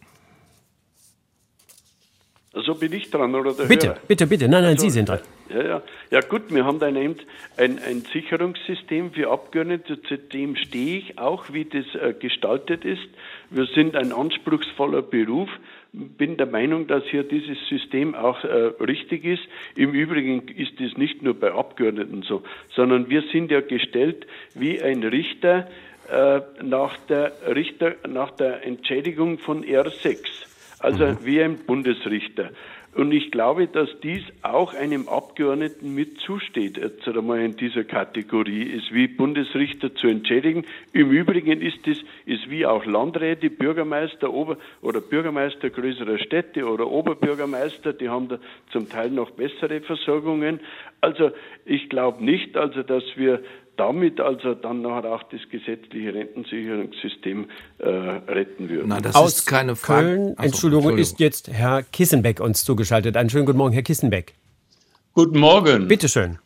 Also 2.51 2.73
bin 2.73 2.93
ich 2.93 3.11
dran, 3.11 3.35
oder 3.35 3.53
der 3.53 3.65
Bitte, 3.65 3.89
Hörer? 3.89 3.99
bitte, 4.07 4.25
bitte. 4.25 4.47
Nein, 4.47 4.63
nein, 4.63 4.71
Also, 4.71 4.81
Sie 4.81 4.89
sind 4.89 5.07
dran. 5.07 5.19
Ja, 5.49 5.63
ja. 5.63 5.81
Ja 6.09 6.21
gut, 6.21 6.51
wir 6.53 6.65
haben 6.65 6.79
dann 6.79 6.95
eben 6.95 7.17
ein, 7.57 7.77
ein 7.77 8.03
Sicherungssystem 8.11 9.13
für 9.13 9.29
Abgeordnete, 9.29 10.01
zu 10.01 10.17
dem 10.17 10.55
stehe 10.55 10.97
ich 10.97 11.19
auch, 11.19 11.45
wie 11.53 11.65
das 11.65 11.85
äh, 11.93 12.13
gestaltet 12.13 12.85
ist. 12.85 13.07
Wir 13.51 13.67
sind 13.67 13.95
ein 13.95 14.11
anspruchsvoller 14.13 15.03
Beruf. 15.03 15.49
Bin 15.93 16.37
der 16.37 16.47
Meinung, 16.47 16.87
dass 16.87 17.03
hier 17.05 17.23
dieses 17.23 17.57
System 17.67 18.15
auch 18.15 18.43
äh, 18.43 18.47
richtig 18.79 19.25
ist. 19.25 19.43
Im 19.75 19.91
Übrigen 19.91 20.47
ist 20.47 20.79
es 20.79 20.97
nicht 20.97 21.21
nur 21.21 21.33
bei 21.33 21.51
Abgeordneten 21.51 22.23
so, 22.23 22.43
sondern 22.73 23.09
wir 23.09 23.23
sind 23.31 23.51
ja 23.51 23.59
gestellt 23.61 24.25
wie 24.55 24.81
ein 24.81 25.03
Richter 25.03 25.67
äh, 26.09 26.41
nach 26.63 26.97
der 27.09 27.33
Richter 27.53 27.95
nach 28.07 28.31
der 28.31 28.65
Entschädigung 28.65 29.37
von 29.37 29.65
R6 29.65 30.19
also 30.81 31.25
wie 31.25 31.41
ein 31.41 31.57
Bundesrichter. 31.57 32.49
Und 32.93 33.13
ich 33.13 33.31
glaube, 33.31 33.67
dass 33.67 33.87
dies 34.03 34.21
auch 34.41 34.73
einem 34.73 35.07
Abgeordneten 35.07 35.95
mit 35.95 36.19
zusteht, 36.19 36.77
jetzt 36.77 37.07
einmal 37.07 37.39
in 37.39 37.55
dieser 37.55 37.85
Kategorie, 37.85 38.63
ist 38.63 38.93
wie 38.93 39.07
Bundesrichter 39.07 39.95
zu 39.95 40.07
entschädigen. 40.07 40.65
Im 40.91 41.09
Übrigen 41.09 41.61
ist 41.61 41.87
es, 41.87 41.97
ist 42.25 42.49
wie 42.49 42.65
auch 42.65 42.85
Landräte, 42.85 43.49
Bürgermeister 43.49 44.33
Ober 44.33 44.57
oder 44.81 44.99
Bürgermeister 44.99 45.69
größerer 45.69 46.17
Städte 46.19 46.65
oder 46.65 46.91
Oberbürgermeister, 46.91 47.93
die 47.93 48.09
haben 48.09 48.27
da 48.27 48.39
zum 48.71 48.89
Teil 48.89 49.09
noch 49.09 49.31
bessere 49.31 49.79
Versorgungen. 49.79 50.59
Also 50.99 51.31
ich 51.65 51.89
glaube 51.89 52.23
nicht, 52.23 52.57
also 52.57 52.83
dass 52.83 53.03
wir 53.15 53.41
damit 53.77 54.19
also 54.19 54.53
dann 54.53 54.81
nachher 54.81 55.11
auch 55.11 55.23
das 55.23 55.41
gesetzliche 55.49 56.13
Rentensicherungssystem 56.13 57.49
äh, 57.79 57.87
retten 57.87 58.69
würden. 58.69 58.87
Na, 58.89 58.99
das 58.99 59.15
Aus 59.15 59.39
ist 59.39 59.45
keine 59.45 59.75
Frage. 59.75 60.07
Köln, 60.07 60.33
Ach 60.37 60.43
so, 60.43 60.47
Entschuldigung, 60.47 60.97
ist 60.97 61.19
jetzt 61.19 61.49
Herr 61.51 61.83
Kissenbeck 61.83 62.39
uns 62.39 62.63
zugeschaltet. 62.63 63.17
Einen 63.17 63.29
schönen 63.29 63.45
guten 63.45 63.57
Morgen, 63.57 63.73
Herr 63.73 63.83
Kissenbeck. 63.83 64.33
Guten 65.13 65.39
Morgen. 65.39 65.87
Bitte 65.87 66.07
schön. 66.09 66.39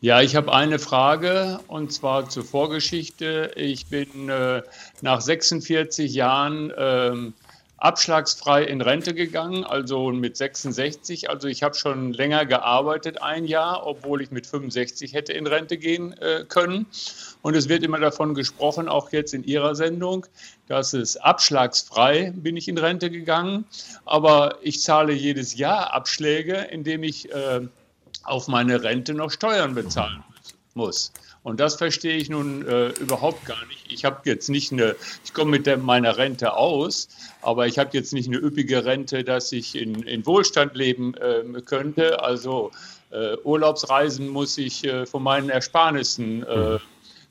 Ja, 0.00 0.20
ich 0.20 0.34
habe 0.34 0.52
eine 0.52 0.80
Frage 0.80 1.60
und 1.68 1.92
zwar 1.92 2.28
zur 2.28 2.44
Vorgeschichte. 2.44 3.52
Ich 3.54 3.86
bin 3.86 4.28
äh, 4.28 4.62
nach 5.00 5.20
46 5.20 6.12
Jahren 6.12 6.72
ähm, 6.76 7.34
abschlagsfrei 7.82 8.62
in 8.62 8.80
Rente 8.80 9.12
gegangen, 9.12 9.64
also 9.64 10.12
mit 10.12 10.36
66. 10.36 11.28
Also 11.28 11.48
ich 11.48 11.64
habe 11.64 11.74
schon 11.74 12.12
länger 12.12 12.46
gearbeitet, 12.46 13.20
ein 13.20 13.44
Jahr, 13.44 13.84
obwohl 13.84 14.22
ich 14.22 14.30
mit 14.30 14.46
65 14.46 15.12
hätte 15.14 15.32
in 15.32 15.48
Rente 15.48 15.76
gehen 15.76 16.12
äh, 16.18 16.44
können. 16.48 16.86
Und 17.42 17.56
es 17.56 17.68
wird 17.68 17.82
immer 17.82 17.98
davon 17.98 18.34
gesprochen, 18.34 18.88
auch 18.88 19.10
jetzt 19.10 19.34
in 19.34 19.42
Ihrer 19.42 19.74
Sendung, 19.74 20.26
dass 20.68 20.92
es 20.92 21.16
abschlagsfrei 21.16 22.32
bin 22.36 22.56
ich 22.56 22.68
in 22.68 22.78
Rente 22.78 23.10
gegangen. 23.10 23.64
Aber 24.04 24.58
ich 24.62 24.80
zahle 24.80 25.12
jedes 25.12 25.56
Jahr 25.56 25.92
Abschläge, 25.92 26.68
indem 26.70 27.02
ich 27.02 27.32
äh, 27.32 27.66
auf 28.22 28.46
meine 28.46 28.84
Rente 28.84 29.12
noch 29.12 29.32
Steuern 29.32 29.74
bezahlen 29.74 30.22
muss. 30.74 31.12
Und 31.42 31.58
das 31.58 31.74
verstehe 31.74 32.16
ich 32.16 32.30
nun 32.30 32.66
äh, 32.66 32.88
überhaupt 33.00 33.44
gar 33.46 33.66
nicht. 33.66 33.90
Ich 33.92 34.04
habe 34.04 34.20
jetzt 34.24 34.48
nicht 34.48 34.72
eine, 34.72 34.94
ich 35.24 35.34
komme 35.34 35.50
mit 35.50 35.66
der, 35.66 35.76
meiner 35.76 36.16
Rente 36.16 36.54
aus, 36.54 37.08
aber 37.40 37.66
ich 37.66 37.78
habe 37.78 37.90
jetzt 37.94 38.12
nicht 38.12 38.28
eine 38.28 38.38
üppige 38.38 38.84
Rente, 38.84 39.24
dass 39.24 39.50
ich 39.50 39.74
in, 39.74 40.02
in 40.04 40.24
Wohlstand 40.24 40.76
leben 40.76 41.14
äh, 41.14 41.42
könnte. 41.62 42.22
Also 42.22 42.70
äh, 43.10 43.36
Urlaubsreisen 43.42 44.28
muss 44.28 44.56
ich 44.56 44.84
äh, 44.84 45.04
von 45.04 45.22
meinen 45.22 45.50
Ersparnissen 45.50 46.44
äh, 46.44 46.78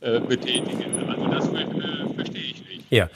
äh, 0.02 0.20
betätigen. 0.20 1.10
Also 1.10 1.28
das 1.28 1.48
äh, 1.48 2.14
verstehe 2.14 2.44
ich 2.44 2.66
nicht. 2.68 2.81
Ja. 2.92 3.10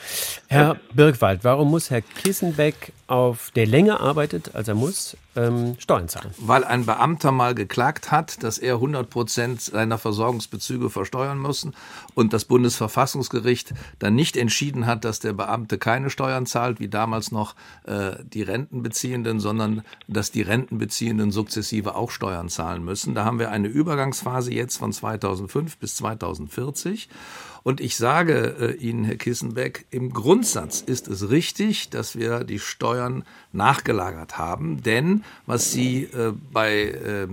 Herr 0.48 0.78
Birkwald, 0.94 1.44
warum 1.44 1.70
muss 1.70 1.90
Herr 1.90 2.02
Kissenbeck, 2.02 2.94
auf, 3.08 3.52
der 3.52 3.68
länger 3.68 4.00
arbeitet, 4.00 4.56
als 4.56 4.70
er 4.70 4.74
muss, 4.74 5.18
ähm, 5.36 5.76
Steuern 5.80 6.08
zahlen? 6.08 6.34
Weil 6.38 6.64
ein 6.64 6.86
Beamter 6.86 7.34
mal 7.34 7.54
geklagt 7.54 8.10
hat, 8.10 8.42
dass 8.42 8.58
er 8.58 8.76
100 8.76 9.10
Prozent 9.10 9.62
seiner 9.62 9.98
Versorgungsbezüge 9.98 10.90
versteuern 10.90 11.40
muss 11.40 11.68
und 12.16 12.32
das 12.32 12.46
Bundesverfassungsgericht 12.46 13.74
dann 14.00 14.16
nicht 14.16 14.38
entschieden 14.38 14.86
hat, 14.86 15.04
dass 15.04 15.20
der 15.20 15.34
Beamte 15.34 15.78
keine 15.78 16.10
Steuern 16.10 16.46
zahlt, 16.46 16.80
wie 16.80 16.88
damals 16.88 17.34
noch 17.34 17.54
äh, 17.84 18.14
die 18.24 18.44
Rentenbeziehenden, 18.44 19.42
sondern 19.42 19.84
dass 20.08 20.32
die 20.32 20.42
Rentenbeziehenden 20.42 21.32
sukzessive 21.32 21.96
auch 21.96 22.12
Steuern 22.12 22.48
zahlen 22.48 22.84
müssen. 22.84 23.14
Da 23.14 23.26
haben 23.26 23.40
wir 23.40 23.52
eine 23.52 23.68
Übergangsphase 23.68 24.54
jetzt 24.54 24.78
von 24.78 24.94
2005 24.94 25.78
bis 25.78 25.96
2040. 25.98 27.10
Und 27.66 27.82
ich 27.82 27.95
sage 27.95 28.57
äh, 28.59 28.76
Ihnen, 28.76 29.05
Herr 29.05 29.16
Kissenbeck, 29.16 29.88
im 29.89 30.13
Grundsatz 30.13 30.82
ist 30.82 31.07
es 31.07 31.32
richtig, 31.32 31.89
dass 31.89 32.16
wir 32.16 32.43
die 32.43 32.59
Steuern 32.59 33.24
nachgelagert 33.53 34.38
haben, 34.38 34.84
denn 34.84 35.24
was 35.47 35.72
Sie 35.72 36.03
äh, 36.03 36.32
bei 36.51 36.84
äh, 36.84 37.28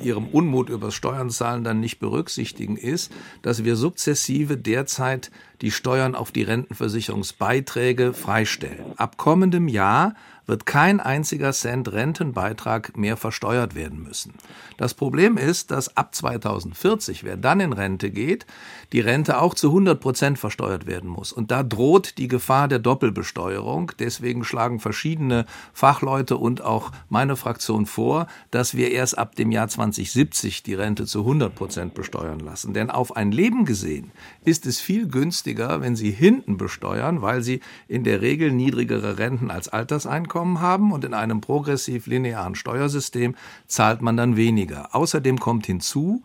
Ihrem 0.00 0.28
Unmut 0.28 0.68
über 0.68 0.86
das 0.86 0.94
Steuernzahlen 0.94 1.64
dann 1.64 1.80
nicht 1.80 1.98
berücksichtigen, 1.98 2.76
ist, 2.76 3.10
dass 3.42 3.64
wir 3.64 3.74
sukzessive 3.74 4.56
derzeit 4.56 5.32
die 5.62 5.72
Steuern 5.72 6.14
auf 6.14 6.30
die 6.30 6.44
Rentenversicherungsbeiträge 6.44 8.12
freistellen. 8.12 8.84
Ab 8.98 9.16
kommendem 9.16 9.66
Jahr 9.66 10.14
wird 10.46 10.66
kein 10.66 11.00
einziger 11.00 11.52
Cent 11.52 11.92
Rentenbeitrag 11.92 12.96
mehr 12.96 13.16
versteuert 13.16 13.74
werden 13.74 14.02
müssen. 14.02 14.34
Das 14.76 14.94
Problem 14.94 15.36
ist, 15.36 15.70
dass 15.70 15.96
ab 15.96 16.14
2040, 16.14 17.24
wer 17.24 17.36
dann 17.36 17.60
in 17.60 17.72
Rente 17.72 18.10
geht, 18.10 18.46
die 18.92 19.00
Rente 19.00 19.40
auch 19.40 19.54
zu 19.54 19.68
100 19.68 20.00
Prozent 20.00 20.38
versteuert 20.38 20.86
werden 20.86 21.08
muss. 21.08 21.32
Und 21.32 21.50
da 21.50 21.62
droht 21.62 22.18
die 22.18 22.28
Gefahr 22.28 22.68
der 22.68 22.80
Doppelbesteuerung. 22.80 23.92
Deswegen 23.98 24.44
schlagen 24.44 24.80
verschiedene 24.80 25.46
Fachleute 25.72 26.36
und 26.36 26.62
auch 26.62 26.90
meine 27.08 27.36
Fraktion 27.36 27.86
vor, 27.86 28.26
dass 28.50 28.76
wir 28.76 28.90
erst 28.90 29.18
ab 29.18 29.36
dem 29.36 29.52
Jahr 29.52 29.68
2070 29.68 30.62
die 30.62 30.74
Rente 30.74 31.06
zu 31.06 31.20
100 31.20 31.54
Prozent 31.54 31.94
besteuern 31.94 32.40
lassen. 32.40 32.74
Denn 32.74 32.90
auf 32.90 33.16
ein 33.16 33.32
Leben 33.32 33.64
gesehen 33.64 34.10
ist 34.44 34.66
es 34.66 34.80
viel 34.80 35.06
günstiger, 35.06 35.80
wenn 35.80 35.94
Sie 35.94 36.10
hinten 36.10 36.56
besteuern, 36.56 37.22
weil 37.22 37.42
Sie 37.42 37.60
in 37.86 38.04
der 38.04 38.20
Regel 38.20 38.50
niedrigere 38.50 39.18
Renten 39.18 39.50
als 39.50 39.68
Alterseinkommen 39.68 40.31
haben 40.34 40.92
und 40.92 41.04
in 41.04 41.14
einem 41.14 41.40
progressiv 41.40 42.06
linearen 42.06 42.54
Steuersystem 42.54 43.34
zahlt 43.66 44.02
man 44.02 44.16
dann 44.16 44.36
weniger. 44.36 44.94
Außerdem 44.94 45.38
kommt 45.38 45.66
hinzu, 45.66 46.22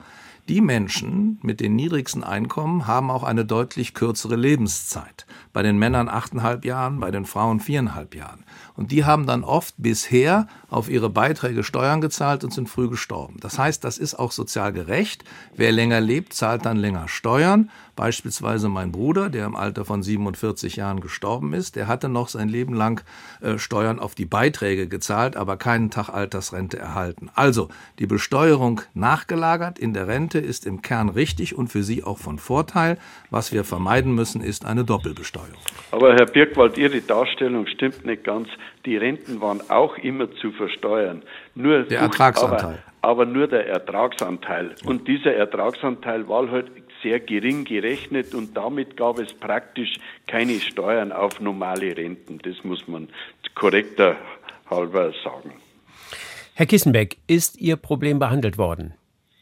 die 0.47 0.61
Menschen 0.61 1.39
mit 1.41 1.59
den 1.59 1.75
niedrigsten 1.75 2.23
Einkommen 2.23 2.87
haben 2.87 3.11
auch 3.11 3.23
eine 3.23 3.43
deutlich 3.43 3.93
kürzere 3.93 4.37
Lebenszeit. 4.37 5.25
Bei 5.57 5.63
den 5.63 5.79
Männern 5.79 6.07
achteinhalb 6.07 6.65
Jahren, 6.65 6.99
bei 6.99 7.09
den 7.09 7.25
Frauen 7.25 7.59
viereinhalb 7.59 8.13
Jahren. 8.13 8.43
Und 8.75 8.91
die 8.91 9.05
haben 9.05 9.25
dann 9.25 9.43
oft 9.43 9.73
bisher 9.79 10.45
auf 10.69 10.87
ihre 10.87 11.09
Beiträge 11.09 11.63
Steuern 11.63 11.99
gezahlt 11.99 12.43
und 12.43 12.53
sind 12.53 12.69
früh 12.69 12.89
gestorben. 12.89 13.37
Das 13.39 13.57
heißt, 13.57 13.83
das 13.83 13.97
ist 13.97 14.13
auch 14.13 14.31
sozial 14.31 14.71
gerecht. 14.71 15.23
Wer 15.55 15.71
länger 15.71 15.99
lebt, 15.99 16.33
zahlt 16.33 16.63
dann 16.67 16.77
länger 16.77 17.07
Steuern. 17.07 17.71
Beispielsweise 17.95 18.69
mein 18.69 18.91
Bruder, 18.91 19.31
der 19.31 19.47
im 19.47 19.55
Alter 19.55 19.83
von 19.83 20.03
47 20.03 20.75
Jahren 20.75 21.01
gestorben 21.01 21.53
ist, 21.53 21.75
der 21.75 21.87
hatte 21.87 22.07
noch 22.07 22.29
sein 22.29 22.49
Leben 22.49 22.75
lang 22.75 23.03
äh, 23.41 23.57
Steuern 23.57 23.97
auf 23.97 24.13
die 24.13 24.27
Beiträge 24.27 24.87
gezahlt, 24.87 25.35
aber 25.35 25.57
keinen 25.57 25.89
Tag 25.89 26.09
Altersrente 26.09 26.77
erhalten. 26.77 27.31
Also 27.33 27.69
die 27.97 28.05
Besteuerung 28.05 28.81
nachgelagert 28.93 29.79
in 29.79 29.95
der 29.95 30.07
Rente 30.07 30.37
ist 30.37 30.67
im 30.67 30.83
Kern 30.83 31.09
richtig 31.09 31.55
und 31.55 31.69
für 31.69 31.81
Sie 31.81 32.03
auch 32.03 32.19
von 32.19 32.37
Vorteil. 32.37 32.99
Was 33.31 33.51
wir 33.51 33.63
vermeiden 33.63 34.13
müssen, 34.13 34.41
ist 34.41 34.63
eine 34.63 34.85
Doppelbesteuerung. 34.85 35.46
Aber 35.91 36.13
Herr 36.15 36.25
Birkwald, 36.25 36.77
Ihre 36.77 37.01
Darstellung 37.01 37.65
stimmt 37.67 38.05
nicht 38.05 38.23
ganz. 38.23 38.49
Die 38.85 38.97
Renten 38.97 39.39
waren 39.39 39.61
auch 39.69 39.97
immer 39.97 40.29
zu 40.35 40.51
versteuern. 40.51 41.23
Nur 41.55 41.83
der 41.83 42.01
Ertragsanteil. 42.01 42.83
Aber, 43.01 43.09
aber 43.09 43.25
nur 43.25 43.47
der 43.47 43.67
Ertragsanteil. 43.67 44.75
Und 44.85 45.07
dieser 45.07 45.33
Ertragsanteil 45.33 46.27
war 46.27 46.51
halt 46.51 46.71
sehr 47.03 47.19
gering 47.19 47.63
gerechnet 47.63 48.33
und 48.33 48.57
damit 48.57 48.97
gab 48.97 49.19
es 49.19 49.33
praktisch 49.33 49.97
keine 50.25 50.59
Steuern 50.59 51.11
auf 51.11 51.39
normale 51.39 51.95
Renten. 51.95 52.39
Das 52.43 52.63
muss 52.63 52.87
man 52.87 53.07
korrekter 53.55 54.15
halber 54.69 55.13
sagen. 55.23 55.53
Herr 56.53 56.65
Kissenbeck, 56.65 57.17
ist 57.27 57.57
Ihr 57.59 57.75
Problem 57.75 58.19
behandelt 58.19 58.57
worden? 58.57 58.93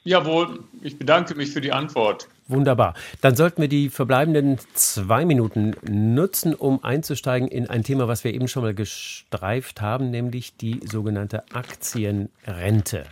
Jawohl, 0.04 0.60
ich 0.82 0.98
bedanke 0.98 1.34
mich 1.36 1.52
für 1.52 1.62
die 1.62 1.72
Antwort. 1.72 2.28
Wunderbar. 2.48 2.94
Dann 3.22 3.36
sollten 3.36 3.62
wir 3.62 3.68
die 3.68 3.90
verbleibenden 3.90 4.60
zwei 4.76 5.26
Minuten 5.26 5.74
nutzen, 5.90 6.54
um 6.54 6.84
einzusteigen 6.84 7.48
in 7.48 7.68
ein 7.68 7.84
Thema, 7.84 8.08
was 8.08 8.24
wir 8.24 8.34
eben 8.34 8.48
schon 8.48 8.62
mal 8.62 8.76
gestreift 8.76 9.82
haben, 9.82 10.12
nämlich 10.12 10.56
die 10.56 10.80
sogenannte 10.86 11.44
Aktienrente. 11.54 13.06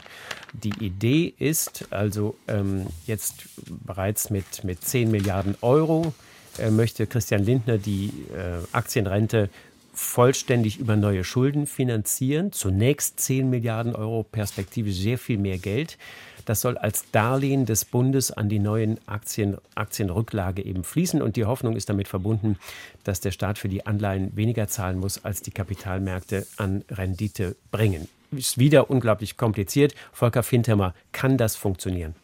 Die 0.53 0.86
Idee 0.86 1.34
ist 1.39 1.88
also 1.89 2.36
ähm, 2.47 2.86
jetzt 3.07 3.45
bereits 3.67 4.29
mit, 4.29 4.63
mit 4.63 4.84
10 4.84 5.09
Milliarden 5.09 5.55
Euro 5.61 6.13
äh, 6.59 6.69
möchte 6.69 7.07
Christian 7.07 7.43
Lindner 7.43 7.77
die 7.77 8.11
äh, 8.36 8.59
Aktienrente 8.71 9.49
vollständig 9.93 10.79
über 10.79 10.95
neue 10.95 11.23
Schulden 11.23 11.67
finanzieren. 11.67 12.51
Zunächst 12.51 13.19
10 13.19 13.49
Milliarden 13.49 13.95
Euro, 13.95 14.23
perspektivisch 14.23 14.95
sehr 14.95 15.17
viel 15.17 15.38
mehr 15.38 15.57
Geld. 15.57 15.97
Das 16.45 16.61
soll 16.61 16.77
als 16.77 17.09
Darlehen 17.11 17.65
des 17.65 17.85
Bundes 17.85 18.31
an 18.31 18.49
die 18.49 18.59
neuen 18.59 18.99
Aktien, 19.05 19.57
Aktienrücklage 19.75 20.63
eben 20.63 20.83
fließen. 20.83 21.21
Und 21.21 21.35
die 21.35 21.45
Hoffnung 21.45 21.75
ist 21.75 21.89
damit 21.89 22.07
verbunden, 22.07 22.57
dass 23.03 23.19
der 23.19 23.31
Staat 23.31 23.57
für 23.57 23.69
die 23.69 23.85
Anleihen 23.85 24.35
weniger 24.35 24.67
zahlen 24.67 24.99
muss, 24.99 25.23
als 25.23 25.41
die 25.41 25.51
Kapitalmärkte 25.51 26.45
an 26.57 26.83
Rendite 26.89 27.55
bringen. 27.71 28.07
Ist 28.31 28.57
wieder 28.57 28.89
unglaublich 28.89 29.37
kompliziert. 29.37 29.93
Volker 30.11 30.43
Fintermer, 30.43 30.93
kann 31.11 31.37
das 31.37 31.55
funktionieren? 31.55 32.15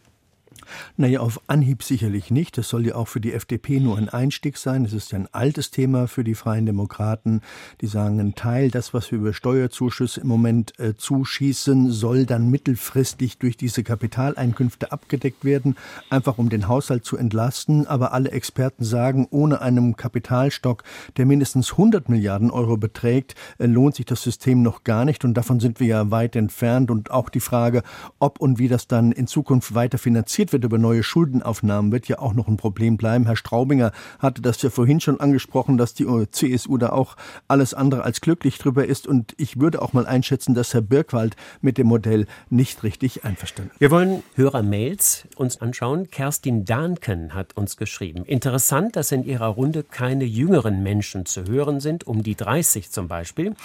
Naja, 0.98 1.20
auf 1.20 1.42
Anhieb 1.48 1.84
sicherlich 1.84 2.32
nicht. 2.32 2.58
Das 2.58 2.70
soll 2.70 2.88
ja 2.88 2.96
auch 2.96 3.08
für 3.08 3.22
die 3.22 3.34
FDP 3.34 3.80
nur 3.80 3.98
ein 3.98 4.10
Einstieg 4.10 4.58
sein. 4.58 4.86
Es 4.86 4.94
ist 4.94 5.12
ja 5.12 5.20
ein 5.20 5.28
altes 5.32 5.72
Thema 5.72 6.08
für 6.08 6.24
die 6.24 6.36
Freien 6.36 6.66
Demokraten. 6.66 7.42
Die 7.82 7.88
sagen, 7.88 8.20
ein 8.20 8.36
Teil, 8.36 8.72
das, 8.72 8.94
was 8.94 9.12
wir 9.12 9.20
über 9.20 9.34
Steuerzuschüsse 9.34 10.22
im 10.22 10.28
Moment 10.28 10.78
äh, 10.80 10.96
zuschießen, 10.96 11.92
soll 11.92 12.26
dann 12.26 12.50
mittelfristig 12.50 13.38
durch 13.38 13.58
diese 13.58 13.84
Kapitaleinkünfte 13.84 14.92
abgedeckt 14.92 15.46
werden, 15.46 15.76
einfach 16.10 16.38
um 16.38 16.50
den 16.50 16.68
Haushalt 16.68 17.06
zu 17.06 17.18
entlasten. 17.18 17.88
Aber 17.88 18.14
alle 18.14 18.32
Experten 18.32 18.84
sagen, 18.84 19.28
ohne 19.30 19.62
einen 19.62 19.96
Kapitalstock, 19.96 20.84
der 21.18 21.26
mindestens 21.26 21.72
100 21.72 22.10
Milliarden 22.10 22.52
Euro 22.52 22.78
beträgt, 22.78 23.36
äh, 23.58 23.66
lohnt 23.66 23.96
sich 23.96 24.06
das 24.06 24.22
System 24.22 24.62
noch 24.62 24.84
gar 24.84 25.06
nicht. 25.06 25.26
Und 25.26 25.34
davon 25.36 25.60
sind 25.60 25.80
wir 25.80 25.88
ja 25.88 26.12
weit 26.12 26.36
entfernt. 26.36 26.92
Und 26.92 27.12
auch 27.12 27.30
die 27.30 27.40
Frage, 27.40 27.84
ob 28.20 28.40
und 28.40 28.60
wie 28.60 28.68
das 28.68 28.88
dann 28.88 29.12
in 29.12 29.28
Zukunft 29.28 29.74
weiter 29.76 29.98
finanziert 29.98 30.54
wird, 30.54 30.59
wird 30.60 30.66
über 30.66 30.78
neue 30.78 31.04
Schuldenaufnahmen, 31.04 31.94
wird 31.94 32.10
ja 32.10 32.20
auch 32.20 32.34
noch 32.34 32.50
ein 32.50 32.58
Problem 32.58 32.98
bleiben. 32.98 33.26
Herr 33.26 33.38
Straubinger 33.38 33.94
hatte 34.20 34.42
das 34.42 34.62
ja 34.62 34.70
vorhin 34.70 35.00
schon 35.00 35.22
angesprochen, 35.22 35.78
dass 35.78 35.94
die 35.94 36.06
CSU 36.32 36.78
da 36.78 36.90
auch 36.90 37.16
alles 37.48 37.74
andere 37.74 38.04
als 38.04 38.20
glücklich 38.20 38.58
drüber 38.58 38.86
ist. 38.86 39.08
Und 39.08 39.34
ich 39.38 39.60
würde 39.60 39.82
auch 39.82 39.94
mal 39.94 40.06
einschätzen, 40.06 40.54
dass 40.56 40.74
Herr 40.74 40.82
Birkwald 40.82 41.38
mit 41.62 41.78
dem 41.78 41.88
Modell 41.88 42.28
nicht 42.50 42.84
richtig 42.84 43.24
einverstanden 43.24 43.72
ist. 43.72 43.80
Wir 43.80 43.90
wollen 43.90 44.22
Hörermails 44.36 45.28
uns 45.38 45.62
anschauen. 45.62 46.10
Kerstin 46.10 46.66
Dahnken 46.66 47.34
hat 47.34 47.56
uns 47.56 47.78
geschrieben. 47.78 48.26
Interessant, 48.26 48.98
dass 48.98 49.14
in 49.14 49.24
ihrer 49.24 49.48
Runde 49.48 49.84
keine 49.84 50.26
jüngeren 50.26 50.84
Menschen 50.84 51.26
zu 51.26 51.46
hören 51.46 51.80
sind, 51.80 52.06
um 52.06 52.22
die 52.22 52.36
30 52.36 52.92
zum 52.92 53.08
Beispiel. 53.08 53.56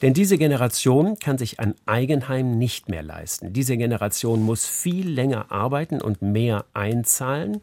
Denn 0.00 0.14
diese 0.14 0.38
Generation 0.38 1.18
kann 1.18 1.36
sich 1.36 1.60
ein 1.60 1.74
Eigenheim 1.84 2.56
nicht 2.56 2.88
mehr 2.88 3.02
leisten. 3.02 3.52
Diese 3.52 3.76
Generation 3.76 4.42
muss 4.42 4.64
viel 4.64 5.10
länger 5.10 5.52
arbeiten 5.52 6.00
und 6.00 6.22
mehr 6.22 6.37
einzahlen. 6.74 7.62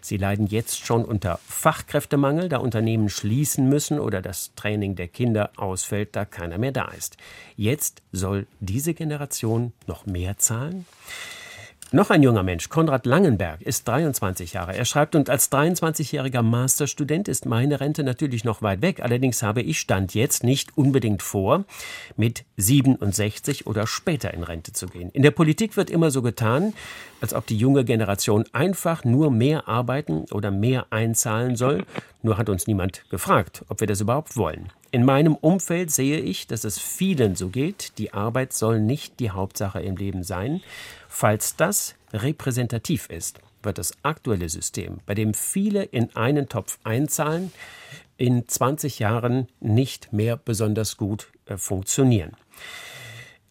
Sie 0.00 0.16
leiden 0.16 0.46
jetzt 0.46 0.84
schon 0.84 1.04
unter 1.04 1.38
Fachkräftemangel, 1.48 2.48
da 2.48 2.58
Unternehmen 2.58 3.08
schließen 3.08 3.68
müssen 3.68 3.98
oder 3.98 4.22
das 4.22 4.52
Training 4.54 4.94
der 4.94 5.08
Kinder 5.08 5.50
ausfällt, 5.56 6.14
da 6.14 6.24
keiner 6.24 6.58
mehr 6.58 6.72
da 6.72 6.88
ist. 6.88 7.16
Jetzt 7.56 8.02
soll 8.12 8.46
diese 8.60 8.94
Generation 8.94 9.72
noch 9.86 10.06
mehr 10.06 10.38
zahlen? 10.38 10.86
Noch 11.96 12.10
ein 12.10 12.22
junger 12.22 12.42
Mensch, 12.42 12.68
Konrad 12.68 13.06
Langenberg, 13.06 13.62
ist 13.62 13.88
23 13.88 14.52
Jahre. 14.52 14.76
Er 14.76 14.84
schreibt, 14.84 15.14
und 15.14 15.30
als 15.30 15.50
23-jähriger 15.50 16.42
Masterstudent 16.42 17.26
ist 17.26 17.46
meine 17.46 17.80
Rente 17.80 18.04
natürlich 18.04 18.44
noch 18.44 18.60
weit 18.60 18.82
weg. 18.82 19.00
Allerdings 19.00 19.42
habe 19.42 19.62
ich 19.62 19.80
Stand 19.80 20.12
jetzt 20.12 20.44
nicht 20.44 20.76
unbedingt 20.76 21.22
vor, 21.22 21.64
mit 22.14 22.44
67 22.58 23.66
oder 23.66 23.86
später 23.86 24.34
in 24.34 24.42
Rente 24.42 24.74
zu 24.74 24.88
gehen. 24.88 25.08
In 25.12 25.22
der 25.22 25.30
Politik 25.30 25.78
wird 25.78 25.88
immer 25.88 26.10
so 26.10 26.20
getan, 26.20 26.74
als 27.22 27.32
ob 27.32 27.46
die 27.46 27.56
junge 27.56 27.82
Generation 27.82 28.44
einfach 28.52 29.04
nur 29.04 29.30
mehr 29.30 29.66
arbeiten 29.66 30.26
oder 30.32 30.50
mehr 30.50 30.88
einzahlen 30.90 31.56
soll. 31.56 31.86
Nur 32.22 32.36
hat 32.36 32.50
uns 32.50 32.66
niemand 32.66 33.08
gefragt, 33.08 33.64
ob 33.68 33.80
wir 33.80 33.86
das 33.86 34.02
überhaupt 34.02 34.36
wollen. 34.36 34.70
In 34.90 35.04
meinem 35.04 35.34
Umfeld 35.34 35.90
sehe 35.90 36.20
ich, 36.20 36.46
dass 36.46 36.64
es 36.64 36.78
vielen 36.78 37.36
so 37.36 37.48
geht. 37.48 37.98
Die 37.98 38.12
Arbeit 38.12 38.52
soll 38.52 38.80
nicht 38.80 39.20
die 39.20 39.30
Hauptsache 39.30 39.80
im 39.80 39.96
Leben 39.96 40.22
sein. 40.22 40.62
Falls 41.18 41.56
das 41.56 41.94
repräsentativ 42.12 43.08
ist, 43.08 43.38
wird 43.62 43.78
das 43.78 43.94
aktuelle 44.02 44.50
System, 44.50 45.00
bei 45.06 45.14
dem 45.14 45.32
viele 45.32 45.82
in 45.82 46.14
einen 46.14 46.50
Topf 46.50 46.78
einzahlen, 46.84 47.52
in 48.18 48.46
20 48.46 48.98
Jahren 48.98 49.48
nicht 49.58 50.12
mehr 50.12 50.36
besonders 50.36 50.98
gut 50.98 51.28
äh, 51.46 51.56
funktionieren. 51.56 52.36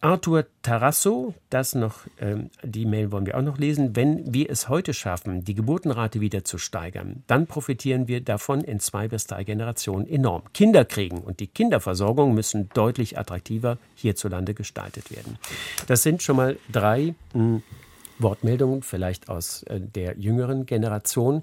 Arthur 0.06 0.46
Tarasso, 0.62 1.34
das 1.50 1.74
noch, 1.74 2.06
ähm, 2.20 2.50
die 2.62 2.86
Mail 2.86 3.10
wollen 3.10 3.26
wir 3.26 3.36
auch 3.36 3.42
noch 3.42 3.58
lesen. 3.58 3.96
Wenn 3.96 4.32
wir 4.32 4.48
es 4.48 4.68
heute 4.68 4.94
schaffen, 4.94 5.44
die 5.44 5.54
Geburtenrate 5.54 6.20
wieder 6.20 6.44
zu 6.44 6.58
steigern, 6.58 7.24
dann 7.26 7.48
profitieren 7.48 8.06
wir 8.06 8.20
davon 8.20 8.60
in 8.60 8.78
zwei 8.78 9.08
bis 9.08 9.26
drei 9.26 9.42
Generationen 9.42 10.06
enorm. 10.06 10.44
Kinder 10.54 10.84
kriegen 10.84 11.18
und 11.18 11.40
die 11.40 11.48
Kinderversorgung 11.48 12.36
müssen 12.36 12.68
deutlich 12.72 13.18
attraktiver 13.18 13.78
hierzulande 13.96 14.54
gestaltet 14.54 15.10
werden. 15.10 15.40
Das 15.88 16.04
sind 16.04 16.22
schon 16.22 16.36
mal 16.36 16.56
drei 16.70 17.16
mh, 17.34 17.42
hm, 17.42 17.62
Wortmeldungen, 18.20 18.82
vielleicht 18.82 19.28
aus 19.28 19.64
äh, 19.64 19.80
der 19.80 20.16
jüngeren 20.16 20.66
Generation. 20.66 21.42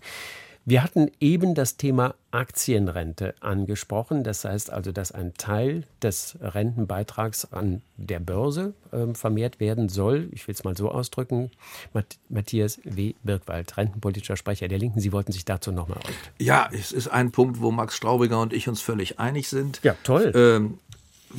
Wir 0.65 0.81
hatten 0.81 1.11
eben 1.19 1.55
das 1.55 1.75
Thema 1.75 2.15
Aktienrente 2.31 3.35
angesprochen. 3.41 4.23
Das 4.23 4.45
heißt 4.45 4.71
also, 4.71 4.93
dass 4.93 5.11
ein 5.11 5.33
Teil 5.33 5.83
des 6.01 6.37
Rentenbeitrags 6.41 7.51
an 7.51 7.81
der 7.97 8.19
Börse 8.19 8.73
äh, 8.91 9.13
vermehrt 9.13 9.59
werden 9.59 9.89
soll. 9.89 10.29
Ich 10.31 10.47
will 10.47 10.55
es 10.55 10.63
mal 10.63 10.77
so 10.77 10.89
ausdrücken. 10.89 11.51
Matthias 12.29 12.79
W. 12.85 13.13
Birkwald, 13.23 13.75
rentenpolitischer 13.75 14.37
Sprecher 14.37 14.69
der 14.69 14.79
Linken, 14.79 15.01
Sie 15.01 15.11
wollten 15.11 15.33
sich 15.33 15.43
dazu 15.43 15.71
nochmal 15.73 15.97
äußern. 15.97 16.13
Ja, 16.39 16.69
es 16.71 16.93
ist 16.93 17.09
ein 17.09 17.31
Punkt, 17.31 17.59
wo 17.59 17.71
Max 17.71 17.97
Straubiger 17.97 18.39
und 18.39 18.53
ich 18.53 18.69
uns 18.69 18.81
völlig 18.81 19.19
einig 19.19 19.49
sind. 19.49 19.81
Ja, 19.83 19.95
toll. 20.03 20.31
Ähm, 20.33 20.79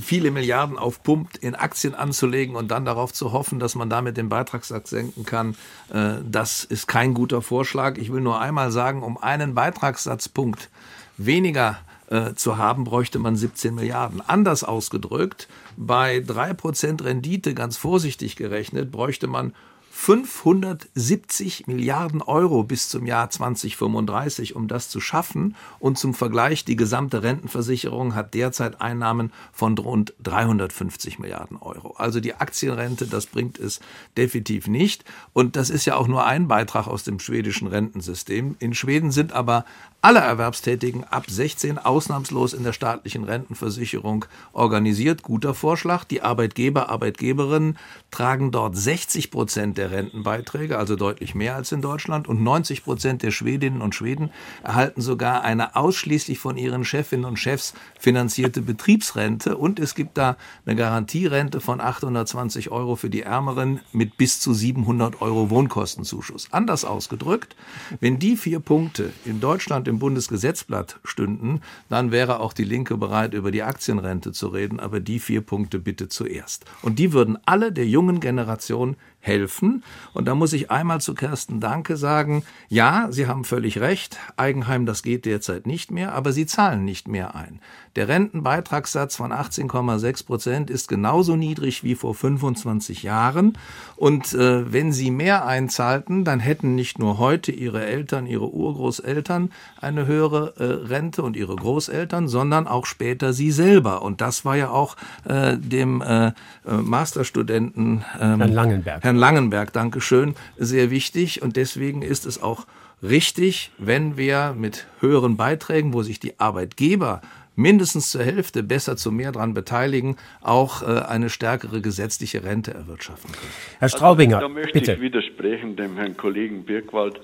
viele 0.00 0.30
Milliarden 0.30 0.78
auf 0.78 1.02
Pump 1.02 1.30
in 1.40 1.54
Aktien 1.54 1.94
anzulegen 1.94 2.56
und 2.56 2.70
dann 2.70 2.84
darauf 2.84 3.12
zu 3.12 3.32
hoffen, 3.32 3.58
dass 3.58 3.74
man 3.74 3.90
damit 3.90 4.16
den 4.16 4.28
Beitragssatz 4.28 4.90
senken 4.90 5.24
kann, 5.24 5.56
äh, 5.92 6.14
das 6.28 6.64
ist 6.64 6.86
kein 6.86 7.14
guter 7.14 7.42
Vorschlag. 7.42 7.96
Ich 7.98 8.12
will 8.12 8.20
nur 8.20 8.40
einmal 8.40 8.70
sagen, 8.70 9.02
um 9.02 9.16
einen 9.16 9.54
Beitragssatzpunkt 9.54 10.70
weniger 11.16 11.78
äh, 12.08 12.34
zu 12.34 12.58
haben, 12.58 12.84
bräuchte 12.84 13.18
man 13.18 13.36
17 13.36 13.74
Milliarden. 13.74 14.20
Anders 14.20 14.64
ausgedrückt, 14.64 15.48
bei 15.76 16.18
3% 16.18 17.04
Rendite, 17.04 17.54
ganz 17.54 17.76
vorsichtig 17.76 18.36
gerechnet, 18.36 18.90
bräuchte 18.90 19.26
man 19.26 19.54
570 19.96 21.68
Milliarden 21.68 22.20
Euro 22.20 22.64
bis 22.64 22.88
zum 22.88 23.06
Jahr 23.06 23.30
2035, 23.30 24.56
um 24.56 24.66
das 24.66 24.90
zu 24.90 25.00
schaffen. 25.00 25.54
Und 25.78 25.98
zum 25.98 26.14
Vergleich, 26.14 26.64
die 26.64 26.74
gesamte 26.76 27.22
Rentenversicherung 27.22 28.14
hat 28.14 28.34
derzeit 28.34 28.82
Einnahmen 28.82 29.32
von 29.52 29.78
rund 29.78 30.12
350 30.22 31.20
Milliarden 31.20 31.56
Euro. 31.56 31.94
Also 31.96 32.20
die 32.20 32.34
Aktienrente, 32.34 33.06
das 33.06 33.26
bringt 33.26 33.58
es 33.58 33.80
definitiv 34.16 34.66
nicht. 34.66 35.04
Und 35.32 35.54
das 35.54 35.70
ist 35.70 35.86
ja 35.86 35.94
auch 35.94 36.08
nur 36.08 36.26
ein 36.26 36.48
Beitrag 36.48 36.88
aus 36.88 37.04
dem 37.04 37.20
schwedischen 37.20 37.68
Rentensystem. 37.68 38.56
In 38.58 38.74
Schweden 38.74 39.12
sind 39.12 39.32
aber 39.32 39.64
alle 40.02 40.20
Erwerbstätigen 40.20 41.04
ab 41.04 41.24
16 41.30 41.78
ausnahmslos 41.78 42.52
in 42.52 42.62
der 42.62 42.74
staatlichen 42.74 43.24
Rentenversicherung 43.24 44.26
organisiert. 44.52 45.22
Guter 45.22 45.54
Vorschlag. 45.54 46.04
Die 46.04 46.20
Arbeitgeber, 46.20 46.90
Arbeitgeberinnen 46.90 47.78
tragen 48.10 48.50
dort 48.50 48.76
60 48.76 49.30
Prozent 49.30 49.78
der 49.78 49.83
Rentenbeiträge, 49.90 50.78
also 50.78 50.96
deutlich 50.96 51.34
mehr 51.34 51.54
als 51.54 51.72
in 51.72 51.82
Deutschland. 51.82 52.28
Und 52.28 52.42
90 52.42 52.84
Prozent 52.84 53.22
der 53.22 53.30
Schwedinnen 53.30 53.80
und 53.80 53.94
Schweden 53.94 54.30
erhalten 54.62 55.00
sogar 55.00 55.42
eine 55.42 55.76
ausschließlich 55.76 56.38
von 56.38 56.56
ihren 56.56 56.84
Chefinnen 56.84 57.24
und 57.24 57.38
Chefs 57.38 57.74
finanzierte 57.98 58.62
Betriebsrente. 58.62 59.56
Und 59.56 59.78
es 59.78 59.94
gibt 59.94 60.18
da 60.18 60.36
eine 60.66 60.76
Garantierente 60.76 61.60
von 61.60 61.80
820 61.80 62.70
Euro 62.70 62.96
für 62.96 63.10
die 63.10 63.22
Ärmeren 63.22 63.80
mit 63.92 64.16
bis 64.16 64.40
zu 64.40 64.54
700 64.54 65.22
Euro 65.22 65.50
Wohnkostenzuschuss. 65.50 66.48
Anders 66.50 66.84
ausgedrückt, 66.84 67.56
wenn 68.00 68.18
die 68.18 68.36
vier 68.36 68.60
Punkte 68.60 69.12
in 69.24 69.40
Deutschland 69.40 69.88
im 69.88 69.98
Bundesgesetzblatt 69.98 70.98
stünden, 71.04 71.60
dann 71.88 72.10
wäre 72.10 72.40
auch 72.40 72.52
die 72.52 72.64
Linke 72.64 72.96
bereit, 72.96 73.34
über 73.34 73.50
die 73.50 73.62
Aktienrente 73.62 74.32
zu 74.32 74.48
reden. 74.48 74.80
Aber 74.80 75.00
die 75.00 75.18
vier 75.18 75.40
Punkte 75.40 75.78
bitte 75.78 76.08
zuerst. 76.08 76.64
Und 76.82 76.98
die 76.98 77.12
würden 77.12 77.38
alle 77.44 77.72
der 77.72 77.86
jungen 77.86 78.20
Generation 78.20 78.96
helfen. 79.24 79.82
Und 80.12 80.26
da 80.26 80.34
muss 80.34 80.52
ich 80.52 80.70
einmal 80.70 81.00
zu 81.00 81.14
Kersten 81.14 81.60
Danke 81.60 81.96
sagen, 81.96 82.44
ja, 82.68 83.08
Sie 83.10 83.26
haben 83.26 83.44
völlig 83.44 83.78
recht, 83.80 84.18
Eigenheim, 84.36 84.86
das 84.86 85.02
geht 85.02 85.24
derzeit 85.24 85.66
nicht 85.66 85.90
mehr, 85.90 86.14
aber 86.14 86.32
Sie 86.32 86.46
zahlen 86.46 86.84
nicht 86.84 87.08
mehr 87.08 87.34
ein. 87.34 87.60
Der 87.96 88.08
Rentenbeitragssatz 88.08 89.14
von 89.14 89.32
18,6 89.32 90.26
Prozent 90.26 90.70
ist 90.70 90.88
genauso 90.88 91.36
niedrig 91.36 91.84
wie 91.84 91.94
vor 91.94 92.14
25 92.14 93.04
Jahren. 93.04 93.56
Und 93.94 94.34
äh, 94.34 94.72
wenn 94.72 94.92
Sie 94.92 95.12
mehr 95.12 95.46
einzahlten, 95.46 96.24
dann 96.24 96.40
hätten 96.40 96.74
nicht 96.74 96.98
nur 96.98 97.18
heute 97.18 97.52
Ihre 97.52 97.84
Eltern, 97.84 98.26
Ihre 98.26 98.52
Urgroßeltern 98.52 99.52
eine 99.80 100.06
höhere 100.06 100.54
äh, 100.58 100.64
Rente 100.88 101.22
und 101.22 101.36
Ihre 101.36 101.54
Großeltern, 101.54 102.26
sondern 102.26 102.66
auch 102.66 102.86
später 102.86 103.32
Sie 103.32 103.52
selber. 103.52 104.02
Und 104.02 104.20
das 104.20 104.44
war 104.44 104.56
ja 104.56 104.70
auch 104.70 104.96
äh, 105.24 105.56
dem 105.56 106.02
äh, 106.02 106.28
äh 106.28 106.32
Masterstudenten 106.66 108.04
ähm, 108.20 108.38
Herrn 108.38 108.52
Langenberg. 108.52 109.04
Herrn 109.04 109.16
Langenberg, 109.16 109.72
Dankeschön, 109.72 110.34
sehr 110.58 110.90
wichtig. 110.90 111.42
Und 111.42 111.56
deswegen 111.56 112.02
ist 112.02 112.26
es 112.26 112.42
auch 112.42 112.66
richtig, 113.02 113.70
wenn 113.78 114.16
wir 114.16 114.54
mit 114.58 114.86
höheren 115.00 115.36
Beiträgen, 115.36 115.92
wo 115.92 116.02
sich 116.02 116.18
die 116.18 116.40
Arbeitgeber 116.40 117.20
mindestens 117.56 118.10
zur 118.10 118.22
Hälfte, 118.22 118.62
besser 118.62 118.96
zu 118.96 119.12
mehr 119.12 119.32
daran 119.32 119.54
beteiligen, 119.54 120.16
auch 120.42 120.82
äh, 120.82 121.00
eine 121.02 121.30
stärkere 121.30 121.80
gesetzliche 121.80 122.44
Rente 122.44 122.72
erwirtschaften 122.72 123.32
können. 123.32 123.52
Herr 123.78 123.88
Straubinger, 123.88 124.36
also, 124.36 124.48
da 124.48 124.54
möchte 124.54 124.72
bitte. 124.72 124.92
ich 124.94 125.00
widersprechen 125.00 125.76
dem 125.76 125.96
Herrn 125.96 126.16
Kollegen 126.16 126.64
Birkwald, 126.64 127.20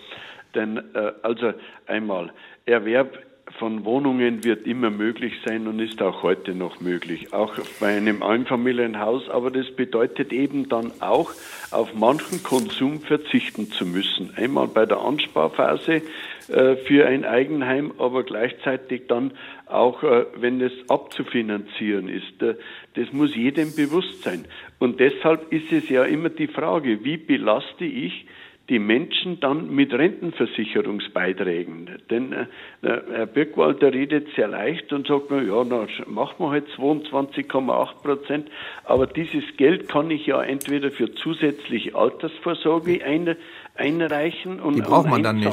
denn 0.55 0.79
äh, 0.95 1.13
also 1.23 1.53
einmal 1.87 2.33
Erwerb 2.67 3.19
von 3.59 3.85
Wohnungen 3.85 4.45
wird 4.45 4.67
immer 4.67 4.91
möglich 4.91 5.35
sein 5.45 5.67
und 5.67 5.81
ist 5.81 6.01
auch 6.03 6.23
heute 6.23 6.55
noch 6.55 6.81
möglich, 6.81 7.33
auch 7.33 7.55
bei 7.81 7.97
einem 7.97 8.23
Einfamilienhaus. 8.23 9.29
Aber 9.29 9.51
das 9.51 9.71
bedeutet 9.75 10.33
eben 10.33 10.69
dann 10.69 10.93
auch, 11.01 11.33
auf 11.71 11.95
manchen 11.95 12.43
Konsum 12.43 13.01
verzichten 13.01 13.71
zu 13.71 13.87
müssen. 13.87 14.33
Einmal 14.37 14.69
bei 14.69 14.87
der 14.87 14.99
Ansparphase 14.99 16.03
äh, 16.49 16.77
für 16.77 17.07
ein 17.07 17.25
Eigenheim, 17.25 17.93
aber 17.99 18.23
gleichzeitig 18.23 19.03
dann 19.09 19.33
auch, 19.73 20.03
äh, 20.03 20.27
wenn 20.37 20.61
es 20.61 20.73
abzufinanzieren 20.89 22.09
ist. 22.09 22.43
Äh, 22.43 22.57
das 22.95 23.13
muss 23.13 23.35
jedem 23.35 23.75
bewusst 23.75 24.23
sein. 24.23 24.45
Und 24.79 25.01
deshalb 25.01 25.53
ist 25.53 25.73
es 25.73 25.89
ja 25.89 26.05
immer 26.05 26.29
die 26.29 26.49
Frage, 26.49 27.05
wie 27.05 27.17
belaste 27.17 27.85
ich 27.85 28.27
die 28.71 28.79
Menschen 28.79 29.39
dann 29.41 29.75
mit 29.75 29.93
Rentenversicherungsbeiträgen. 29.93 31.99
Denn 32.09 32.33
äh, 32.33 32.47
Herr 32.83 33.27
Birkwalter 33.27 33.93
redet 33.93 34.29
sehr 34.37 34.47
leicht 34.47 34.93
und 34.93 35.09
sagt, 35.09 35.25
na 35.29 35.43
ja, 35.43 35.65
na, 35.69 35.89
machen 36.07 36.37
wir 36.39 36.51
halt 36.51 36.69
22,8 36.77 38.01
Prozent, 38.01 38.49
aber 38.85 39.09
dieses 39.09 39.43
Geld 39.57 39.89
kann 39.89 40.09
ich 40.13 40.27
ja 40.27 40.41
entweder 40.41 40.93
für 40.93 41.13
zusätzliche 41.13 41.97
Altersvorsorge 41.97 43.05
ein, 43.05 43.35
einreichen 43.75 44.61
und, 44.61 44.77
die 44.77 44.83
braucht 44.83 45.09
man 45.09 45.25
dann 45.25 45.41
nicht. 45.41 45.53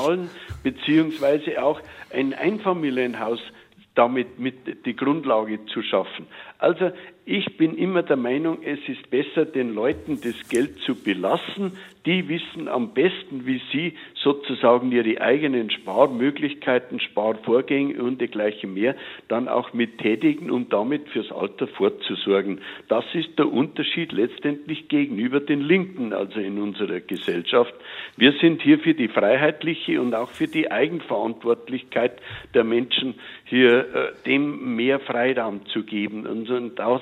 beziehungsweise 0.61 1.63
auch 1.63 1.81
ein 2.13 2.35
Einfamilienhaus 2.35 3.39
damit 3.97 4.39
mit 4.39 4.85
die 4.85 4.95
Grundlage 4.95 5.65
zu 5.67 5.81
schaffen. 5.81 6.27
Also 6.59 6.91
ich 7.29 7.57
bin 7.57 7.77
immer 7.77 8.03
der 8.03 8.15
Meinung, 8.15 8.59
es 8.63 8.79
ist 8.87 9.09
besser, 9.09 9.43
den 9.43 9.75
Leuten 9.75 10.21
das 10.21 10.47
Geld 10.47 10.79
zu 10.79 10.95
belassen. 10.95 11.73
Die 12.05 12.29
wissen 12.29 12.69
am 12.69 12.93
besten, 12.93 13.45
wie 13.45 13.59
sie 13.73 13.95
sozusagen 14.15 14.93
ihre 14.93 15.19
eigenen 15.19 15.69
Sparmöglichkeiten, 15.69 17.01
Sparvorgänge 17.01 18.01
und 18.01 18.21
dergleichen 18.21 18.73
mehr 18.73 18.95
dann 19.27 19.49
auch 19.49 19.73
mit 19.73 19.97
tätigen, 19.97 20.49
um 20.49 20.69
damit 20.69 21.09
fürs 21.09 21.29
Alter 21.33 21.67
vorzusorgen. 21.67 22.61
Das 22.87 23.03
ist 23.13 23.37
der 23.37 23.51
Unterschied 23.51 24.13
letztendlich 24.13 24.87
gegenüber 24.87 25.41
den 25.41 25.59
Linken, 25.59 26.13
also 26.13 26.39
in 26.39 26.61
unserer 26.61 27.01
Gesellschaft. 27.01 27.73
Wir 28.15 28.31
sind 28.39 28.61
hier 28.61 28.79
für 28.79 28.93
die 28.93 29.09
freiheitliche 29.09 29.99
und 29.99 30.15
auch 30.15 30.29
für 30.29 30.47
die 30.47 30.71
Eigenverantwortlichkeit 30.71 32.21
der 32.53 32.63
Menschen 32.63 33.15
hier 33.43 33.79
äh, 33.79 34.13
dem 34.25 34.77
mehr 34.77 35.01
Freiraum 35.01 35.65
zu 35.65 35.83
geben. 35.83 36.25
Und, 36.25 36.49
und 36.49 36.79
das 36.79 37.01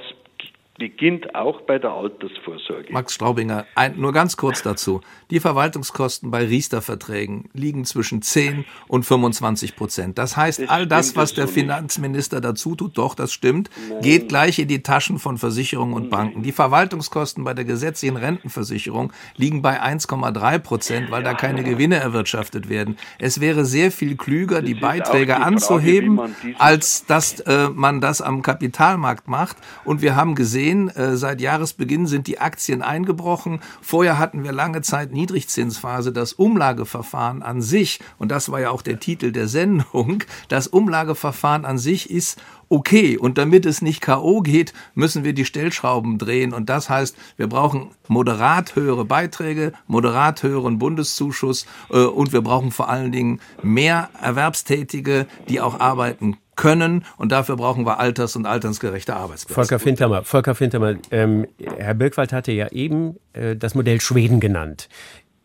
beginnt 0.77 1.35
auch 1.35 1.61
bei 1.61 1.79
der 1.79 1.91
Altersvorsorge. 1.91 2.91
Max 2.91 3.13
Straubinger, 3.13 3.65
ein, 3.75 3.97
nur 3.97 4.11
ganz 4.11 4.35
kurz 4.35 4.61
dazu. 4.61 4.99
Die 5.29 5.39
Verwaltungskosten 5.39 6.31
bei 6.31 6.45
Riester-Verträgen 6.45 7.49
liegen 7.53 7.85
zwischen 7.85 8.21
10 8.21 8.65
und 8.89 9.05
25 9.05 9.77
Prozent. 9.77 10.17
Das 10.17 10.35
heißt, 10.35 10.59
das 10.59 10.69
all 10.69 10.85
das, 10.85 11.15
was 11.15 11.33
der 11.33 11.47
so 11.47 11.53
Finanzminister 11.53 12.37
nicht. 12.37 12.45
dazu 12.45 12.75
tut, 12.75 12.97
doch, 12.97 13.15
das 13.15 13.31
stimmt, 13.31 13.69
Nein. 13.89 14.01
geht 14.01 14.27
gleich 14.27 14.59
in 14.59 14.67
die 14.67 14.83
Taschen 14.83 15.17
von 15.17 15.37
Versicherungen 15.37 15.93
und 15.93 16.09
Banken. 16.09 16.43
Die 16.43 16.51
Verwaltungskosten 16.51 17.45
bei 17.45 17.53
der 17.53 17.63
gesetzlichen 17.63 18.17
Rentenversicherung 18.17 19.13
liegen 19.37 19.61
bei 19.61 19.81
1,3 19.81 20.59
Prozent, 20.59 21.09
weil 21.11 21.23
ja, 21.23 21.31
da 21.31 21.37
keine 21.37 21.61
ja. 21.61 21.69
Gewinne 21.69 21.95
erwirtschaftet 21.95 22.67
werden. 22.67 22.97
Es 23.17 23.39
wäre 23.39 23.63
sehr 23.63 23.91
viel 23.91 24.17
klüger, 24.17 24.57
das 24.57 24.65
die 24.65 24.75
Beiträge 24.75 25.25
die 25.27 25.31
Frage, 25.31 25.45
anzuheben, 25.45 26.19
als 26.57 27.05
dass 27.05 27.39
äh, 27.41 27.69
man 27.69 28.01
das 28.01 28.21
am 28.21 28.41
Kapitalmarkt 28.41 29.29
macht. 29.29 29.55
Und 29.85 30.01
wir 30.01 30.17
haben 30.17 30.35
gesehen, 30.35 30.64
sehen, 30.65 30.89
äh, 30.89 31.15
seit 31.15 31.41
Jahresbeginn 31.41 32.07
sind 32.07 32.25
die 32.25 32.39
Aktien 32.39 32.81
eingebrochen. 32.81 33.59
Vorher 33.81 34.17
hatten 34.17 34.43
wir 34.43 34.51
lange 34.51 34.81
Zeit 34.81 35.11
Niedrigzinsphase. 35.11 36.11
Das 36.11 36.33
Umlageverfahren 36.33 37.43
an 37.43 37.61
sich, 37.61 37.99
und 38.17 38.31
das 38.31 38.51
war 38.51 38.59
ja 38.59 38.71
auch 38.71 38.81
der 38.81 38.99
Titel 38.99 39.31
der 39.31 39.47
Sendung, 39.47 40.23
das 40.47 40.67
Umlageverfahren 40.67 41.65
an 41.65 41.77
sich 41.77 42.09
ist 42.09 42.41
okay. 42.69 43.15
Und 43.15 43.37
damit 43.37 43.67
es 43.67 43.83
nicht 43.83 44.01
K.O. 44.01 44.41
geht, 44.41 44.73
müssen 44.95 45.23
wir 45.23 45.33
die 45.33 45.45
Stellschrauben 45.45 46.17
drehen. 46.17 46.51
Und 46.51 46.67
das 46.67 46.89
heißt, 46.89 47.15
wir 47.37 47.47
brauchen 47.47 47.91
moderat 48.07 48.75
höhere 48.75 49.05
Beiträge, 49.05 49.71
moderat 49.85 50.41
höheren 50.41 50.79
Bundeszuschuss 50.79 51.67
äh, 51.91 51.99
und 51.99 52.33
wir 52.33 52.41
brauchen 52.41 52.71
vor 52.71 52.89
allen 52.89 53.11
Dingen 53.11 53.39
mehr 53.61 54.09
Erwerbstätige, 54.19 55.27
die 55.47 55.61
auch 55.61 55.79
arbeiten 55.79 56.37
können 56.55 57.05
und 57.17 57.31
dafür 57.31 57.55
brauchen 57.55 57.85
wir 57.85 57.99
alters- 57.99 58.35
und 58.35 58.45
altersgerechte 58.45 59.15
Arbeitsplätze. 59.15 59.53
Volker 59.53 59.79
Fintermer, 59.79 60.23
Volker 60.23 60.55
Fintermer 60.55 60.95
ähm, 61.11 61.47
Herr 61.77 61.93
Birkwald 61.93 62.33
hatte 62.33 62.51
ja 62.51 62.67
eben 62.69 63.17
äh, 63.33 63.55
das 63.55 63.75
Modell 63.75 64.01
Schweden 64.01 64.39
genannt. 64.39 64.89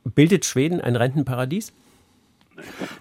Bildet 0.04 0.44
Schweden 0.44 0.80
ein 0.80 0.96
Rentenparadies? 0.96 1.72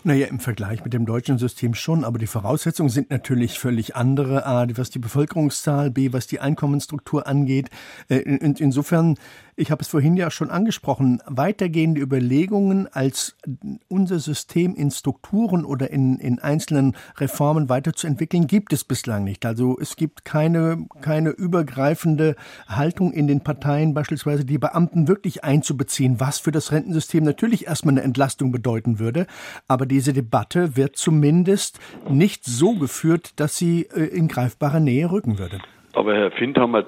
Naja, 0.04 0.28
im 0.28 0.40
Vergleich 0.40 0.84
mit 0.84 0.94
dem 0.94 1.06
deutschen 1.06 1.38
System 1.38 1.74
schon, 1.74 2.04
aber 2.04 2.18
die 2.18 2.28
Voraussetzungen 2.28 2.90
sind 2.90 3.10
natürlich 3.10 3.60
völlig 3.60 3.96
andere. 3.96 4.46
A, 4.46 4.66
was 4.76 4.90
die 4.90 5.00
Bevölkerungszahl, 5.00 5.92
B, 5.92 6.14
was 6.14 6.28
die 6.28 6.40
Einkommensstruktur 6.40 7.28
angeht. 7.28 7.70
Äh, 8.08 8.38
und 8.40 8.60
insofern 8.62 9.16
ich 9.60 9.72
habe 9.72 9.82
es 9.82 9.90
vorhin 9.90 10.16
ja 10.16 10.32
schon 10.32 10.50
angesprochen, 10.50 11.22
weitergehende 11.26 12.00
Überlegungen 12.00 12.88
als 12.92 13.38
unser 13.90 14.20
System 14.20 14.74
in 14.74 14.90
Strukturen 14.90 15.66
oder 15.66 15.92
in, 15.92 16.18
in 16.18 16.40
einzelnen 16.40 16.96
Reformen 17.18 17.68
weiterzuentwickeln, 17.68 18.48
gibt 18.48 18.72
es 18.72 18.86
bislang 18.86 19.26
nicht. 19.26 19.46
Also 19.46 19.78
es 19.80 19.98
gibt 19.98 20.24
keine, 20.24 20.88
keine 21.02 21.32
übergreifende 21.32 22.36
Haltung 22.68 23.12
in 23.12 23.28
den 23.28 23.44
Parteien, 23.44 23.94
beispielsweise 23.94 24.46
die 24.46 24.58
Beamten 24.58 25.10
wirklich 25.10 25.44
einzubeziehen, 25.44 26.22
was 26.22 26.40
für 26.40 26.52
das 26.52 26.72
Rentensystem 26.72 27.24
natürlich 27.24 27.68
erstmal 27.68 27.96
eine 27.96 28.04
Entlastung 28.04 28.54
bedeuten 28.54 28.98
würde. 28.98 29.28
Aber 29.68 29.86
diese 29.86 30.14
Debatte 30.14 30.78
wird 30.78 30.96
zumindest 30.96 31.80
nicht 32.10 32.46
so 32.46 32.76
geführt, 32.76 33.34
dass 33.36 33.58
sie 33.58 33.90
äh, 33.94 34.06
in 34.06 34.30
greifbare 34.30 34.80
Nähe 34.80 35.12
rücken 35.12 35.38
würde. 35.38 35.60
Aber 35.94 36.16
Herr 36.16 36.32
Findhammer, 36.32 36.84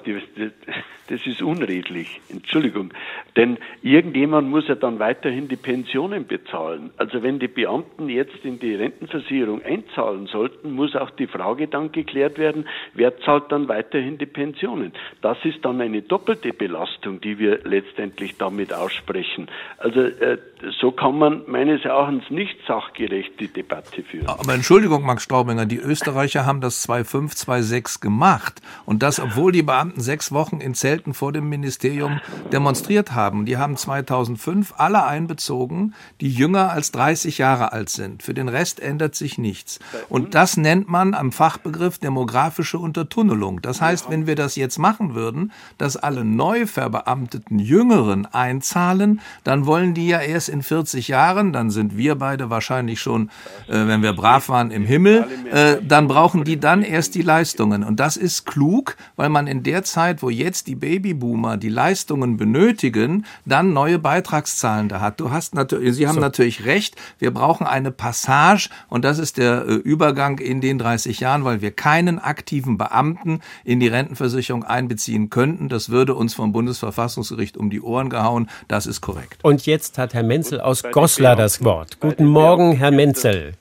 das 1.12 1.26
ist 1.26 1.42
unredlich. 1.42 2.22
Entschuldigung. 2.30 2.94
Denn 3.36 3.58
irgendjemand 3.82 4.48
muss 4.48 4.66
ja 4.66 4.76
dann 4.76 4.98
weiterhin 4.98 5.46
die 5.46 5.56
Pensionen 5.56 6.26
bezahlen. 6.26 6.90
Also 6.96 7.22
wenn 7.22 7.38
die 7.38 7.48
Beamten 7.48 8.08
jetzt 8.08 8.42
in 8.44 8.58
die 8.58 8.74
Rentenversicherung 8.74 9.62
einzahlen 9.62 10.26
sollten, 10.26 10.72
muss 10.72 10.96
auch 10.96 11.10
die 11.10 11.26
Frage 11.26 11.68
dann 11.68 11.92
geklärt 11.92 12.38
werden, 12.38 12.66
wer 12.94 13.18
zahlt 13.20 13.52
dann 13.52 13.68
weiterhin 13.68 14.16
die 14.16 14.26
Pensionen. 14.26 14.94
Das 15.20 15.36
ist 15.44 15.62
dann 15.66 15.82
eine 15.82 16.00
doppelte 16.00 16.54
Belastung, 16.54 17.20
die 17.20 17.38
wir 17.38 17.60
letztendlich 17.64 18.38
damit 18.38 18.72
aussprechen. 18.72 19.48
Also 19.76 20.00
äh, 20.00 20.38
so 20.80 20.92
kann 20.92 21.18
man 21.18 21.42
meines 21.46 21.84
Erachtens 21.84 22.30
nicht 22.30 22.56
sachgerecht 22.66 23.38
die 23.38 23.48
Debatte 23.48 24.02
führen. 24.02 24.28
Aber 24.28 24.54
Entschuldigung, 24.54 25.04
Max 25.04 25.24
Straubinger, 25.24 25.66
die 25.66 25.78
Österreicher 25.78 26.46
haben 26.46 26.62
das 26.62 26.88
2.5, 26.88 27.46
2.6 27.46 28.00
gemacht. 28.00 28.62
Und 28.86 29.02
das, 29.02 29.20
obwohl 29.20 29.52
die 29.52 29.62
Beamten 29.62 30.00
sechs 30.00 30.32
Wochen 30.32 30.60
in 30.60 30.72
Zelten 31.02 31.14
vor 31.14 31.32
dem 31.32 31.48
Ministerium 31.48 32.20
demonstriert 32.52 33.12
haben. 33.12 33.44
Die 33.44 33.56
haben 33.56 33.76
2005 33.76 34.74
alle 34.76 35.04
einbezogen, 35.04 35.94
die 36.20 36.30
jünger 36.30 36.70
als 36.70 36.92
30 36.92 37.38
Jahre 37.38 37.72
alt 37.72 37.88
sind. 37.88 38.22
Für 38.22 38.34
den 38.34 38.48
Rest 38.48 38.78
ändert 38.78 39.16
sich 39.16 39.36
nichts. 39.36 39.80
Und 40.08 40.34
das 40.34 40.56
nennt 40.56 40.88
man 40.88 41.14
am 41.14 41.32
Fachbegriff 41.32 41.98
demografische 41.98 42.78
Untertunnelung. 42.78 43.60
Das 43.62 43.80
heißt, 43.80 44.10
wenn 44.10 44.26
wir 44.28 44.36
das 44.36 44.54
jetzt 44.54 44.78
machen 44.78 45.14
würden, 45.14 45.50
dass 45.76 45.96
alle 45.96 46.24
neu 46.24 46.66
verbeamteten 46.66 47.58
Jüngeren 47.58 48.26
einzahlen, 48.26 49.20
dann 49.42 49.66
wollen 49.66 49.94
die 49.94 50.06
ja 50.06 50.20
erst 50.20 50.48
in 50.48 50.62
40 50.62 51.08
Jahren, 51.08 51.52
dann 51.52 51.70
sind 51.70 51.96
wir 51.96 52.14
beide 52.14 52.48
wahrscheinlich 52.48 53.00
schon, 53.00 53.28
äh, 53.68 53.86
wenn 53.86 54.02
wir 54.02 54.12
brav 54.12 54.48
waren, 54.48 54.70
im 54.70 54.84
Himmel, 54.84 55.26
äh, 55.50 55.76
dann 55.82 56.06
brauchen 56.06 56.44
die 56.44 56.60
dann 56.60 56.82
erst 56.82 57.16
die 57.16 57.22
Leistungen. 57.22 57.82
Und 57.82 57.98
das 57.98 58.16
ist 58.16 58.46
klug, 58.46 58.96
weil 59.16 59.30
man 59.30 59.48
in 59.48 59.62
der 59.62 59.82
Zeit, 59.82 60.22
wo 60.22 60.30
jetzt 60.30 60.68
die 60.68 60.76
Babyboomer 60.82 61.56
die 61.56 61.68
Leistungen 61.68 62.36
benötigen, 62.36 63.24
dann 63.46 63.72
neue 63.72 64.00
Beitragszahlende 64.00 65.00
hat. 65.00 65.20
Du 65.20 65.30
hast 65.30 65.54
natürlich, 65.54 65.94
Sie 65.94 66.08
haben 66.08 66.16
so. 66.16 66.20
natürlich 66.20 66.64
recht, 66.64 66.96
wir 67.20 67.30
brauchen 67.30 67.68
eine 67.68 67.92
Passage 67.92 68.68
und 68.88 69.04
das 69.04 69.20
ist 69.20 69.38
der 69.38 69.64
äh, 69.64 69.74
Übergang 69.74 70.40
in 70.40 70.60
den 70.60 70.78
30 70.78 71.20
Jahren, 71.20 71.44
weil 71.44 71.60
wir 71.60 71.70
keinen 71.70 72.18
aktiven 72.18 72.78
Beamten 72.78 73.40
in 73.64 73.78
die 73.78 73.86
Rentenversicherung 73.86 74.64
einbeziehen 74.64 75.30
könnten. 75.30 75.68
Das 75.68 75.88
würde 75.88 76.16
uns 76.16 76.34
vom 76.34 76.50
Bundesverfassungsgericht 76.50 77.56
um 77.56 77.70
die 77.70 77.80
Ohren 77.80 78.10
gehauen. 78.10 78.50
Das 78.66 78.86
ist 78.86 79.00
korrekt. 79.00 79.38
Und 79.42 79.64
jetzt 79.66 79.98
hat 79.98 80.14
Herr 80.14 80.24
Menzel 80.24 80.60
aus 80.60 80.82
Goslar 80.82 81.36
das 81.36 81.62
Wort. 81.62 82.00
Guten 82.00 82.26
Morgen, 82.26 82.72
Herr 82.72 82.90
Menzel. 82.90 83.52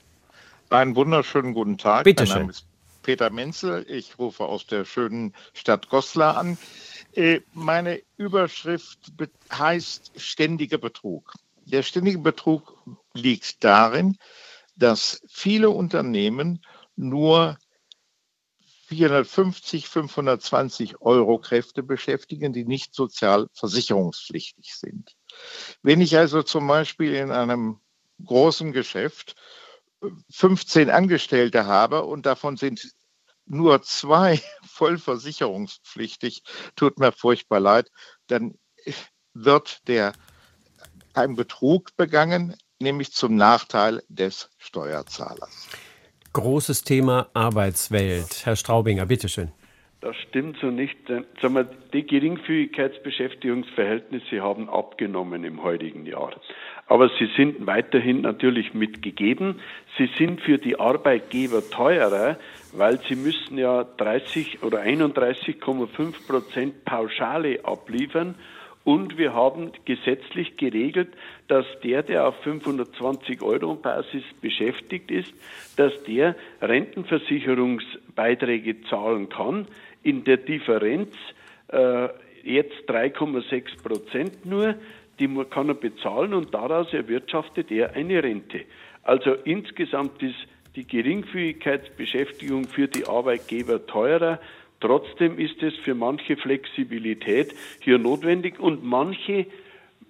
Einen 0.71 0.95
wunderschönen 0.95 1.53
guten 1.53 1.77
Tag. 1.77 2.03
Bitte 2.03 2.25
schön. 2.25 2.51
Peter 3.03 3.29
Menzel. 3.29 3.85
Ich 3.87 4.17
rufe 4.19 4.45
aus 4.45 4.65
der 4.65 4.85
schönen 4.85 5.33
Stadt 5.53 5.89
Goslar 5.89 6.37
an. 6.37 6.57
Äh, 7.13 7.41
meine 7.53 8.01
Überschrift 8.17 9.11
heißt 9.51 10.13
ständiger 10.15 10.77
Betrug. 10.77 11.33
Der 11.65 11.83
ständige 11.83 12.19
Betrug 12.19 12.77
liegt 13.13 13.63
darin, 13.63 14.17
dass 14.75 15.21
viele 15.27 15.69
Unternehmen 15.69 16.63
nur 16.95 17.57
450, 18.87 19.87
520 19.87 21.01
Euro 21.01 21.37
Kräfte 21.37 21.83
beschäftigen, 21.83 22.51
die 22.51 22.65
nicht 22.65 22.93
sozialversicherungspflichtig 22.93 24.75
sind. 24.75 25.15
Wenn 25.81 26.01
ich 26.01 26.17
also 26.17 26.43
zum 26.43 26.67
Beispiel 26.67 27.13
in 27.13 27.31
einem 27.31 27.79
großen 28.25 28.73
Geschäft 28.73 29.35
15 30.29 30.89
Angestellte 30.89 31.65
habe 31.65 32.03
und 32.03 32.25
davon 32.25 32.57
sind 32.57 32.91
nur 33.51 33.83
zwei 33.83 34.39
vollversicherungspflichtig, 34.65 36.41
tut 36.75 36.97
mir 36.99 37.11
furchtbar 37.11 37.59
leid, 37.59 37.91
dann 38.27 38.55
wird 39.33 39.87
der 39.87 40.13
ein 41.13 41.35
Betrug 41.35 41.95
begangen, 41.97 42.55
nämlich 42.79 43.11
zum 43.11 43.35
Nachteil 43.35 44.01
des 44.07 44.49
Steuerzahlers. 44.57 45.69
Großes 46.33 46.83
Thema 46.83 47.29
Arbeitswelt. 47.33 48.45
Herr 48.45 48.55
Straubinger, 48.55 49.05
bitteschön. 49.05 49.51
Das 49.99 50.15
stimmt 50.29 50.57
so 50.59 50.67
nicht. 50.67 50.97
Sagen 51.07 51.53
wir, 51.53 51.65
die 51.93 52.07
Geringfügigkeitsbeschäftigungsverhältnisse 52.07 54.41
haben 54.41 54.69
abgenommen 54.69 55.43
im 55.43 55.61
heutigen 55.61 56.05
Jahr. 56.07 56.33
Aber 56.91 57.09
sie 57.17 57.29
sind 57.37 57.65
weiterhin 57.67 58.19
natürlich 58.19 58.73
mitgegeben. 58.73 59.61
Sie 59.97 60.09
sind 60.17 60.41
für 60.41 60.57
die 60.57 60.77
Arbeitgeber 60.77 61.61
teurer, 61.69 62.35
weil 62.73 62.99
sie 63.07 63.15
müssen 63.15 63.57
ja 63.57 63.85
30 63.85 64.61
oder 64.61 64.81
31,5 64.81 66.27
Prozent 66.27 66.83
Pauschale 66.83 67.63
abliefern 67.63 68.35
und 68.83 69.17
wir 69.17 69.33
haben 69.33 69.71
gesetzlich 69.85 70.57
geregelt, 70.57 71.13
dass 71.47 71.65
der, 71.81 72.03
der 72.03 72.27
auf 72.27 72.35
520 72.43 73.41
Euro 73.41 73.75
Basis 73.75 74.25
beschäftigt 74.41 75.11
ist, 75.11 75.33
dass 75.77 75.93
der 76.03 76.35
Rentenversicherungsbeiträge 76.61 78.81
zahlen 78.89 79.29
kann. 79.29 79.65
In 80.03 80.25
der 80.25 80.35
Differenz 80.35 81.15
äh, 81.69 82.09
jetzt 82.43 82.89
3,6 82.89 83.81
Prozent 83.81 84.45
nur, 84.45 84.75
die 85.21 85.29
kann 85.49 85.69
er 85.69 85.75
bezahlen 85.75 86.33
und 86.33 86.53
daraus 86.53 86.91
erwirtschaftet 86.93 87.71
er 87.71 87.93
eine 87.95 88.21
Rente. 88.21 88.65
Also 89.03 89.33
insgesamt 89.45 90.21
ist 90.21 90.35
die 90.75 90.85
Geringfügigkeitsbeschäftigung 90.85 92.67
für 92.67 92.87
die 92.87 93.05
Arbeitgeber 93.05 93.85
teurer 93.85 94.39
Trotzdem 94.81 95.37
ist 95.37 95.61
es 95.61 95.75
für 95.77 95.93
manche 95.93 96.35
Flexibilität 96.35 97.53
hier 97.81 97.99
notwendig 97.99 98.59
und 98.59 98.83
manche 98.83 99.45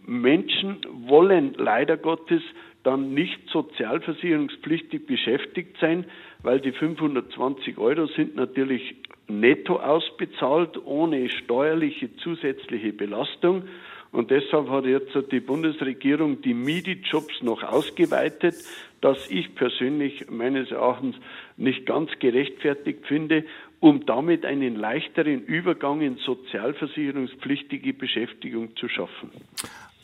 Menschen 0.05 0.77
wollen 1.07 1.53
leider 1.57 1.97
Gottes 1.97 2.41
dann 2.83 3.13
nicht 3.13 3.37
sozialversicherungspflichtig 3.49 5.05
beschäftigt 5.05 5.75
sein, 5.79 6.05
weil 6.41 6.61
die 6.61 6.71
520 6.71 7.77
Euro 7.77 8.07
sind 8.07 8.35
natürlich 8.35 8.95
netto 9.27 9.75
ausbezahlt, 9.75 10.83
ohne 10.85 11.29
steuerliche 11.29 12.15
zusätzliche 12.15 12.93
Belastung. 12.93 13.63
Und 14.11 14.29
deshalb 14.29 14.69
hat 14.69 14.85
jetzt 14.85 15.15
die 15.31 15.39
Bundesregierung 15.39 16.41
die 16.41 16.53
MIDI-Jobs 16.53 17.41
noch 17.43 17.63
ausgeweitet, 17.63 18.55
das 18.99 19.29
ich 19.29 19.55
persönlich 19.55 20.29
meines 20.29 20.69
Erachtens 20.71 21.15
nicht 21.57 21.85
ganz 21.85 22.11
gerechtfertigt 22.19 23.05
finde 23.07 23.45
um 23.81 24.05
damit 24.05 24.45
einen 24.45 24.75
leichteren 24.75 25.41
Übergang 25.41 26.01
in 26.01 26.17
sozialversicherungspflichtige 26.17 27.93
Beschäftigung 27.93 28.77
zu 28.77 28.87
schaffen. 28.87 29.31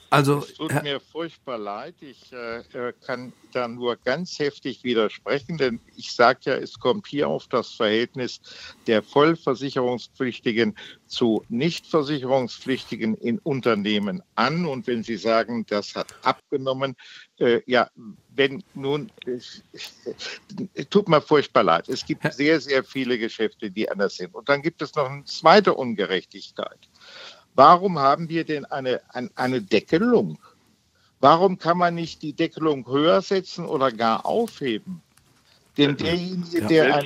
Also, 0.09 0.39
es 0.39 0.53
tut 0.53 0.83
mir 0.83 1.01
furchtbar 1.01 1.57
leid. 1.57 1.95
Ich 1.99 2.31
äh, 2.31 2.59
äh, 2.59 2.93
kann 3.05 3.33
da 3.51 3.67
nur 3.67 3.97
ganz 3.97 4.39
heftig 4.39 4.83
widersprechen, 4.83 5.57
denn 5.57 5.81
ich 5.97 6.13
sage 6.13 6.39
ja, 6.43 6.55
es 6.55 6.79
kommt 6.79 7.07
hier 7.07 7.27
auf 7.27 7.47
das 7.47 7.71
Verhältnis 7.71 8.39
der 8.87 9.03
Vollversicherungspflichtigen 9.03 10.77
zu 11.07 11.43
Nichtversicherungspflichtigen 11.49 13.15
in 13.15 13.39
Unternehmen 13.39 14.23
an. 14.35 14.65
Und 14.65 14.87
wenn 14.87 15.03
Sie 15.03 15.17
sagen, 15.17 15.65
das 15.67 15.93
hat 15.95 16.15
abgenommen, 16.23 16.95
äh, 17.39 17.61
ja, 17.65 17.89
wenn 18.29 18.63
nun, 18.75 19.11
äh, 19.25 20.85
tut 20.85 21.09
mir 21.09 21.21
furchtbar 21.21 21.63
leid. 21.63 21.89
Es 21.89 22.05
gibt 22.05 22.31
sehr, 22.33 22.61
sehr 22.61 22.83
viele 22.83 23.17
Geschäfte, 23.17 23.69
die 23.71 23.89
anders 23.89 24.15
sind. 24.15 24.33
Und 24.33 24.47
dann 24.47 24.61
gibt 24.61 24.81
es 24.81 24.95
noch 24.95 25.09
eine 25.09 25.25
zweite 25.25 25.73
Ungerechtigkeit. 25.73 26.79
Warum 27.57 27.97
haben 27.97 28.29
wir 28.29 28.45
denn 28.45 28.65
eine, 28.65 29.01
eine, 29.09 29.31
eine 29.33 29.61
Deckelung? 29.63 30.37
Warum 31.19 31.57
kann 31.57 31.79
man 31.79 31.95
nicht 31.95 32.21
die 32.21 32.33
Deckelung 32.33 32.85
höher 32.87 33.23
setzen 33.23 33.65
oder 33.65 33.91
gar 33.91 34.27
aufheben? 34.27 35.01
Denn 35.77 35.95
derjenige, 35.95 36.61
der 36.61 37.03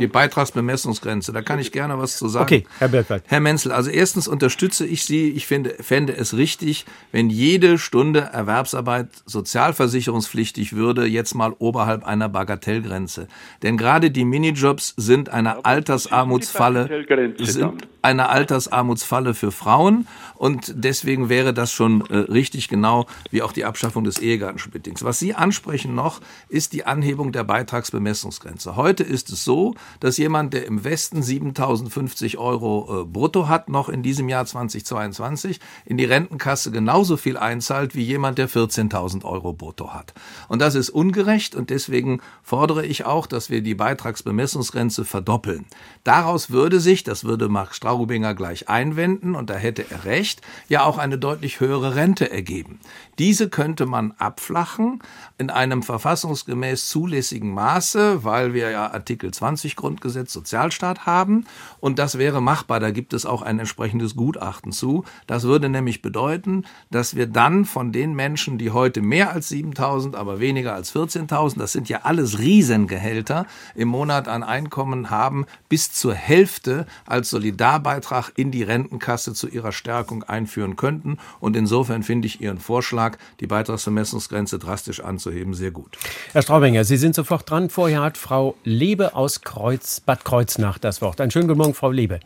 die 0.00 0.06
Beitragsbemessungsgrenze, 0.06 1.32
da 1.32 1.42
kann 1.42 1.58
ich 1.58 1.72
gerne 1.72 1.98
was 1.98 2.16
zu 2.16 2.28
sagen. 2.28 2.44
Okay, 2.44 2.66
Herr 2.78 2.88
Bergwald. 2.88 3.24
Herr 3.26 3.40
Menzel, 3.40 3.72
also 3.72 3.90
erstens 3.90 4.28
unterstütze 4.28 4.86
ich 4.86 5.04
Sie. 5.04 5.30
Ich 5.30 5.46
finde, 5.46 5.70
fände 5.80 6.16
es 6.16 6.36
richtig, 6.36 6.86
wenn 7.12 7.28
jede 7.28 7.78
Stunde 7.78 8.20
Erwerbsarbeit 8.20 9.08
sozialversicherungspflichtig 9.26 10.74
würde, 10.74 11.06
jetzt 11.06 11.34
mal 11.34 11.54
oberhalb 11.58 12.04
einer 12.04 12.28
Bagatellgrenze. 12.28 13.26
Denn 13.62 13.76
gerade 13.76 14.10
die 14.10 14.24
Minijobs 14.24 14.94
sind 14.96 15.30
eine 15.30 15.64
Altersarmutsfalle, 15.64 17.04
sind 17.38 17.88
eine 18.02 18.28
Altersarmutsfalle 18.28 19.34
für 19.34 19.50
Frauen 19.50 20.06
und 20.34 20.72
deswegen 20.76 21.28
wäre 21.28 21.54
das 21.54 21.72
schon 21.72 22.02
äh, 22.10 22.16
richtig 22.16 22.68
genau 22.68 23.06
wie 23.30 23.42
auch 23.42 23.52
die 23.52 23.64
Abschaffung 23.64 24.04
des 24.04 24.18
Ehegattensplittings. 24.18 25.02
Was 25.02 25.18
Sie 25.18 25.34
ansprechen 25.34 25.94
noch, 25.94 26.20
ist 26.48 26.74
die 26.74 26.84
Anhebung 26.84 27.32
der 27.32 27.44
Beitragsbemessungsgrenze. 27.44 28.03
Bemessungsgrenze. 28.04 28.76
Heute 28.76 29.02
ist 29.02 29.30
es 29.30 29.44
so, 29.44 29.74
dass 29.98 30.18
jemand, 30.18 30.52
der 30.52 30.66
im 30.66 30.84
Westen 30.84 31.22
7.050 31.22 32.36
Euro 32.36 33.00
äh, 33.00 33.04
brutto 33.04 33.48
hat, 33.48 33.70
noch 33.70 33.88
in 33.88 34.02
diesem 34.02 34.28
Jahr 34.28 34.44
2022 34.44 35.58
in 35.86 35.96
die 35.96 36.04
Rentenkasse 36.04 36.70
genauso 36.70 37.16
viel 37.16 37.38
einzahlt 37.38 37.94
wie 37.94 38.02
jemand, 38.02 38.36
der 38.36 38.50
14.000 38.50 39.24
Euro 39.24 39.54
brutto 39.54 39.94
hat. 39.94 40.12
Und 40.48 40.60
das 40.60 40.74
ist 40.74 40.90
ungerecht 40.90 41.54
und 41.54 41.70
deswegen 41.70 42.20
fordere 42.42 42.84
ich 42.84 43.06
auch, 43.06 43.26
dass 43.26 43.48
wir 43.48 43.62
die 43.62 43.74
Beitragsbemessungsgrenze 43.74 45.06
verdoppeln. 45.06 45.64
Daraus 46.04 46.50
würde 46.50 46.80
sich, 46.80 47.04
das 47.04 47.24
würde 47.24 47.48
Mark 47.48 47.74
Straubinger 47.74 48.34
gleich 48.34 48.68
einwenden 48.68 49.34
und 49.34 49.48
da 49.48 49.54
hätte 49.54 49.86
er 49.90 50.04
recht, 50.04 50.42
ja 50.68 50.84
auch 50.84 50.98
eine 50.98 51.16
deutlich 51.16 51.60
höhere 51.60 51.94
Rente 51.94 52.30
ergeben. 52.30 52.80
Diese 53.18 53.48
könnte 53.48 53.86
man 53.86 54.12
abflachen 54.18 55.00
in 55.38 55.50
einem 55.50 55.82
verfassungsgemäß 55.82 56.88
zulässigen 56.88 57.52
Maße 57.52 58.24
weil 58.24 58.54
wir 58.54 58.70
ja 58.70 58.92
Artikel 58.92 59.32
20 59.32 59.76
Grundgesetz 59.76 60.32
Sozialstaat 60.32 61.06
haben 61.06 61.46
und 61.80 61.98
das 61.98 62.18
wäre 62.18 62.40
machbar. 62.40 62.80
Da 62.80 62.90
gibt 62.90 63.12
es 63.12 63.26
auch 63.26 63.42
ein 63.42 63.58
entsprechendes 63.58 64.16
Gutachten 64.16 64.72
zu. 64.72 65.04
Das 65.26 65.44
würde 65.44 65.68
nämlich 65.68 66.02
bedeuten, 66.02 66.64
dass 66.90 67.16
wir 67.16 67.26
dann 67.26 67.64
von 67.64 67.92
den 67.92 68.14
Menschen, 68.14 68.58
die 68.58 68.70
heute 68.70 69.00
mehr 69.00 69.32
als 69.32 69.50
7.000, 69.50 70.14
aber 70.14 70.40
weniger 70.40 70.74
als 70.74 70.94
14.000, 70.94 71.58
das 71.58 71.72
sind 71.72 71.88
ja 71.88 72.00
alles 72.02 72.38
Riesengehälter, 72.38 73.46
im 73.74 73.88
Monat 73.88 74.28
an 74.28 74.42
Einkommen 74.42 75.10
haben, 75.10 75.46
bis 75.68 75.92
zur 75.92 76.14
Hälfte 76.14 76.86
als 77.06 77.30
Solidarbeitrag 77.30 78.32
in 78.36 78.50
die 78.50 78.62
Rentenkasse 78.62 79.34
zu 79.34 79.48
ihrer 79.48 79.72
Stärkung 79.72 80.22
einführen 80.22 80.76
könnten. 80.76 81.18
Und 81.40 81.56
insofern 81.56 82.02
finde 82.02 82.26
ich 82.26 82.40
Ihren 82.40 82.58
Vorschlag, 82.58 83.18
die 83.40 83.46
Beitragsvermessungsgrenze 83.46 84.58
drastisch 84.58 85.02
anzuheben, 85.26 85.54
sehr 85.54 85.70
gut. 85.70 85.96
Herr 86.32 86.42
Straubinger, 86.42 86.84
Sie 86.84 86.96
sind 86.96 87.14
sofort 87.14 87.50
dran. 87.50 87.70
Vorher 87.70 88.02
hat 88.02 88.18
Frau 88.18 88.54
Lebe 88.64 89.14
aus 89.14 89.42
Kreuz, 89.42 90.00
Bad 90.00 90.24
Kreuznach 90.24 90.78
das 90.78 91.00
Wort. 91.02 91.20
Einen 91.20 91.30
schönen 91.30 91.48
guten 91.48 91.58
Morgen, 91.58 91.74
Frau 91.74 91.90
Lebe. 91.90 92.20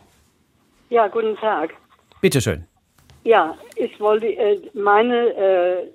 Ja, 0.89 1.07
guten 1.07 1.35
Tag. 1.37 1.73
Bitte 2.21 2.41
schön. 2.41 2.65
Ja, 3.23 3.57
ich 3.75 3.99
wollte 3.99 4.27
äh, 4.27 4.59
meine 4.73 5.33
äh, 5.35 5.87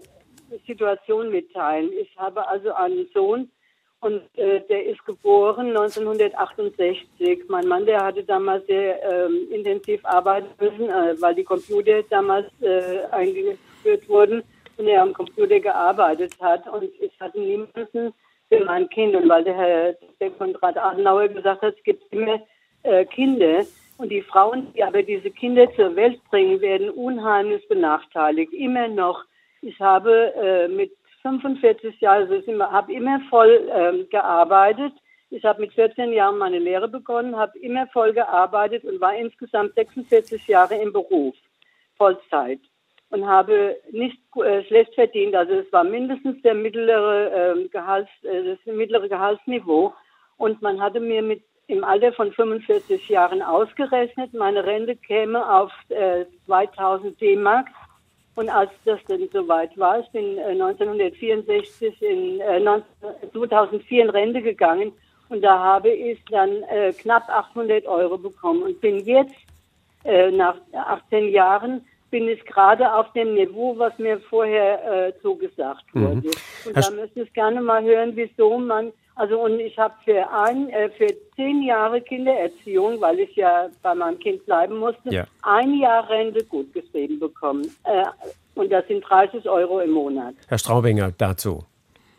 Situation 0.66 1.30
mitteilen. 1.30 1.90
Ich 2.00 2.16
habe 2.16 2.46
also 2.46 2.72
einen 2.74 3.06
Sohn 3.12 3.50
und 4.00 4.20
äh, 4.36 4.60
der 4.68 4.86
ist 4.86 5.04
geboren 5.04 5.68
1968. 5.68 7.48
Mein 7.48 7.66
Mann, 7.66 7.86
der 7.86 8.04
hatte 8.04 8.22
damals 8.22 8.66
sehr 8.66 9.02
ähm, 9.02 9.48
intensiv 9.50 10.04
arbeiten 10.04 10.48
müssen, 10.60 10.90
äh, 10.90 11.20
weil 11.20 11.34
die 11.34 11.44
Computer 11.44 12.02
damals 12.10 12.46
äh, 12.60 13.04
eingeführt 13.10 14.08
wurden 14.08 14.42
und 14.78 14.86
er 14.86 15.02
am 15.02 15.12
Computer 15.12 15.60
gearbeitet 15.60 16.32
hat. 16.40 16.66
Und 16.68 16.90
ich 17.00 17.12
hatte 17.20 17.40
niemanden, 17.40 18.12
für 18.48 18.64
mein 18.64 18.88
Kind. 18.88 19.14
Und 19.14 19.28
weil 19.28 19.44
der 19.44 19.56
Herr 19.56 19.94
der 20.20 20.30
Konrad 20.30 20.76
Adenauer 20.76 21.28
gesagt 21.28 21.62
hat, 21.62 21.74
es 21.76 21.84
gibt 21.84 22.12
immer 22.12 22.40
äh, 22.82 23.04
Kinder 23.06 23.64
und 23.98 24.10
die 24.10 24.22
Frauen, 24.22 24.72
die 24.74 24.82
aber 24.82 25.02
diese 25.02 25.30
Kinder 25.30 25.72
zur 25.74 25.94
Welt 25.96 26.20
bringen, 26.30 26.60
werden 26.60 26.90
unheimlich 26.90 27.66
benachteiligt. 27.68 28.52
Immer 28.52 28.88
noch. 28.88 29.24
Ich 29.62 29.80
habe 29.80 30.34
äh, 30.34 30.68
mit 30.68 30.92
45 31.22 32.00
Jahren, 32.00 32.22
also 32.22 32.34
ich 32.34 32.60
habe 32.60 32.92
immer 32.92 33.20
voll 33.30 33.68
ähm, 33.72 34.06
gearbeitet. 34.10 34.92
Ich 35.30 35.44
habe 35.44 35.62
mit 35.62 35.72
14 35.72 36.12
Jahren 36.12 36.38
meine 36.38 36.58
Lehre 36.58 36.86
begonnen, 36.86 37.36
habe 37.36 37.58
immer 37.58 37.86
voll 37.88 38.12
gearbeitet 38.12 38.84
und 38.84 39.00
war 39.00 39.16
insgesamt 39.16 39.74
46 39.74 40.46
Jahre 40.46 40.76
im 40.76 40.92
Beruf, 40.92 41.34
Vollzeit 41.96 42.60
und 43.14 43.26
habe 43.28 43.76
nicht 43.92 44.18
äh, 44.44 44.64
schlecht 44.64 44.92
verdient. 44.94 45.36
Also 45.36 45.52
es 45.54 45.72
war 45.72 45.84
mindestens 45.84 46.42
der 46.42 46.54
mittlere, 46.54 47.54
äh, 47.54 47.68
Gehalts, 47.68 48.10
äh, 48.24 48.42
das 48.42 48.74
mittlere 48.74 49.08
Gehaltsniveau. 49.08 49.94
Und 50.36 50.60
man 50.62 50.80
hatte 50.82 50.98
mir 50.98 51.22
mit 51.22 51.40
im 51.68 51.84
Alter 51.84 52.12
von 52.12 52.32
45 52.32 53.08
Jahren 53.08 53.40
ausgerechnet. 53.40 54.34
Meine 54.34 54.64
Rente 54.64 54.96
käme 54.96 55.48
auf 55.48 55.70
äh, 55.90 56.24
2000 56.46 57.20
D-Mark. 57.20 57.68
Und 58.34 58.48
als 58.48 58.70
das 58.84 58.98
dann 59.06 59.28
soweit 59.32 59.78
war, 59.78 60.00
ich 60.00 60.08
bin 60.08 60.36
äh, 60.38 60.50
1964 60.50 62.02
in 62.02 62.40
äh, 62.40 62.58
19, 62.58 62.84
2004 63.32 64.02
in 64.02 64.10
Rente 64.10 64.42
gegangen 64.42 64.92
und 65.28 65.40
da 65.40 65.56
habe 65.56 65.90
ich 65.90 66.18
dann 66.30 66.64
äh, 66.64 66.92
knapp 66.92 67.28
800 67.28 67.86
Euro 67.86 68.18
bekommen 68.18 68.64
und 68.64 68.80
bin 68.80 68.98
jetzt 69.06 69.36
äh, 70.02 70.32
nach 70.32 70.56
18 70.72 71.28
Jahren 71.28 71.86
bin 72.14 72.28
ich 72.28 72.44
gerade 72.44 72.94
auf 72.94 73.12
dem 73.14 73.34
Niveau, 73.34 73.76
was 73.76 73.98
mir 73.98 74.20
vorher 74.30 75.08
äh, 75.08 75.12
zugesagt 75.20 75.82
mhm. 75.94 76.00
wurde. 76.00 76.16
Mhm. 76.18 76.66
Und 76.66 76.76
da 76.76 76.90
möchte 76.92 77.22
ich 77.22 77.32
gerne 77.32 77.60
mal 77.60 77.82
hören, 77.82 78.12
wieso 78.14 78.56
man, 78.56 78.92
also 79.16 79.40
und 79.40 79.58
ich 79.58 79.76
habe 79.76 79.94
für 80.04 80.30
ein, 80.30 80.68
äh, 80.68 80.90
für 80.90 81.08
zehn 81.34 81.64
Jahre 81.64 82.00
Kindererziehung, 82.00 83.00
weil 83.00 83.18
ich 83.18 83.34
ja 83.34 83.66
bei 83.82 83.96
meinem 83.96 84.20
Kind 84.20 84.46
bleiben 84.46 84.76
musste, 84.76 85.12
ja. 85.12 85.24
ein 85.42 85.74
Jahr 85.74 86.08
Rente 86.08 86.44
gut 86.44 86.72
geschrieben 86.72 87.18
bekommen. 87.18 87.66
Äh, 87.82 88.04
und 88.54 88.70
das 88.70 88.86
sind 88.86 89.00
30 89.00 89.48
Euro 89.48 89.80
im 89.80 89.90
Monat. 89.90 90.36
Herr 90.46 90.58
Straubinger, 90.58 91.10
dazu. 91.18 91.64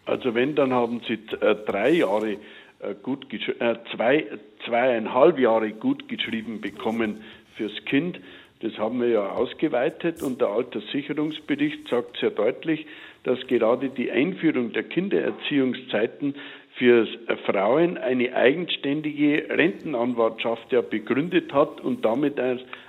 Also 0.05 0.35
wenn, 0.35 0.55
dann 0.55 0.73
haben 0.73 0.99
Sie 1.07 1.13
äh, 1.37 1.55
drei 1.65 1.91
Jahre 1.91 2.31
äh, 2.79 2.95
gut 3.01 3.31
äh, 3.31 3.75
zwei, 3.95 4.27
zweieinhalb 4.65 5.39
Jahre 5.39 5.71
gut 5.71 6.09
geschrieben 6.09 6.59
bekommen 6.59 7.23
fürs 7.55 7.85
Kind. 7.85 8.19
Das 8.61 8.77
haben 8.77 9.01
wir 9.01 9.09
ja 9.09 9.29
ausgeweitet 9.31 10.23
und 10.23 10.39
der 10.39 10.47
Alterssicherungsbericht 10.47 11.87
sagt 11.89 12.17
sehr 12.17 12.31
deutlich, 12.31 12.85
dass 13.23 13.45
gerade 13.47 13.89
die 13.89 14.11
Einführung 14.11 14.71
der 14.71 14.83
Kindererziehungszeiten 14.83 16.35
für 16.75 17.07
Frauen 17.45 17.97
eine 17.97 18.35
eigenständige 18.35 19.47
Rentenanwartschaft 19.49 20.71
ja 20.73 20.81
begründet 20.81 21.53
hat 21.53 21.79
und 21.81 22.03
damit 22.03 22.37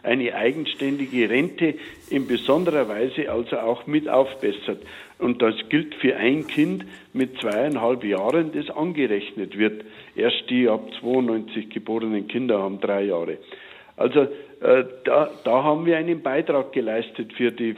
eine 0.02 0.34
eigenständige 0.34 1.30
Rente 1.30 1.74
in 2.10 2.26
besonderer 2.26 2.88
Weise 2.88 3.30
also 3.30 3.58
auch 3.58 3.86
mit 3.86 4.08
aufbessert. 4.08 4.82
Und 5.18 5.40
das 5.40 5.54
gilt 5.68 5.94
für 5.94 6.16
ein 6.16 6.46
Kind 6.48 6.84
mit 7.12 7.40
zweieinhalb 7.40 8.04
Jahren, 8.04 8.50
das 8.52 8.68
angerechnet 8.76 9.56
wird. 9.56 9.84
Erst 10.16 10.50
die 10.50 10.68
ab 10.68 10.90
92 11.00 11.70
geborenen 11.70 12.26
Kinder 12.26 12.60
haben 12.60 12.80
drei 12.80 13.04
Jahre. 13.04 13.38
Also 13.96 14.26
da, 14.60 15.30
da 15.44 15.62
haben 15.62 15.84
wir 15.86 15.98
einen 15.98 16.22
Beitrag 16.22 16.72
geleistet 16.72 17.32
für 17.34 17.52
die, 17.52 17.74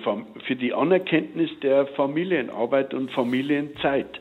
für 0.47 0.57
die 0.57 0.73
Anerkenntnis 0.73 1.51
der 1.61 1.87
Familienarbeit 1.89 2.95
und 2.95 3.11
Familienzeit. 3.11 4.21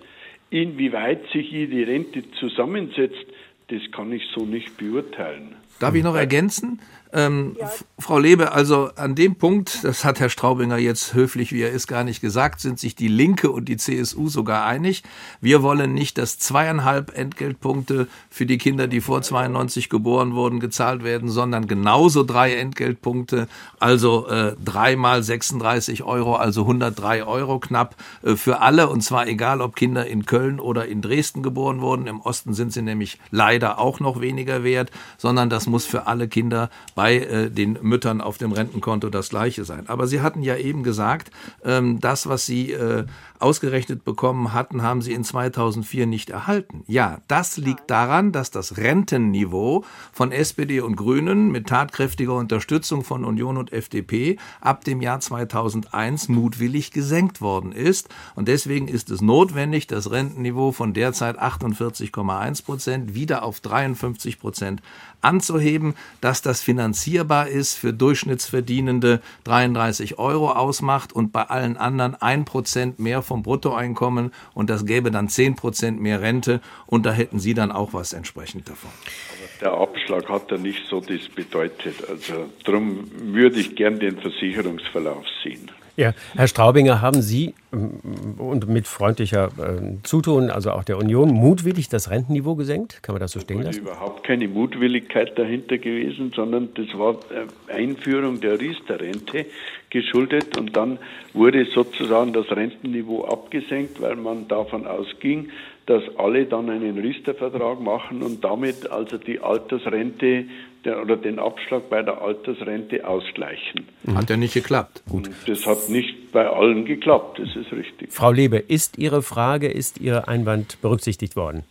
Inwieweit 0.50 1.28
sich 1.32 1.50
hier 1.50 1.68
die 1.68 1.84
Rente 1.84 2.24
zusammensetzt, 2.40 3.26
das 3.68 3.82
kann 3.92 4.12
ich 4.12 4.26
so 4.34 4.46
nicht 4.46 4.78
beurteilen. 4.78 5.56
Darf 5.80 5.96
ich 5.96 6.04
noch 6.04 6.16
ergänzen? 6.16 6.80
Ähm, 7.14 7.56
ja. 7.60 7.72
Frau 8.00 8.20
Lebe, 8.20 8.52
also 8.52 8.90
an 8.96 9.16
dem 9.16 9.36
Punkt, 9.36 9.84
das 9.84 10.04
hat 10.04 10.20
Herr 10.20 10.30
Straubinger 10.30 10.78
jetzt 10.78 11.14
höflich, 11.14 11.52
wie 11.54 11.62
er 11.62 11.72
ist, 11.72 11.88
gar 11.88 12.04
nicht 12.04 12.22
gesagt, 12.22 12.60
sind 12.60 12.80
sich 12.80 12.96
die 12.96 13.08
Linke 13.08 13.50
und 13.50 13.70
die 13.70 13.78
CSU 13.78 14.28
sogar 14.28 14.66
einig. 14.66 15.04
Wir 15.40 15.64
wollen 15.64 15.94
nicht, 15.94 16.18
dass 16.18 16.38
zweieinhalb 16.38 17.18
Entgeltpunkte 17.18 18.08
für 18.30 18.46
die 18.46 18.58
Kinder, 18.58 18.88
die 18.88 19.02
vor 19.02 19.22
92 19.22 19.90
geboren 19.90 20.34
wurden, 20.34 20.60
gezahlt 20.60 21.04
werden, 21.04 21.30
sondern 21.30 21.68
genauso 21.68 22.24
drei 22.24 22.56
Entgeltpunkte, 22.56 23.48
also 23.80 24.28
äh, 24.28 24.56
dreimal 24.64 25.24
36 25.24 26.04
Euro, 26.04 26.36
also 26.36 26.62
103 26.62 27.24
Euro 27.24 27.60
knapp 27.60 27.96
äh, 28.22 28.36
für 28.36 28.60
alle, 28.60 28.90
und 28.90 29.02
zwar 29.02 29.28
egal, 29.28 29.62
ob 29.62 29.76
Kinder 29.76 30.06
in 30.06 30.26
Köln 30.26 30.60
oder 30.60 30.86
in 30.86 31.02
Dresden 31.02 31.42
geboren 31.42 31.82
wurden. 31.82 32.06
Im 32.06 32.20
Osten 32.20 32.54
sind 32.54 32.74
sie 32.74 32.82
nämlich 32.82 33.18
leider 33.32 33.80
auch 33.80 34.00
noch 34.02 34.20
weniger 34.20 34.64
wert, 34.64 34.92
sondern 35.18 35.50
das 35.50 35.67
muss 35.68 35.86
für 35.86 36.08
alle 36.08 36.28
Kinder 36.28 36.70
bei 36.96 37.18
äh, 37.18 37.52
den 37.52 37.78
Müttern 37.82 38.22
auf 38.22 38.38
dem 38.38 38.52
Rentenkonto 38.52 39.10
das 39.10 39.30
gleiche 39.30 39.66
sein. 39.66 39.88
Aber 39.88 40.08
Sie 40.08 40.22
hatten 40.22 40.42
ja 40.42 40.56
eben 40.58 40.84
gesagt, 40.84 41.32
ähm, 41.64 42.00
das, 42.00 42.28
was 42.28 42.46
Sie 42.46 42.72
äh, 42.72 43.06
ausgerechnet 43.40 44.04
bekommen 44.04 44.54
hatten, 44.54 44.82
haben 44.82 45.02
Sie 45.02 45.14
in 45.14 45.24
2004 45.24 46.08
nicht 46.08 46.30
erhalten. 46.30 46.84
Ja, 46.88 47.20
das 47.28 47.58
liegt 47.58 47.90
daran, 47.90 48.32
dass 48.32 48.52
das 48.52 48.78
Rentenniveau 48.78 49.84
von 50.12 50.32
SPD 50.32 50.80
und 50.82 50.96
Grünen 50.96 51.52
mit 51.52 51.68
tatkräftiger 51.68 52.34
Unterstützung 52.34 53.04
von 53.04 53.24
Union 53.24 53.58
und 53.58 53.72
FDP 53.72 54.38
ab 54.62 54.84
dem 54.84 55.02
Jahr 55.02 55.20
2001 55.20 56.30
mutwillig 56.30 56.92
gesenkt 56.92 57.42
worden 57.42 57.72
ist. 57.72 58.10
Und 58.36 58.48
deswegen 58.48 58.88
ist 58.88 59.10
es 59.10 59.22
notwendig, 59.22 59.88
das 59.88 60.12
Rentenniveau 60.12 60.72
von 60.72 60.94
derzeit 60.94 61.40
48,1 61.40 62.66
Prozent 62.66 63.14
wieder 63.14 63.44
auf 63.44 63.60
53 63.60 64.40
Prozent 64.40 64.82
anzuheben, 65.22 65.96
dass 66.22 66.42
das 66.42 66.62
finanzierbar 66.62 67.48
ist 67.48 67.76
für 67.76 67.94
Durchschnittsverdienende 67.94 69.22
33 69.44 70.20
Euro 70.20 70.52
ausmacht 70.52 71.14
und 71.14 71.32
bei 71.32 71.44
allen 71.44 71.78
anderen 71.78 72.16
ein 72.16 72.46
Prozent 72.46 73.00
mehr 73.00 73.22
vom 73.22 73.44
Bruttoeinkommen 73.44 74.32
und 74.54 74.70
das 74.70 74.86
gäbe 74.86 75.12
dann 75.12 75.30
10 75.30 75.56
Prozent 75.56 76.02
mehr 76.02 76.22
Rente 76.22 76.62
und 76.86 77.06
da 77.06 77.12
hätten 77.12 77.40
Sie 77.40 77.54
dann 77.54 77.72
auch 77.72 77.94
was 77.94 78.14
entsprechend 78.14 78.70
davon. 78.70 78.92
Aber 79.32 79.48
der 79.62 79.74
Abschlag 79.74 80.30
hat 80.30 80.52
ja 80.52 80.58
nicht 80.58 80.88
so 80.88 81.02
das 81.02 81.28
bedeutet. 81.30 81.96
Also 82.10 82.50
darum 82.64 83.10
würde 83.14 83.60
ich 83.60 83.76
gern 83.76 84.00
den 84.00 84.18
Versicherungsverlauf 84.20 85.26
sehen. 85.44 85.72
Ja, 86.00 86.14
Herr 86.36 86.48
Straubinger, 86.48 87.02
haben 87.02 87.24
Sie 87.24 87.56
mm, 87.72 88.40
und 88.40 88.68
mit 88.68 88.86
freundlicher 88.86 89.48
äh, 89.58 89.98
Zutun, 90.04 90.52
also 90.52 90.70
auch 90.70 90.84
der 90.84 91.00
Union, 91.00 91.32
mutwillig 91.32 91.90
das 91.90 92.12
Rentenniveau 92.12 92.54
gesenkt? 92.54 93.02
Kann 93.02 93.14
man 93.16 93.20
das 93.20 93.32
so 93.32 93.40
stehen 93.40 93.64
lassen? 93.64 93.80
überhaupt 93.80 94.24
keine 94.24 94.48
Mutwilligkeit 94.48 95.36
dahinter 95.40 95.80
gewesen, 95.80 96.32
sondern 96.36 96.70
das 96.76 96.86
war 96.96 97.16
äh, 97.32 97.74
Einführung 97.74 98.40
der 98.42 98.60
Riester-Rente 98.60 99.48
geschuldet 99.90 100.56
und 100.56 100.78
dann 100.78 101.00
wurde 101.34 101.66
sozusagen 101.66 102.32
das 102.32 102.46
Rentenniveau 102.52 103.26
abgesenkt, 103.26 104.00
weil 104.00 104.18
man 104.18 104.48
davon 104.48 104.86
ausging, 104.86 105.50
dass 105.88 106.04
alle 106.18 106.46
dann 106.46 106.70
einen 106.70 107.00
Riester-Vertrag 107.00 107.80
machen 107.80 108.22
und 108.22 108.44
damit 108.44 108.92
also 108.92 109.18
die 109.18 109.40
Altersrente 109.40 110.46
oder 110.86 111.18
den 111.18 111.40
Abschlag 111.40 111.90
bei 111.90 112.02
der 112.02 112.22
Altersrente 112.22 113.08
ausgleichen. 113.08 113.88
Hat 114.14 114.30
ja 114.30 114.38
nicht 114.38 114.54
geklappt. 114.54 115.04
Gut. 115.10 115.30
Das 115.48 115.66
hat 115.66 115.90
nicht 115.90 116.32
bei 116.32 116.48
allen 116.48 116.86
geklappt, 116.86 117.40
das 117.40 117.56
ist 117.56 117.72
richtig. 117.72 118.12
Frau 118.12 118.32
Lebe, 118.32 118.58
ist 118.58 118.98
Ihre 118.98 119.22
Frage, 119.22 119.68
ist 119.68 120.00
Ihr 120.00 120.28
Einwand 120.28 120.82
berücksichtigt 120.82 121.36
worden? 121.36 121.64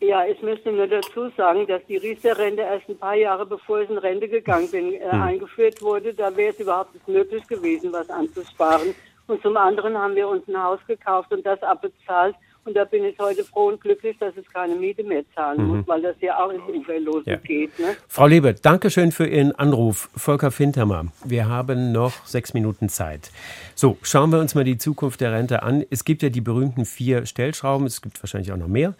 Ja, 0.00 0.24
ich 0.24 0.40
möchte 0.42 0.70
nur 0.70 0.86
dazu 0.86 1.28
sagen, 1.36 1.66
dass 1.66 1.84
die 1.86 1.96
Riester-Rente 1.96 2.62
erst 2.62 2.88
ein 2.88 2.96
paar 2.96 3.16
Jahre 3.16 3.44
bevor 3.44 3.80
ich 3.80 3.90
in 3.90 3.98
Rente 3.98 4.28
gegangen 4.28 4.70
bin, 4.70 4.94
äh, 4.94 5.10
hm. 5.10 5.22
eingeführt 5.22 5.82
wurde. 5.82 6.14
Da 6.14 6.36
wäre 6.36 6.52
es 6.52 6.60
überhaupt 6.60 6.94
nicht 6.94 7.08
möglich 7.08 7.46
gewesen, 7.48 7.92
was 7.92 8.08
anzusparen. 8.08 8.94
Und 9.26 9.42
zum 9.42 9.56
anderen 9.56 9.98
haben 9.98 10.14
wir 10.14 10.28
uns 10.28 10.46
ein 10.48 10.62
Haus 10.62 10.78
gekauft 10.86 11.32
und 11.32 11.44
das 11.44 11.60
abbezahlt. 11.62 12.36
Und 12.68 12.74
da 12.74 12.84
bin 12.84 13.02
ich 13.02 13.18
heute 13.18 13.44
froh 13.44 13.68
und 13.68 13.80
glücklich, 13.80 14.18
dass 14.18 14.36
ich 14.36 14.46
keine 14.52 14.74
Miete 14.74 15.02
mehr 15.02 15.24
zahlen 15.34 15.62
mhm. 15.62 15.76
muss, 15.78 15.88
weil 15.88 16.02
das 16.02 16.16
ja 16.20 16.38
auch 16.38 16.50
ins 16.50 16.62
Uferlose 16.68 17.30
ja. 17.30 17.36
geht. 17.36 17.78
Ne? 17.78 17.96
Frau 18.08 18.26
Liebe, 18.26 18.52
danke 18.52 18.90
schön 18.90 19.10
für 19.10 19.26
Ihren 19.26 19.52
Anruf. 19.52 20.10
Volker 20.14 20.50
Fintermer, 20.50 21.06
wir 21.24 21.48
haben 21.48 21.92
noch 21.92 22.26
sechs 22.26 22.52
Minuten 22.52 22.90
Zeit. 22.90 23.30
So, 23.74 23.96
schauen 24.02 24.30
wir 24.32 24.38
uns 24.38 24.54
mal 24.54 24.64
die 24.64 24.76
Zukunft 24.76 25.22
der 25.22 25.32
Rente 25.32 25.62
an. 25.62 25.82
Es 25.88 26.04
gibt 26.04 26.22
ja 26.22 26.28
die 26.28 26.42
berühmten 26.42 26.84
vier 26.84 27.24
Stellschrauben, 27.24 27.86
es 27.86 28.02
gibt 28.02 28.22
wahrscheinlich 28.22 28.52
auch 28.52 28.58
noch 28.58 28.68
mehr. 28.68 28.92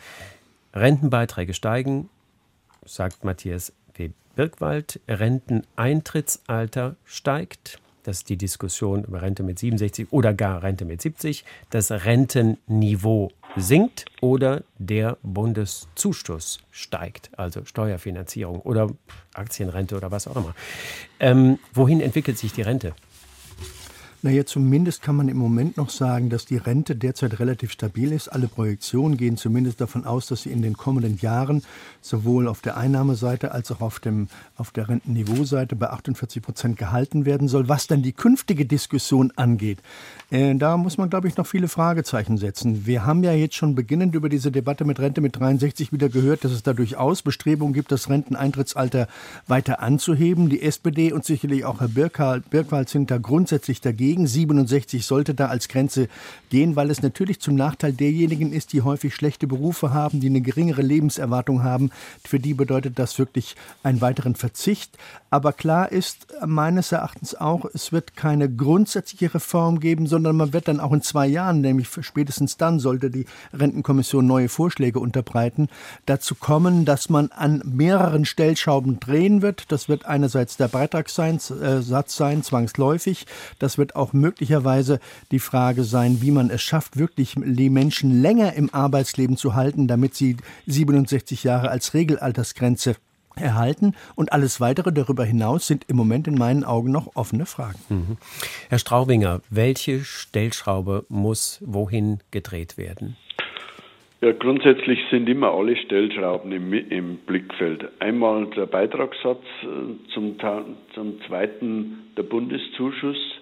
Rentenbeiträge 0.72 1.52
steigen, 1.52 2.08
sagt 2.86 3.22
Matthias 3.22 3.74
W. 3.96 4.12
Birkwald. 4.34 4.98
Renteneintrittsalter 5.08 6.96
steigt. 7.04 7.80
Das 8.08 8.20
ist 8.20 8.30
die 8.30 8.38
Diskussion 8.38 9.04
über 9.04 9.20
Rente 9.20 9.42
mit 9.42 9.58
67 9.58 10.06
oder 10.12 10.32
gar 10.32 10.62
Rente 10.62 10.86
mit 10.86 11.02
70. 11.02 11.44
Das 11.68 11.90
Rentenniveau 11.90 13.30
sinkt 13.54 14.06
oder 14.22 14.62
der 14.78 15.18
Bundeszuschuss 15.22 16.60
steigt, 16.70 17.28
also 17.36 17.66
Steuerfinanzierung 17.66 18.60
oder 18.62 18.88
Aktienrente 19.34 19.94
oder 19.94 20.10
was 20.10 20.26
auch 20.26 20.36
immer. 20.36 20.54
Ähm, 21.20 21.58
wohin 21.74 22.00
entwickelt 22.00 22.38
sich 22.38 22.54
die 22.54 22.62
Rente? 22.62 22.94
Naja, 24.20 24.44
zumindest 24.44 25.00
kann 25.00 25.14
man 25.14 25.28
im 25.28 25.36
Moment 25.36 25.76
noch 25.76 25.90
sagen, 25.90 26.28
dass 26.28 26.44
die 26.44 26.56
Rente 26.56 26.96
derzeit 26.96 27.38
relativ 27.38 27.70
stabil 27.70 28.10
ist. 28.10 28.26
Alle 28.26 28.48
Projektionen 28.48 29.16
gehen 29.16 29.36
zumindest 29.36 29.80
davon 29.80 30.04
aus, 30.04 30.26
dass 30.26 30.42
sie 30.42 30.50
in 30.50 30.60
den 30.60 30.76
kommenden 30.76 31.18
Jahren 31.18 31.62
sowohl 32.00 32.48
auf 32.48 32.60
der 32.60 32.76
Einnahmeseite 32.76 33.52
als 33.52 33.70
auch 33.70 33.80
auf, 33.80 34.00
dem, 34.00 34.26
auf 34.56 34.72
der 34.72 34.88
Rentenniveauseite 34.88 35.76
bei 35.76 35.90
48 35.90 36.42
Prozent 36.42 36.76
gehalten 36.76 37.26
werden 37.26 37.46
soll. 37.46 37.68
Was 37.68 37.86
dann 37.86 38.02
die 38.02 38.12
künftige 38.12 38.66
Diskussion 38.66 39.32
angeht, 39.36 39.78
äh, 40.32 40.52
da 40.56 40.76
muss 40.76 40.98
man, 40.98 41.10
glaube 41.10 41.28
ich, 41.28 41.36
noch 41.36 41.46
viele 41.46 41.68
Fragezeichen 41.68 42.38
setzen. 42.38 42.86
Wir 42.86 43.06
haben 43.06 43.22
ja 43.22 43.32
jetzt 43.32 43.54
schon 43.54 43.76
beginnend 43.76 44.16
über 44.16 44.28
diese 44.28 44.50
Debatte 44.50 44.84
mit 44.84 44.98
Rente 44.98 45.20
mit 45.20 45.38
63 45.38 45.92
wieder 45.92 46.08
gehört, 46.08 46.42
dass 46.42 46.50
es 46.50 46.64
da 46.64 46.72
durchaus 46.72 47.22
Bestrebungen 47.22 47.72
gibt, 47.72 47.92
das 47.92 48.10
Renteneintrittsalter 48.10 49.06
weiter 49.46 49.80
anzuheben. 49.80 50.48
Die 50.48 50.60
SPD 50.60 51.12
und 51.12 51.24
sicherlich 51.24 51.64
auch 51.64 51.80
Herr 51.80 51.88
Birkwald 51.88 52.88
sind 52.88 53.12
da 53.12 53.18
grundsätzlich 53.18 53.80
dagegen 53.80 54.07
dagegen. 54.08 54.26
67 54.26 55.04
sollte 55.04 55.34
da 55.34 55.46
als 55.46 55.68
Grenze 55.68 56.08
gehen, 56.50 56.76
weil 56.76 56.90
es 56.90 57.02
natürlich 57.02 57.40
zum 57.40 57.54
Nachteil 57.54 57.92
derjenigen 57.92 58.52
ist, 58.52 58.72
die 58.72 58.82
häufig 58.82 59.14
schlechte 59.14 59.46
Berufe 59.46 59.92
haben, 59.92 60.20
die 60.20 60.28
eine 60.28 60.40
geringere 60.40 60.82
Lebenserwartung 60.82 61.62
haben. 61.62 61.90
Für 62.24 62.40
die 62.40 62.54
bedeutet 62.54 62.98
das 62.98 63.18
wirklich 63.18 63.54
einen 63.82 64.00
weiteren 64.00 64.34
Verzicht. 64.34 64.96
Aber 65.30 65.52
klar 65.52 65.92
ist 65.92 66.26
meines 66.46 66.90
Erachtens 66.90 67.34
auch, 67.34 67.66
es 67.74 67.92
wird 67.92 68.16
keine 68.16 68.48
grundsätzliche 68.48 69.34
Reform 69.34 69.78
geben, 69.78 70.06
sondern 70.06 70.36
man 70.36 70.54
wird 70.54 70.68
dann 70.68 70.80
auch 70.80 70.92
in 70.92 71.02
zwei 71.02 71.26
Jahren, 71.26 71.60
nämlich 71.60 71.88
spätestens 72.00 72.56
dann 72.56 72.80
sollte 72.80 73.10
die 73.10 73.26
Rentenkommission 73.52 74.26
neue 74.26 74.48
Vorschläge 74.48 75.00
unterbreiten, 75.00 75.68
dazu 76.06 76.34
kommen, 76.34 76.86
dass 76.86 77.10
man 77.10 77.30
an 77.30 77.62
mehreren 77.64 78.24
Stellschrauben 78.24 79.00
drehen 79.00 79.42
wird. 79.42 79.70
Das 79.70 79.90
wird 79.90 80.06
einerseits 80.06 80.56
der 80.56 80.68
Beitragssatz 80.68 81.52
sein, 82.06 82.42
zwangsläufig. 82.42 83.26
Das 83.58 83.76
wird 83.76 83.96
auch 83.98 84.12
möglicherweise 84.12 85.00
die 85.30 85.38
Frage 85.38 85.84
sein, 85.84 86.22
wie 86.22 86.30
man 86.30 86.50
es 86.50 86.62
schafft, 86.62 86.96
wirklich 86.96 87.34
die 87.36 87.70
Menschen 87.70 88.22
länger 88.22 88.54
im 88.54 88.72
Arbeitsleben 88.72 89.36
zu 89.36 89.54
halten, 89.54 89.88
damit 89.88 90.14
sie 90.14 90.36
67 90.66 91.44
Jahre 91.44 91.70
als 91.70 91.94
Regelaltersgrenze 91.94 92.96
erhalten. 93.36 93.94
Und 94.14 94.32
alles 94.32 94.60
weitere 94.60 94.92
darüber 94.92 95.24
hinaus 95.24 95.66
sind 95.66 95.84
im 95.88 95.96
Moment 95.96 96.28
in 96.28 96.34
meinen 96.34 96.64
Augen 96.64 96.90
noch 96.90 97.14
offene 97.14 97.46
Fragen. 97.46 97.78
Mhm. 97.88 98.16
Herr 98.68 98.78
Straubinger, 98.78 99.40
welche 99.50 100.00
Stellschraube 100.00 101.04
muss 101.08 101.62
wohin 101.64 102.18
gedreht 102.30 102.78
werden? 102.78 103.16
Ja, 104.20 104.32
grundsätzlich 104.32 104.98
sind 105.12 105.28
immer 105.28 105.52
alle 105.52 105.76
Stellschrauben 105.76 106.50
im, 106.50 106.72
im 106.72 107.18
Blickfeld. 107.18 107.84
Einmal 108.00 108.46
der 108.46 108.66
Beitragssatz, 108.66 109.44
äh, 109.62 110.12
zum, 110.12 110.36
zum 110.92 111.20
zweiten 111.28 111.98
der 112.16 112.24
Bundeszuschuss 112.24 113.37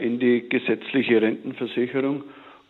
in 0.00 0.18
die 0.18 0.48
gesetzliche 0.48 1.20
Rentenversicherung 1.20 2.24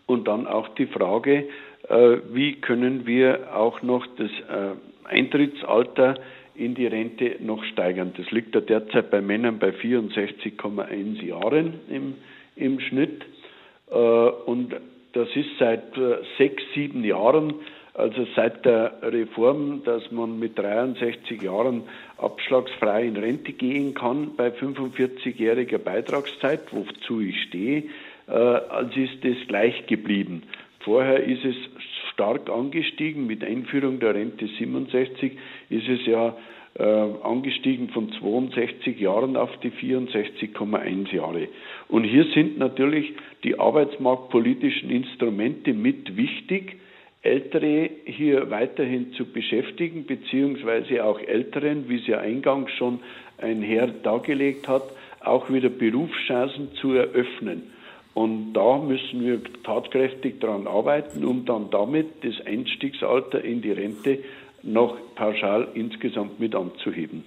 und 0.07 0.27
dann 0.27 0.47
auch 0.47 0.69
die 0.71 0.87
Frage, 0.87 1.49
äh, 1.89 2.17
wie 2.33 2.55
können 2.55 3.07
wir 3.07 3.55
auch 3.55 3.83
noch 3.83 4.07
das 4.17 4.31
äh, 4.31 4.75
Eintrittsalter 5.05 6.17
in 6.55 6.75
die 6.75 6.87
Rente 6.87 7.37
noch 7.41 7.63
steigern. 7.65 8.13
Das 8.17 8.31
liegt 8.31 8.55
ja 8.55 8.61
derzeit 8.61 9.11
bei 9.11 9.21
Männern 9.21 9.59
bei 9.59 9.69
64,1 9.69 11.23
Jahren 11.23 11.75
im, 11.89 12.15
im 12.57 12.81
Schnitt. 12.81 13.25
Äh, 13.91 13.95
und 13.95 14.75
das 15.13 15.29
ist 15.35 15.51
seit 15.59 15.97
äh, 15.97 16.17
sechs, 16.37 16.63
sieben 16.75 17.05
Jahren, 17.05 17.55
also 17.99 18.27
seit 18.37 18.65
der 18.65 18.93
Reform, 19.03 19.83
dass 19.85 20.11
man 20.13 20.39
mit 20.39 20.57
63 20.57 21.43
Jahren 21.43 21.83
abschlagsfrei 22.17 23.05
in 23.07 23.17
Rente 23.17 23.53
gehen 23.53 23.95
kann 23.95 24.37
bei 24.37 24.49
45-jähriger 24.49 25.79
Beitragszeit, 25.79 26.61
wozu 26.71 27.21
ich 27.21 27.43
stehe, 27.43 27.85
äh, 28.29 28.33
als 28.33 28.97
ist 28.97 29.25
das 29.25 29.37
gleich 29.49 29.87
geblieben. 29.87 30.45
Vorher 30.81 31.25
ist 31.25 31.45
es 31.45 31.57
stark 32.13 32.49
angestiegen. 32.49 33.27
Mit 33.27 33.43
Einführung 33.43 33.99
der 33.99 34.15
Rente 34.15 34.47
67 34.47 35.33
ist 35.69 35.89
es 35.89 36.07
ja 36.07 36.37
äh, 36.79 36.85
angestiegen 36.85 37.89
von 37.89 38.13
62 38.13 39.01
Jahren 39.01 39.37
auf 39.37 39.51
die 39.59 39.71
64,1 39.71 41.15
Jahre. 41.15 41.49
Und 41.89 42.05
hier 42.05 42.25
sind 42.33 42.59
natürlich 42.59 43.13
die 43.43 43.59
arbeitsmarktpolitischen 43.59 44.89
Instrumente 44.89 45.73
mit 45.75 46.17
wichtig, 46.17 46.77
Ältere 47.23 47.91
hier 48.05 48.51
weiterhin 48.51 49.13
zu 49.13 49.25
beschäftigen, 49.25 50.07
beziehungsweise 50.07 51.05
auch 51.05 51.21
Älteren, 51.21 51.89
wie 51.89 51.97
es 51.97 52.07
ja 52.07 52.19
eingangs 52.19 52.71
schon 52.73 53.01
ein 53.39 53.63
Herr 53.63 53.89
dargelegt 53.89 54.69
hat, 54.69 54.85
auch 55.21 55.51
wieder 55.51 55.69
Berufschancen 55.69 56.73
zu 56.81 56.93
eröffnen. 56.93 57.71
Und 58.15 58.53
da 58.53 58.79
müssen 58.79 59.25
wir 59.25 59.41
tatkräftig 59.63 60.41
daran 60.41 60.67
arbeiten, 60.67 61.25
um 61.25 61.45
dann 61.45 61.71
damit 61.71 62.25
das 62.25 62.45
Einstiegsalter 62.47 63.43
in 63.45 63.63
die 63.63 63.73
Rente 63.73 64.19
noch 64.63 64.97
pauschal 65.15 65.69
insgesamt 65.75 66.41
mit 66.41 66.55
anzuheben. 66.55 67.25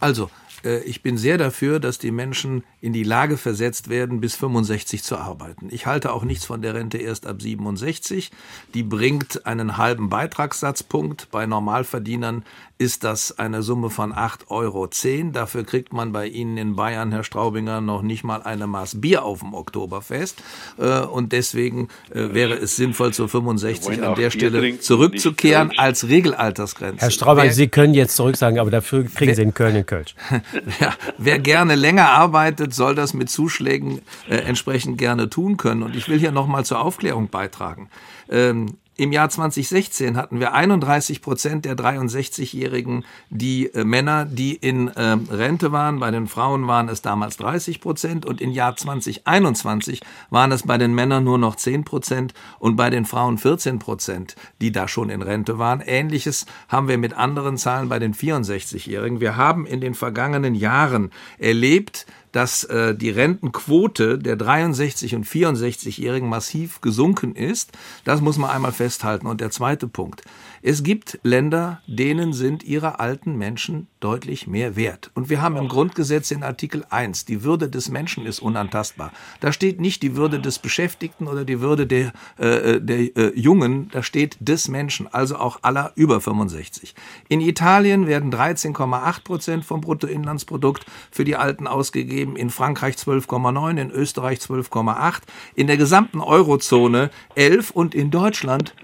Also, 0.00 0.30
ich 0.64 1.02
bin 1.02 1.16
sehr 1.18 1.38
dafür, 1.38 1.80
dass 1.80 1.98
die 1.98 2.10
Menschen 2.10 2.64
in 2.80 2.92
die 2.92 3.02
Lage 3.02 3.36
versetzt 3.36 3.88
werden, 3.88 4.20
bis 4.20 4.34
65 4.34 5.02
zu 5.02 5.16
arbeiten. 5.16 5.68
Ich 5.70 5.86
halte 5.86 6.12
auch 6.12 6.24
nichts 6.24 6.44
von 6.44 6.62
der 6.62 6.74
Rente 6.74 6.98
erst 6.98 7.26
ab 7.26 7.40
67. 7.40 8.30
Die 8.74 8.82
bringt 8.82 9.46
einen 9.46 9.76
halben 9.76 10.08
Beitragssatzpunkt. 10.08 11.28
Bei 11.30 11.46
Normalverdienern 11.46 12.44
ist 12.76 13.04
das 13.04 13.38
eine 13.38 13.62
Summe 13.62 13.88
von 13.88 14.12
8,10 14.12 14.48
Euro. 14.48 14.88
Dafür 15.32 15.64
kriegt 15.64 15.92
man 15.92 16.12
bei 16.12 16.26
Ihnen 16.26 16.56
in 16.56 16.74
Bayern, 16.74 17.12
Herr 17.12 17.22
Straubinger, 17.22 17.80
noch 17.80 18.02
nicht 18.02 18.24
mal 18.24 18.42
eine 18.42 18.66
Maß 18.66 19.00
Bier 19.00 19.24
auf 19.24 19.40
dem 19.40 19.54
Oktoberfest. 19.54 20.42
Äh, 20.78 21.00
und 21.00 21.32
deswegen 21.32 21.88
äh, 22.10 22.34
wäre 22.34 22.54
es 22.54 22.76
sinnvoll, 22.76 23.14
zu 23.14 23.28
65 23.28 24.02
an 24.02 24.16
der 24.16 24.30
Stelle 24.30 24.80
zurückzukehren 24.80 25.72
als 25.76 26.08
Regelaltersgrenze. 26.08 27.00
Herr 27.00 27.10
Straubinger, 27.10 27.52
Sie 27.52 27.68
können 27.68 27.94
jetzt 27.94 28.16
zurück 28.16 28.36
sagen, 28.36 28.58
aber 28.58 28.70
dafür 28.70 29.04
kriegen 29.04 29.34
Sie 29.34 29.42
in 29.42 29.54
Köln 29.54 29.76
in 29.76 29.86
Kölsch. 29.86 30.14
ja, 30.80 30.94
wer 31.18 31.38
gerne 31.38 31.74
länger 31.74 32.10
arbeitet, 32.10 32.74
soll 32.74 32.94
das 32.94 33.14
mit 33.14 33.30
Zuschlägen 33.30 34.00
äh, 34.28 34.36
entsprechend 34.36 34.98
gerne 34.98 35.28
tun 35.30 35.56
können. 35.56 35.82
Und 35.82 35.96
ich 35.96 36.08
will 36.08 36.18
hier 36.18 36.32
nochmal 36.32 36.64
zur 36.64 36.80
Aufklärung 36.80 37.28
beitragen. 37.28 37.88
Ähm, 38.28 38.76
im 38.96 39.10
Jahr 39.10 39.28
2016 39.28 40.16
hatten 40.16 40.38
wir 40.38 40.54
31 40.54 41.20
Prozent 41.20 41.64
der 41.64 41.76
63-Jährigen, 41.76 43.04
die 43.28 43.66
äh, 43.74 43.84
Männer, 43.84 44.24
die 44.24 44.54
in 44.54 44.88
äh, 44.88 45.16
Rente 45.30 45.72
waren. 45.72 45.98
Bei 45.98 46.12
den 46.12 46.28
Frauen 46.28 46.68
waren 46.68 46.88
es 46.88 47.02
damals 47.02 47.36
30 47.38 47.80
Prozent 47.80 48.24
und 48.24 48.40
im 48.40 48.52
Jahr 48.52 48.76
2021 48.76 50.00
waren 50.30 50.52
es 50.52 50.62
bei 50.62 50.78
den 50.78 50.94
Männern 50.94 51.24
nur 51.24 51.38
noch 51.38 51.56
10 51.56 51.84
Prozent 51.84 52.34
und 52.60 52.76
bei 52.76 52.88
den 52.88 53.04
Frauen 53.04 53.36
14 53.36 53.80
Prozent, 53.80 54.36
die 54.60 54.70
da 54.70 54.86
schon 54.86 55.10
in 55.10 55.22
Rente 55.22 55.58
waren. 55.58 55.80
Ähnliches 55.80 56.46
haben 56.68 56.86
wir 56.86 56.98
mit 56.98 57.14
anderen 57.14 57.56
Zahlen 57.56 57.88
bei 57.88 57.98
den 57.98 58.14
64-Jährigen. 58.14 59.20
Wir 59.20 59.36
haben 59.36 59.66
in 59.66 59.80
den 59.80 59.94
vergangenen 59.94 60.54
Jahren 60.54 61.10
erlebt, 61.38 62.06
dass 62.34 62.64
äh, 62.64 62.96
die 62.96 63.10
Rentenquote 63.10 64.18
der 64.18 64.34
63 64.34 65.14
und 65.14 65.24
64-Jährigen 65.24 66.28
massiv 66.28 66.80
gesunken 66.80 67.36
ist. 67.36 67.70
Das 68.04 68.20
muss 68.20 68.38
man 68.38 68.50
einmal 68.50 68.72
festhalten. 68.72 69.28
Und 69.28 69.40
der 69.40 69.52
zweite 69.52 69.86
Punkt. 69.86 70.22
Es 70.66 70.82
gibt 70.82 71.18
Länder, 71.22 71.82
denen 71.86 72.32
sind 72.32 72.64
ihre 72.64 72.98
alten 72.98 73.36
Menschen 73.36 73.86
deutlich 74.00 74.46
mehr 74.46 74.76
wert. 74.76 75.10
Und 75.12 75.28
wir 75.28 75.42
haben 75.42 75.58
im 75.58 75.68
Grundgesetz 75.68 76.30
in 76.30 76.42
Artikel 76.42 76.86
1, 76.88 77.26
die 77.26 77.42
Würde 77.42 77.68
des 77.68 77.90
Menschen 77.90 78.24
ist 78.24 78.40
unantastbar. 78.40 79.12
Da 79.40 79.52
steht 79.52 79.78
nicht 79.78 80.02
die 80.02 80.16
Würde 80.16 80.40
des 80.40 80.58
Beschäftigten 80.58 81.26
oder 81.26 81.44
die 81.44 81.60
Würde 81.60 81.86
der, 81.86 82.14
äh, 82.38 82.80
der 82.80 83.14
äh, 83.14 83.38
Jungen, 83.38 83.90
da 83.92 84.02
steht 84.02 84.38
des 84.40 84.68
Menschen, 84.68 85.06
also 85.06 85.36
auch 85.36 85.58
aller 85.60 85.92
über 85.96 86.22
65. 86.22 86.94
In 87.28 87.42
Italien 87.42 88.06
werden 88.06 88.32
13,8 88.32 89.22
Prozent 89.22 89.64
vom 89.66 89.82
Bruttoinlandsprodukt 89.82 90.86
für 91.10 91.26
die 91.26 91.36
Alten 91.36 91.66
ausgegeben, 91.66 92.36
in 92.36 92.48
Frankreich 92.48 92.94
12,9, 92.94 93.78
in 93.78 93.90
Österreich 93.90 94.38
12,8, 94.38 95.24
in 95.56 95.66
der 95.66 95.76
gesamten 95.76 96.22
Eurozone 96.22 97.10
11 97.34 97.70
und 97.70 97.94
in 97.94 98.10
Deutschland 98.10 98.74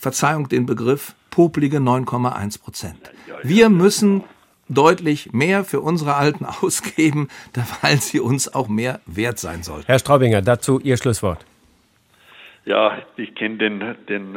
Verzeihung 0.00 0.48
den 0.48 0.64
Begriff, 0.64 1.16
poplige 1.38 1.76
9,1 1.76 2.60
Prozent. 2.60 2.98
Wir 3.44 3.68
müssen 3.68 4.24
deutlich 4.68 5.32
mehr 5.32 5.62
für 5.62 5.80
unsere 5.80 6.16
Alten 6.16 6.44
ausgeben, 6.62 7.28
weil 7.80 7.98
sie 7.98 8.18
uns 8.18 8.52
auch 8.52 8.66
mehr 8.66 9.00
wert 9.06 9.38
sein 9.38 9.62
sollten. 9.62 9.86
Herr 9.86 10.00
Straubinger, 10.00 10.42
dazu 10.42 10.80
Ihr 10.80 10.96
Schlusswort. 10.96 11.46
Ja, 12.64 12.98
ich 13.16 13.36
kenne 13.36 13.56
den, 13.56 13.94
den, 14.08 14.36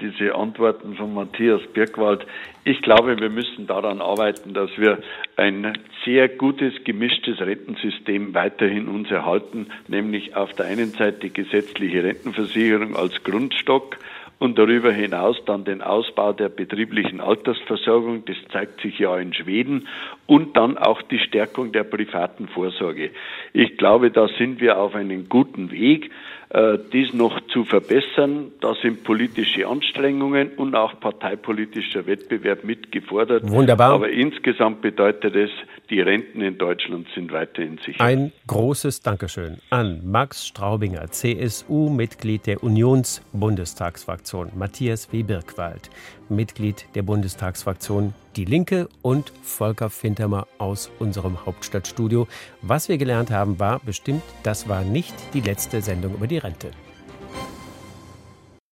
diese 0.00 0.34
Antworten 0.34 0.96
von 0.96 1.14
Matthias 1.14 1.62
Birkwald. 1.72 2.26
Ich 2.64 2.82
glaube, 2.82 3.16
wir 3.18 3.30
müssen 3.30 3.68
daran 3.68 4.00
arbeiten, 4.02 4.54
dass 4.54 4.70
wir 4.76 4.98
ein 5.36 5.78
sehr 6.04 6.28
gutes, 6.28 6.74
gemischtes 6.82 7.40
Rentensystem 7.40 8.34
weiterhin 8.34 8.88
uns 8.88 9.08
erhalten, 9.08 9.68
nämlich 9.86 10.34
auf 10.34 10.52
der 10.54 10.66
einen 10.66 10.90
Seite 10.90 11.20
die 11.20 11.32
gesetzliche 11.32 12.02
Rentenversicherung 12.02 12.96
als 12.96 13.22
Grundstock, 13.22 13.98
und 14.38 14.58
darüber 14.58 14.92
hinaus 14.92 15.36
dann 15.46 15.64
den 15.64 15.82
Ausbau 15.82 16.32
der 16.32 16.48
betrieblichen 16.48 17.20
Altersversorgung, 17.20 18.24
das 18.24 18.36
zeigt 18.52 18.80
sich 18.80 18.98
ja 18.98 19.16
in 19.18 19.32
Schweden, 19.32 19.88
und 20.26 20.56
dann 20.56 20.78
auch 20.78 21.02
die 21.02 21.18
Stärkung 21.18 21.72
der 21.72 21.84
privaten 21.84 22.48
Vorsorge. 22.48 23.10
Ich 23.52 23.76
glaube, 23.76 24.10
da 24.10 24.28
sind 24.38 24.60
wir 24.60 24.78
auf 24.78 24.94
einem 24.94 25.28
guten 25.28 25.70
Weg, 25.70 26.10
äh, 26.50 26.78
dies 26.92 27.12
noch 27.12 27.40
zu 27.48 27.64
verbessern. 27.64 28.52
Da 28.60 28.74
sind 28.74 29.02
politische 29.02 29.66
Anstrengungen 29.66 30.50
und 30.56 30.74
auch 30.76 31.00
parteipolitischer 31.00 32.06
Wettbewerb 32.06 32.64
mitgefordert. 32.64 33.50
Wunderbar. 33.50 33.92
Aber 33.92 34.08
insgesamt 34.08 34.80
bedeutet 34.80 35.34
es, 35.34 35.50
die 35.90 36.00
Renten 36.00 36.40
in 36.40 36.58
Deutschland 36.58 37.06
sind 37.14 37.32
weiterhin 37.32 37.78
sicher. 37.84 38.02
Ein 38.02 38.32
großes 38.46 39.00
Dankeschön 39.00 39.58
an 39.70 40.00
Max 40.04 40.46
Straubinger, 40.46 41.10
CSU-Mitglied 41.10 42.46
der 42.46 42.62
Unionsbundestagsfraktion. 42.62 44.04
Bundestagsfraktion 44.04 44.50
Matthias 44.54 45.12
W. 45.12 45.22
Birkwald, 45.22 45.90
Mitglied 46.28 46.86
der 46.94 47.02
Bundestagsfraktion 47.02 48.14
Die 48.36 48.44
Linke 48.44 48.88
und 49.02 49.32
Volker 49.42 49.90
Fintermer 49.90 50.46
aus 50.58 50.90
unserem 50.98 51.44
Hauptstadtstudio. 51.46 52.26
Was 52.62 52.88
wir 52.88 52.98
gelernt 52.98 53.30
haben, 53.30 53.58
war 53.58 53.80
bestimmt, 53.80 54.22
das 54.42 54.68
war 54.68 54.82
nicht 54.82 55.14
die 55.34 55.40
letzte 55.40 55.80
Sendung 55.80 56.14
über 56.14 56.26
die 56.26 56.38
Rente. 56.38 56.70